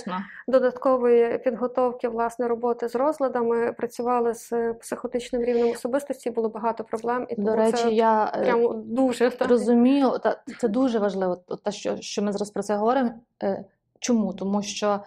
додаткової 0.48 1.38
підготовки 1.38 2.08
власне 2.08 2.48
роботи 2.48 2.88
з 2.88 2.94
розладами, 2.94 3.72
працювали 3.72 4.34
з 4.34 4.72
психотичним 4.72 5.42
рівнем 5.42 5.70
особистості, 5.70 6.30
було 6.30 6.48
багато 6.48 6.84
проблем. 6.84 7.26
І 7.28 7.34
До 7.36 7.56
речі, 7.56 7.82
це 7.82 7.90
я 7.90 8.32
е, 8.34 8.42
прямо 8.42 8.74
дуже 8.74 9.32
розумію, 9.40 10.18
та 10.22 10.36
це 10.60 10.68
дуже 10.68 10.98
важливо. 10.98 11.36
Те, 11.64 11.72
що, 11.72 11.96
що 11.96 12.22
ми 12.22 12.32
зараз 12.32 12.50
про 12.50 12.62
це 12.62 12.76
говоримо. 12.76 13.10
Е, 13.42 13.64
Чому? 13.98 14.32
Тому 14.32 14.62
що 14.62 15.00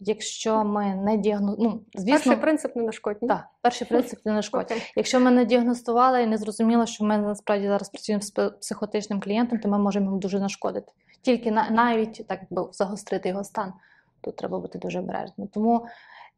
якщо 0.00 0.64
ми 0.64 0.94
не 0.94 1.16
діагностуємо, 1.16 1.74
ну, 1.74 2.00
звісно, 2.00 2.18
Перший 2.18 2.36
принцип 2.36 2.76
не 2.76 2.82
нашкодь. 2.82 3.16
ні? 3.22 3.28
так, 3.28 3.46
перший 3.60 3.86
принцип 3.86 4.26
не 4.26 4.32
нашкодь. 4.32 4.64
Окей. 4.64 4.82
Якщо 4.96 5.20
ми 5.20 5.30
не 5.30 5.44
діагностували 5.44 6.22
і 6.22 6.26
не 6.26 6.38
зрозуміли, 6.38 6.86
що 6.86 7.04
ми 7.04 7.18
насправді 7.18 7.66
зараз 7.66 7.88
працюємо 7.88 8.22
з 8.22 8.30
психотичним 8.60 9.20
клієнтом, 9.20 9.58
то 9.58 9.68
ми 9.68 9.78
можемо 9.78 10.06
йому 10.06 10.18
дуже 10.18 10.40
нашкодити. 10.40 10.92
Тільки 11.22 11.50
на, 11.50 11.70
навіть 11.70 12.24
так 12.28 12.40
би 12.50 12.68
загострити 12.72 13.28
його 13.28 13.44
стан, 13.44 13.72
тут 14.20 14.36
треба 14.36 14.58
бути 14.58 14.78
дуже 14.78 14.98
обережним. 14.98 15.48
Тому 15.48 15.86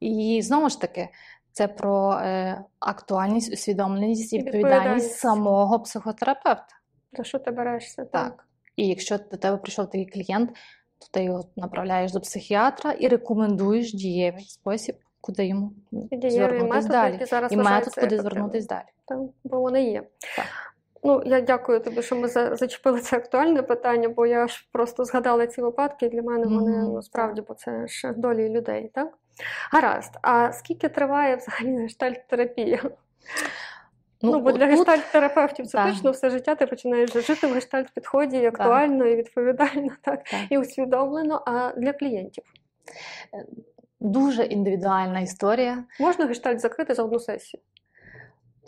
і 0.00 0.40
знову 0.42 0.68
ж 0.68 0.80
таки, 0.80 1.08
це 1.52 1.68
про 1.68 2.12
е, 2.12 2.60
актуальність, 2.80 3.52
усвідомленість 3.52 4.32
і 4.32 4.38
відповідальність 4.38 5.12
самого 5.12 5.80
психотерапевта. 5.80 6.66
За 7.12 7.24
що 7.24 7.38
ти 7.38 7.50
берешся? 7.50 8.04
Так. 8.04 8.46
І 8.76 8.88
якщо 8.88 9.18
до 9.18 9.36
тебе 9.36 9.56
прийшов 9.56 9.86
такий 9.86 10.06
клієнт, 10.06 10.50
ти 11.12 11.24
його 11.24 11.44
направляєш 11.56 12.12
до 12.12 12.20
психіатра 12.20 12.92
і 12.92 13.08
рекомендуєш 13.08 13.94
дієвий 13.94 14.44
спосіб, 14.44 14.96
куди 15.20 15.46
йому 15.46 15.72
звернутися 16.12 16.88
далі. 16.88 17.24
зараз 17.24 17.52
І 17.52 17.56
метод, 17.56 17.94
куди 17.94 18.18
звернутися 18.18 18.66
далі. 18.66 18.86
Так, 19.04 19.18
бо 19.44 19.60
вони 19.60 19.84
є. 19.84 20.02
Так. 20.36 20.46
Ну, 21.02 21.22
я 21.26 21.40
дякую 21.40 21.80
тобі, 21.80 22.02
що 22.02 22.16
ми 22.16 22.28
зачепили 22.28 23.00
це 23.00 23.16
актуальне 23.16 23.62
питання, 23.62 24.08
бо 24.08 24.26
я 24.26 24.48
ж 24.48 24.68
просто 24.72 25.04
згадала 25.04 25.46
ці 25.46 25.60
випадки. 25.62 26.06
і 26.06 26.08
Для 26.08 26.22
мене 26.22 26.46
вони 26.46 26.78
ну, 26.78 27.02
справді, 27.02 27.42
бо 27.48 27.54
це 27.54 27.86
ж 27.86 28.12
долі 28.16 28.48
людей, 28.48 28.90
так? 28.94 29.18
Гаразд. 29.72 30.12
А 30.22 30.52
скільки 30.52 30.88
триває 30.88 31.36
взагалі 31.36 31.76
гештальт-терапія? 31.82 32.82
Ну, 34.22 34.40
бо 34.40 34.52
для 34.52 34.66
гештальт-терапевтів 34.66 35.66
це 35.66 35.78
Так. 35.78 35.92
точно 35.92 36.10
все 36.10 36.30
життя 36.30 36.54
ти 36.54 36.66
починаєш 36.66 37.12
жити 37.12 37.46
в 37.46 37.52
гештальт-підході 37.54 38.36
і 38.36 38.46
актуально, 38.46 39.06
і 39.06 39.16
відповідально, 39.16 39.92
так, 40.02 40.24
Так. 40.24 40.40
і 40.50 40.58
усвідомлено. 40.58 41.42
А 41.46 41.72
для 41.76 41.92
клієнтів 41.92 42.44
Дуже 44.00 44.44
індивідуальна 44.44 45.20
історія. 45.20 45.84
можна 46.00 46.26
гештальт 46.26 46.60
закрити 46.60 46.94
за 46.94 47.02
одну 47.02 47.20
сесію? 47.20 47.60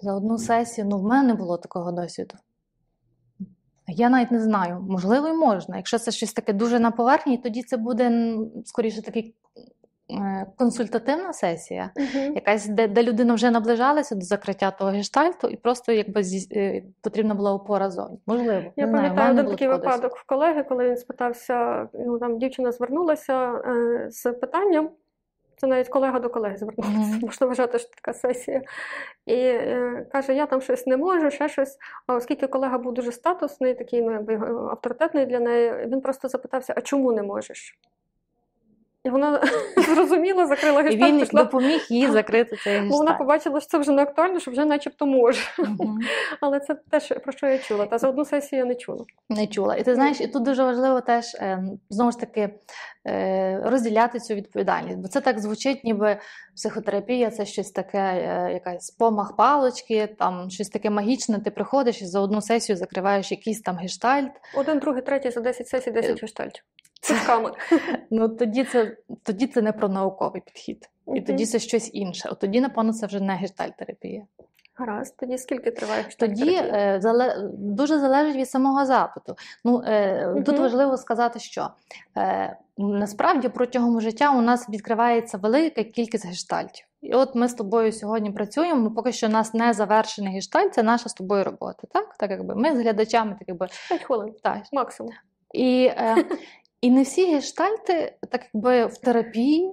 За 0.00 0.14
одну 0.14 0.38
сесію, 0.38 0.86
ну 0.90 0.98
в 0.98 1.02
мене 1.02 1.28
не 1.28 1.34
було 1.34 1.56
такого 1.58 1.92
досвіду. 1.92 2.34
Я 3.86 4.10
навіть 4.10 4.30
не 4.30 4.40
знаю, 4.40 4.86
можливо, 4.88 5.28
і 5.28 5.32
можна. 5.32 5.76
Якщо 5.76 5.98
це 5.98 6.10
щось 6.10 6.32
таке 6.32 6.52
дуже 6.52 6.80
на 6.80 6.90
поверхні, 6.90 7.38
тоді 7.38 7.62
це 7.62 7.76
буде 7.76 8.36
скоріше 8.64 9.02
такий 9.02 9.22
е, 9.24 9.47
консультативна 10.56 11.32
сесія, 11.32 11.90
якась, 12.34 12.66
де, 12.66 12.88
де 12.88 13.02
людина 13.02 13.34
вже 13.34 13.50
наближалася 13.50 14.14
до 14.14 14.20
закриття 14.20 14.70
того 14.70 14.90
гештальту, 14.90 15.48
і 15.48 15.56
просто 15.56 15.92
якби 15.92 16.22
зі- 16.22 16.48
е, 16.58 16.82
потрібна 17.02 17.34
була 17.34 17.52
опора 17.52 17.90
зовні. 17.90 18.18
Можливо, 18.26 18.62
Я 18.76 18.86
не 18.86 18.92
пам'ятаю 18.92 19.32
один 19.32 19.46
такий 19.46 19.68
випадок 19.68 20.16
в 20.16 20.26
колеги, 20.26 20.62
коли 20.68 20.88
він 20.88 20.96
спитався, 20.96 21.88
ну 21.94 22.18
там 22.18 22.38
дівчина 22.38 22.72
звернулася 22.72 23.52
е, 23.52 24.06
з 24.10 24.32
питанням. 24.32 24.90
Це 25.60 25.66
навіть 25.66 25.88
колега 25.88 26.18
до 26.20 26.30
колеги 26.30 26.56
звернулася, 26.56 26.98
Мгм. 26.98 27.18
можна 27.22 27.46
вважати, 27.46 27.78
що 27.78 27.88
така 27.94 28.12
сесія. 28.12 28.62
І 29.26 29.34
е, 29.34 30.06
каже: 30.12 30.34
я 30.34 30.46
там 30.46 30.60
щось 30.60 30.86
не 30.86 30.96
можу, 30.96 31.30
ще 31.30 31.48
щось. 31.48 31.78
А 32.06 32.14
оскільки 32.14 32.46
колега 32.46 32.78
був 32.78 32.94
дуже 32.94 33.12
статусний, 33.12 33.74
такий 33.74 34.02
ну, 34.02 34.12
е, 34.28 34.40
авторитетний 34.70 35.26
для 35.26 35.40
неї, 35.40 35.72
він 35.86 36.00
просто 36.00 36.28
запитався: 36.28 36.74
а 36.76 36.80
чому 36.80 37.12
не 37.12 37.22
можеш? 37.22 37.78
І 39.04 39.10
вона 39.10 39.40
зрозуміла, 39.76 40.46
закрила 40.46 40.80
І 40.80 40.84
гештальт, 40.84 41.12
він 41.12 41.20
пішла. 41.20 41.42
допоміг 41.42 41.86
їй 41.88 42.06
закрити 42.06 42.56
цей 42.56 42.80
Бо 42.80 42.96
вона 42.96 43.14
побачила, 43.14 43.60
що 43.60 43.68
це 43.68 43.78
вже 43.78 43.92
не 43.92 44.02
актуально, 44.02 44.40
що 44.40 44.50
вже 44.50 44.64
начебто 44.64 45.06
може. 45.06 45.40
Але 46.40 46.60
це 46.60 46.74
теж 46.90 47.14
про 47.22 47.32
що 47.32 47.46
я 47.46 47.58
чула. 47.58 47.86
Та 47.86 47.98
за 47.98 48.08
одну 48.08 48.24
сесію 48.24 48.58
я 48.58 48.64
не 48.64 48.74
чула. 48.74 49.04
Не 49.28 49.46
чула. 49.46 49.76
І 49.76 49.82
ти 49.82 49.94
знаєш, 49.94 50.20
і 50.20 50.26
тут 50.26 50.42
дуже 50.42 50.64
важливо 50.64 51.00
теж 51.00 51.34
е, 51.34 51.62
знову 51.90 52.10
ж 52.10 52.18
таки 52.20 52.54
розділяти 53.64 54.20
цю 54.20 54.34
відповідальність. 54.34 54.98
Бо 54.98 55.08
це 55.08 55.20
так 55.20 55.38
звучить, 55.38 55.84
ніби 55.84 56.18
психотерапія 56.54 57.30
це 57.30 57.46
щось 57.46 57.70
таке, 57.70 57.98
е, 57.98 58.52
якась 58.52 58.90
помах 58.90 59.36
палочки, 59.36 60.06
там 60.18 60.50
щось 60.50 60.68
таке 60.68 60.90
магічне. 60.90 61.38
Ти 61.38 61.50
приходиш 61.50 62.02
і 62.02 62.06
за 62.06 62.20
одну 62.20 62.40
сесію 62.40 62.76
закриваєш 62.76 63.30
якийсь 63.30 63.60
там 63.60 63.76
гештальт. 63.76 64.32
Один, 64.54 64.78
другий, 64.78 65.02
третій 65.02 65.30
за 65.30 65.40
10 65.40 65.68
сесій, 65.68 65.90
10 65.90 66.22
гештальтів. 66.22 66.64
Сутками. 67.00 67.52
Ну 68.10 68.28
тоді 68.28 68.64
це 68.64 68.96
тоді 69.22 69.46
це 69.46 69.62
не 69.62 69.72
про 69.72 69.88
науковий 69.88 70.42
підхід. 70.46 70.90
І 71.14 71.20
тоді 71.20 71.46
це 71.46 71.58
щось 71.58 71.90
інше. 71.94 72.28
От 72.32 72.38
тоді, 72.38 72.60
напевно, 72.60 72.92
це 72.92 73.06
вже 73.06 73.20
не 73.20 73.34
гештальт-терапія. 73.34 74.22
Гаразд, 74.74 75.16
тоді 75.16 75.38
скільки 75.38 75.70
триває 75.70 76.04
Тоді 76.18 76.54
е, 76.54 77.00
зале- 77.02 77.48
дуже 77.52 77.98
залежить 77.98 78.36
від 78.36 78.50
самого 78.50 78.86
запиту. 78.86 79.36
Ну, 79.64 79.82
е, 79.86 80.42
Тут 80.46 80.58
важливо 80.58 80.96
сказати, 80.96 81.38
що 81.38 81.70
е, 82.16 82.56
насправді 82.78 83.48
протягом 83.48 84.00
життя 84.00 84.30
у 84.30 84.40
нас 84.40 84.68
відкривається 84.68 85.38
велика 85.38 85.84
кількість 85.84 86.26
гештальтів. 86.26 86.86
І 87.02 87.14
от 87.14 87.34
ми 87.34 87.48
з 87.48 87.54
тобою 87.54 87.92
сьогодні 87.92 88.30
працюємо, 88.30 88.90
поки 88.90 89.12
що 89.12 89.26
у 89.26 89.30
нас 89.30 89.54
не 89.54 89.72
завершений 89.72 90.34
гештальт, 90.34 90.74
це 90.74 90.82
наша 90.82 91.08
з 91.08 91.14
тобою 91.14 91.44
робота. 91.44 91.82
Так, 91.90 92.16
так 92.18 92.30
якби 92.30 92.54
ми 92.54 92.76
з 92.76 92.80
глядачами, 92.80 93.36
так 93.38 93.48
якби 93.48 93.68
5 93.88 94.02
хвилин, 94.02 94.34
так. 94.42 94.62
максимум. 94.72 95.12
І, 95.54 95.90
е, 95.96 96.24
І 96.80 96.90
не 96.90 97.02
всі 97.02 97.34
гештальти, 97.34 98.14
так 98.30 98.46
якби 98.54 98.86
в 98.86 98.98
терапії 98.98 99.72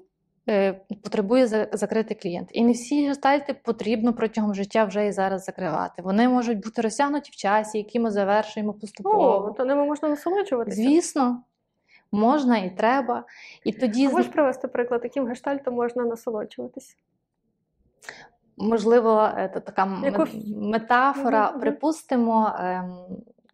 е, 0.50 0.82
потребує 1.04 1.70
закрити 1.74 2.16
клієнт. 2.16 2.50
І 2.52 2.64
не 2.64 2.72
всі 2.72 3.08
гештальти 3.08 3.54
потрібно 3.54 4.14
протягом 4.14 4.56
життя 4.56 4.86
вже 4.86 5.08
і 5.08 5.12
зараз 5.12 5.44
закривати. 5.44 6.02
Вони 6.02 6.30
можуть 6.30 6.64
бути 6.64 6.82
розтягнуті 6.82 7.32
в 7.32 7.36
часі, 7.36 7.78
які 7.78 8.00
ми 8.00 8.12
завершуємо 8.12 8.72
О, 8.72 8.74
поступово. 8.74 9.56
то 9.58 9.66
ними 9.66 9.86
можна 9.86 10.10
насолоджуватися. 10.10 10.78
Звісно, 10.78 11.44
можна 12.12 12.58
і 12.58 12.78
треба. 12.78 13.24
І 13.64 13.72
тоді 13.72 14.06
А 14.06 14.10
можеш 14.10 14.28
привести 14.28 14.68
приклад, 14.68 15.02
яким 15.04 15.28
гештальтом 15.28 15.74
можна 15.76 16.04
насолоджуватися? 16.06 16.96
можливо, 18.58 19.30
е, 19.38 19.48
така 19.48 20.00
Яку- 20.04 20.28
метафора. 20.58 21.50
Угу. 21.50 21.60
Припустимо, 21.60 22.52
ем, 22.60 22.96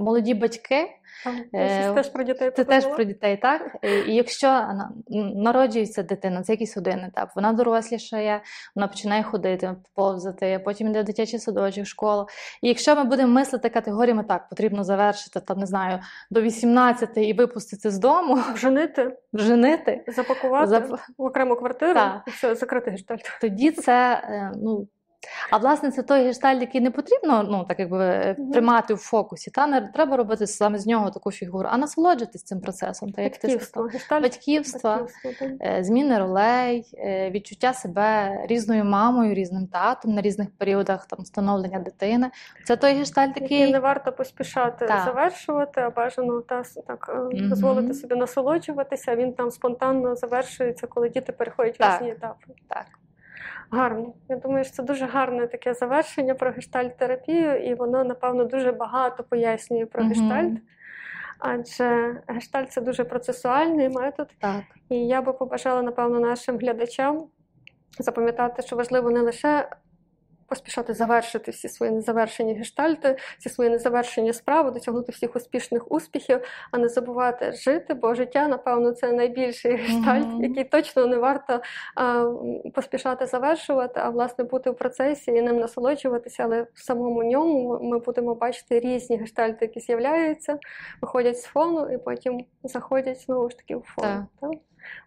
молоді 0.01 0.33
батьки. 0.33 0.87
Е, 1.55 1.83
Це 1.83 1.93
теж 1.93 2.09
про 2.09 2.23
дітей 2.23 2.51
Це 2.55 2.63
теж 2.63 2.85
про 2.85 3.03
дітей, 3.03 3.37
так? 3.37 3.75
І 3.81 4.11
і 4.11 4.15
якщо 4.15 4.67
народжується 5.35 6.03
дитина, 6.03 6.43
це 6.43 6.53
якийсь 6.53 6.77
один 6.77 6.99
етап, 6.99 7.29
вона 7.35 7.53
дорослішає, 7.53 8.41
вона 8.75 8.87
починає 8.87 9.23
ходити, 9.23 9.75
повзати, 9.95 10.61
потім 10.65 10.87
йде 10.87 11.01
в 11.01 11.03
дитячий 11.03 11.39
садочок, 11.39 11.85
школу. 11.85 12.27
І 12.61 12.67
якщо 12.67 12.95
ми 12.95 13.03
будемо 13.03 13.33
мислити 13.33 13.69
категоріями, 13.69 14.23
так, 14.23 14.49
потрібно 14.49 14.83
завершити 14.83 15.39
там, 15.39 15.57
не 15.57 15.65
знаю, 15.65 15.99
до 16.31 16.41
18 16.41 17.09
і 17.17 17.33
випустити 17.33 17.91
з 17.91 17.97
дому, 17.99 18.39
Вженити, 18.53 19.17
женити, 19.33 20.03
запакувати 20.07 20.71
Зап- 20.71 20.97
в 21.17 21.23
окрему 21.23 21.55
квартиру 21.55 21.93
Так. 21.93 22.21
і 22.27 22.29
все, 22.29 22.55
закрити 22.55 22.91
гештальт. 22.91 23.21
тоді 23.41 23.71
це 23.71 24.13
е, 24.13 24.51
ну. 24.55 24.87
А 25.51 25.57
власне, 25.57 25.91
це 25.91 26.03
той 26.03 26.23
гештальт, 26.23 26.61
який 26.61 26.81
не 26.81 26.91
потрібно 26.91 27.43
ну, 27.43 27.65
так 27.67 27.79
якби, 27.79 28.03
е, 28.05 28.35
тримати 28.53 28.93
в 28.93 28.97
фокусі. 28.97 29.51
Та 29.51 29.67
не 29.67 29.81
треба 29.81 30.17
робити 30.17 30.47
саме 30.47 30.77
з 30.79 30.87
нього 30.87 31.11
таку 31.11 31.31
фігуру, 31.31 31.69
а 31.71 31.77
насолоджуватись 31.77 32.43
цим 32.43 32.61
процесом. 32.61 33.11
Та, 33.11 33.21
як 33.21 33.37
ти 33.37 33.47
Батьківство. 33.47 33.67
сказала. 33.69 33.89
Гештальт 33.91 34.23
Батьківство, 34.23 34.89
батьківство, 34.89 35.31
так. 35.39 35.51
е, 35.61 35.83
зміни 35.83 36.19
ролей, 36.19 36.85
е, 36.93 37.31
відчуття 37.31 37.73
себе 37.73 38.39
різною 38.45 38.85
мамою, 38.85 39.33
різним 39.33 39.67
татом 39.67 40.13
на 40.13 40.21
різних 40.21 40.47
періодах 40.57 41.05
там 41.05 41.25
становлення 41.25 41.79
дитини. 41.79 42.31
Це 42.65 42.75
той 42.75 42.93
гештальт, 42.93 43.41
Який 43.41 43.57
який 43.59 43.73
не 43.73 43.79
варто 43.79 44.11
поспішати 44.11 44.85
Так. 44.85 45.05
завершувати, 45.05 45.81
а 45.81 45.89
бажано 45.89 46.41
та, 46.41 46.63
так, 46.87 47.29
дозволити 47.33 47.93
собі 47.93 48.15
насолоджуватися. 48.15 49.15
Він 49.15 49.33
там 49.33 49.51
спонтанно 49.51 50.15
завершується, 50.15 50.87
коли 50.87 51.09
діти 51.09 51.31
переходять 51.31 51.79
в 51.79 51.93
різні 51.93 52.11
етапи. 52.11 52.45
так. 52.69 52.85
Гарно. 53.71 54.13
Я 54.29 54.35
думаю, 54.35 54.63
що 54.63 54.73
це 54.73 54.83
дуже 54.83 55.05
гарне 55.05 55.47
таке 55.47 55.73
завершення 55.73 56.35
про 56.35 56.51
гештальт-терапію, 56.51 57.55
і 57.55 57.75
воно, 57.75 58.03
напевно, 58.03 58.45
дуже 58.45 58.71
багато 58.71 59.23
пояснює 59.23 59.85
про 59.85 60.03
гештальт. 60.03 60.59
Адже 61.39 62.21
гештальт 62.27 62.71
це 62.71 62.81
дуже 62.81 63.03
процесуальний 63.03 63.89
метод, 63.89 64.27
так. 64.39 64.63
і 64.89 64.95
я 64.95 65.21
би 65.21 65.33
побажала, 65.33 65.81
напевно, 65.81 66.19
нашим 66.19 66.57
глядачам 66.57 67.27
запам'ятати, 67.99 68.61
що 68.61 68.75
важливо 68.75 69.11
не 69.11 69.21
лише 69.21 69.69
поспішати 70.51 70.93
завершити 70.93 71.51
всі 71.51 71.69
свої 71.69 71.91
незавершені 71.91 72.53
гештальти, 72.53 73.17
всі 73.39 73.49
свої 73.49 73.69
незавершені 73.69 74.33
справи, 74.33 74.71
досягнути 74.71 75.11
всіх 75.11 75.35
успішних 75.35 75.91
успіхів, 75.91 76.41
а 76.71 76.77
не 76.77 76.87
забувати 76.87 77.51
жити, 77.51 77.93
бо 77.93 78.13
життя, 78.15 78.47
напевно, 78.47 78.91
це 78.91 79.11
найбільший 79.11 79.75
гештальт, 79.75 80.27
Мгм. 80.27 80.43
який 80.43 80.63
точно 80.63 81.07
не 81.07 81.17
варто 81.17 81.61
а, 81.95 82.25
поспішати 82.73 83.25
завершувати, 83.25 83.99
а 84.03 84.09
власне 84.09 84.43
бути 84.43 84.71
в 84.71 84.75
процесі 84.75 85.31
і 85.31 85.41
ним 85.41 85.59
насолоджуватися, 85.59 86.43
але 86.43 86.61
в 86.73 86.83
самому 86.83 87.23
ньому 87.23 87.79
ми 87.81 87.99
будемо 87.99 88.35
бачити 88.35 88.79
різні 88.79 89.17
гештальти, 89.17 89.65
які 89.65 89.79
з'являються, 89.79 90.59
виходять 91.01 91.39
з 91.39 91.43
фону 91.43 91.93
і 91.93 91.97
потім 91.97 92.45
заходять 92.63 93.21
знову 93.21 93.49
ж 93.49 93.57
таки 93.57 93.75
в 93.75 93.83
фон. 93.95 94.27
Так. 94.41 94.51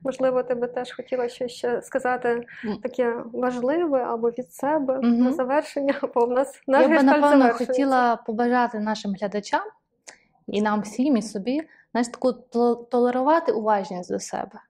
Можливо, 0.03 0.43
ти 0.43 0.55
би 0.55 0.67
теж 0.67 0.93
хотіла 0.93 1.29
щось 1.29 1.53
ще 1.53 1.83
сказати 1.83 2.47
таке 2.83 3.17
важливе 3.33 4.03
або 4.03 4.31
від 4.31 4.53
себе 4.53 4.99
Мгм. 4.99 5.19
на 5.19 5.33
завершення, 5.33 5.95
бо 6.15 6.27
в 6.27 6.31
нас 6.31 6.63
наш 6.67 6.83
Я 6.83 6.89
би 6.89 7.03
напевно 7.03 7.55
хотіла 7.55 8.17
побажати 8.17 8.79
нашим 8.79 9.15
глядачам 9.21 9.63
і 10.47 10.63
нам 10.63 10.81
всім, 10.81 11.17
і 11.17 11.23
собі, 11.23 11.63
знаєш, 11.93 12.09
таку 12.09 12.33
толерувати 12.91 13.53
уважність 13.53 14.13
до 14.13 14.21
себе. 14.21 14.61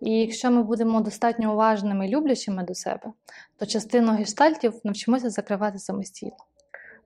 І 0.00 0.10
якщо 0.10 0.50
ми 0.50 0.62
будемо 0.62 1.00
достатньо 1.00 1.52
уважними 1.52 2.06
і 2.06 2.16
люблячими 2.16 2.62
до 2.62 2.74
себе, 2.74 3.12
то 3.58 3.66
частину 3.66 4.12
гештальтів 4.12 4.74
навчимося 4.84 5.30
закривати 5.30 5.78
самостійно. 5.78 6.36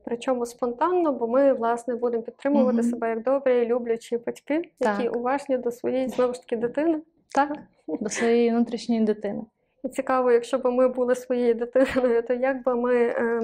Причому 0.04 0.46
спонтанно, 0.46 1.12
бо 1.12 1.28
ми 1.28 1.52
власне 1.52 1.96
будемо 1.96 2.22
підтримувати 2.22 2.78
Мгм. 2.78 2.90
себе 2.90 3.08
як 3.08 3.22
добрі 3.22 3.66
люблячі 3.66 4.18
батьки, 4.18 4.54
які 4.54 5.04
Так. 5.04 5.16
уважні 5.16 5.58
до 5.58 5.70
своєї 5.70 6.08
знову 6.08 6.34
ж 6.34 6.40
таки 6.40 6.56
дитини. 6.56 7.00
Так, 7.34 7.58
до 8.00 8.08
своєї 8.10 8.50
внутрішньої 8.50 9.00
дитини. 9.00 9.42
І 9.84 9.88
цікаво, 9.88 10.32
якщо 10.32 10.58
б 10.58 10.64
ми 10.66 10.88
були 10.88 11.14
своєю 11.14 11.54
дитиною, 11.54 12.22
то 12.22 12.34
як 12.34 12.64
би 12.64 12.74
ми 12.74 12.94
е, 12.96 13.40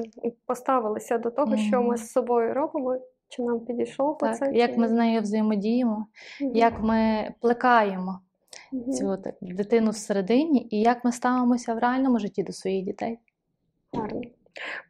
поставилися 0.47 1.19
до 1.19 1.31
того, 1.31 1.57
що 1.57 1.83
ми 1.83 1.97
з 1.97 2.11
собою 2.13 2.55
робимо, 2.55 2.97
чи 3.29 3.43
нам 3.43 3.61
підійшло 3.61 4.15
по 4.15 4.27
Так, 4.27 4.39
це? 4.39 4.53
як 4.53 4.71
чи 4.71 4.77
ми 4.77 4.89
з 4.89 4.93
нею 4.93 5.21
взаємодіємо, 5.21 6.07
Мгм. 6.41 6.55
як 6.57 6.81
ми 6.81 7.31
плекаємо 7.41 8.21
Мгм. 8.73 8.93
цю 8.93 9.17
так, 9.17 9.35
дитину 9.41 9.91
всередині, 9.91 10.69
і 10.71 10.81
як 10.81 11.05
ми 11.05 11.13
ставимося 11.13 11.75
в 11.75 11.79
реальному 11.79 12.19
житті 12.19 12.43
до 12.43 12.53
своїх 12.53 12.85
дітей. 12.85 13.19
Гарно. 13.93 14.21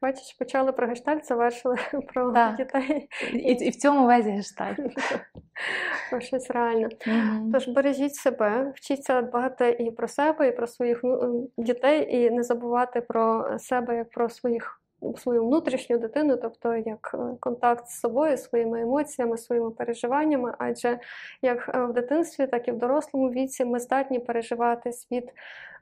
Бачиш, 0.03 0.33
почали 0.39 0.73
про 0.73 0.87
гештальт, 0.87 1.27
завершили 1.27 1.77
про 2.14 2.33
Так. 2.33 2.57
дітей, 2.57 3.09
І, 3.33 3.53
і 3.53 3.71
в 3.71 3.77
цьому 3.77 4.07
весь 4.07 4.27
гештальт. 4.27 4.79
про 6.11 6.21
щось 6.21 6.51
реальне. 6.51 6.89
Мгм. 7.07 7.51
Тож 7.53 7.69
бережіть 7.69 8.14
себе, 8.14 8.73
вчіться 8.77 9.23
дбати 9.23 9.71
і 9.71 9.91
про 9.91 10.09
себе, 10.09 10.49
і 10.49 10.53
про 10.53 10.67
своїх 10.67 11.01
ну, 11.03 11.51
дітей, 11.59 12.17
і 12.17 12.31
не 12.31 12.43
забувати 12.43 13.01
про 13.01 13.59
себе 13.59 13.97
як 13.97 14.11
про 14.11 14.29
своїх 14.29 14.81
свою 15.17 15.47
внутрішню 15.47 15.99
дитину, 15.99 16.37
тобто 16.37 16.77
як 16.77 17.11
е, 17.15 17.37
контакт 17.41 17.89
з 17.89 18.01
собою, 18.01 18.39
своїми 18.39 18.81
емоціями, 18.81 19.39
своїми 19.39 19.71
переживаннями. 19.71 20.55
Адже 20.59 20.99
як 21.43 21.71
е, 21.75 21.85
в 21.85 21.93
дитинстві, 21.93 22.47
так 22.47 22.69
і 22.69 22.73
в 22.73 22.79
дорослому 22.79 23.31
віці 23.31 23.65
ми 23.65 23.81
здатні 23.81 24.19
переживати 24.19 24.93
світ 24.93 25.25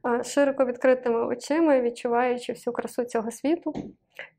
е, 0.06 0.24
широко 0.24 0.64
відкритими 0.64 1.26
очима, 1.26 1.80
відчуваючи 1.80 2.52
всю 2.52 2.74
красу 2.74 3.04
цього 3.04 3.30
світу. 3.30 3.72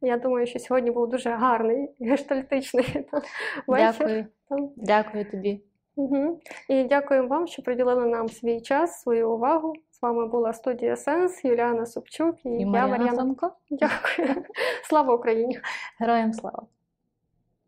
Я 0.02 0.18
думаю, 0.18 0.48
що 0.48 0.60
сьогодні 0.60 0.92
був 0.92 1.10
дуже 1.10 1.30
гарний 1.30 1.90
гештальтичний 2.00 2.86
та, 3.12 3.22
вечір. 3.68 4.26
Дякую. 4.50 4.72
Дякую 4.76 5.32
тобі. 5.32 5.62
Угу. 5.96 6.40
І 6.70 6.84
дякуємо 6.84 7.28
вам, 7.28 7.48
що 7.48 7.62
приділили 7.62 8.06
нам 8.06 8.30
свій 8.30 8.62
час, 8.62 9.02
свою 9.02 9.32
увагу. 9.32 9.74
З 9.96 10.02
вами 10.02 10.28
була 10.28 10.54
студія 10.54 10.96
Сенс, 10.96 11.46
Юліана 11.46 11.86
Собчук 11.86 12.46
і, 12.46 12.50
І 12.50 12.60
я 12.60 12.68
Мар'яна. 12.68 13.52
Дякую. 13.70 14.46
Слава 14.84 15.16
Україні! 15.16 15.60
Героям 16.00 16.34
слава. 16.34 16.68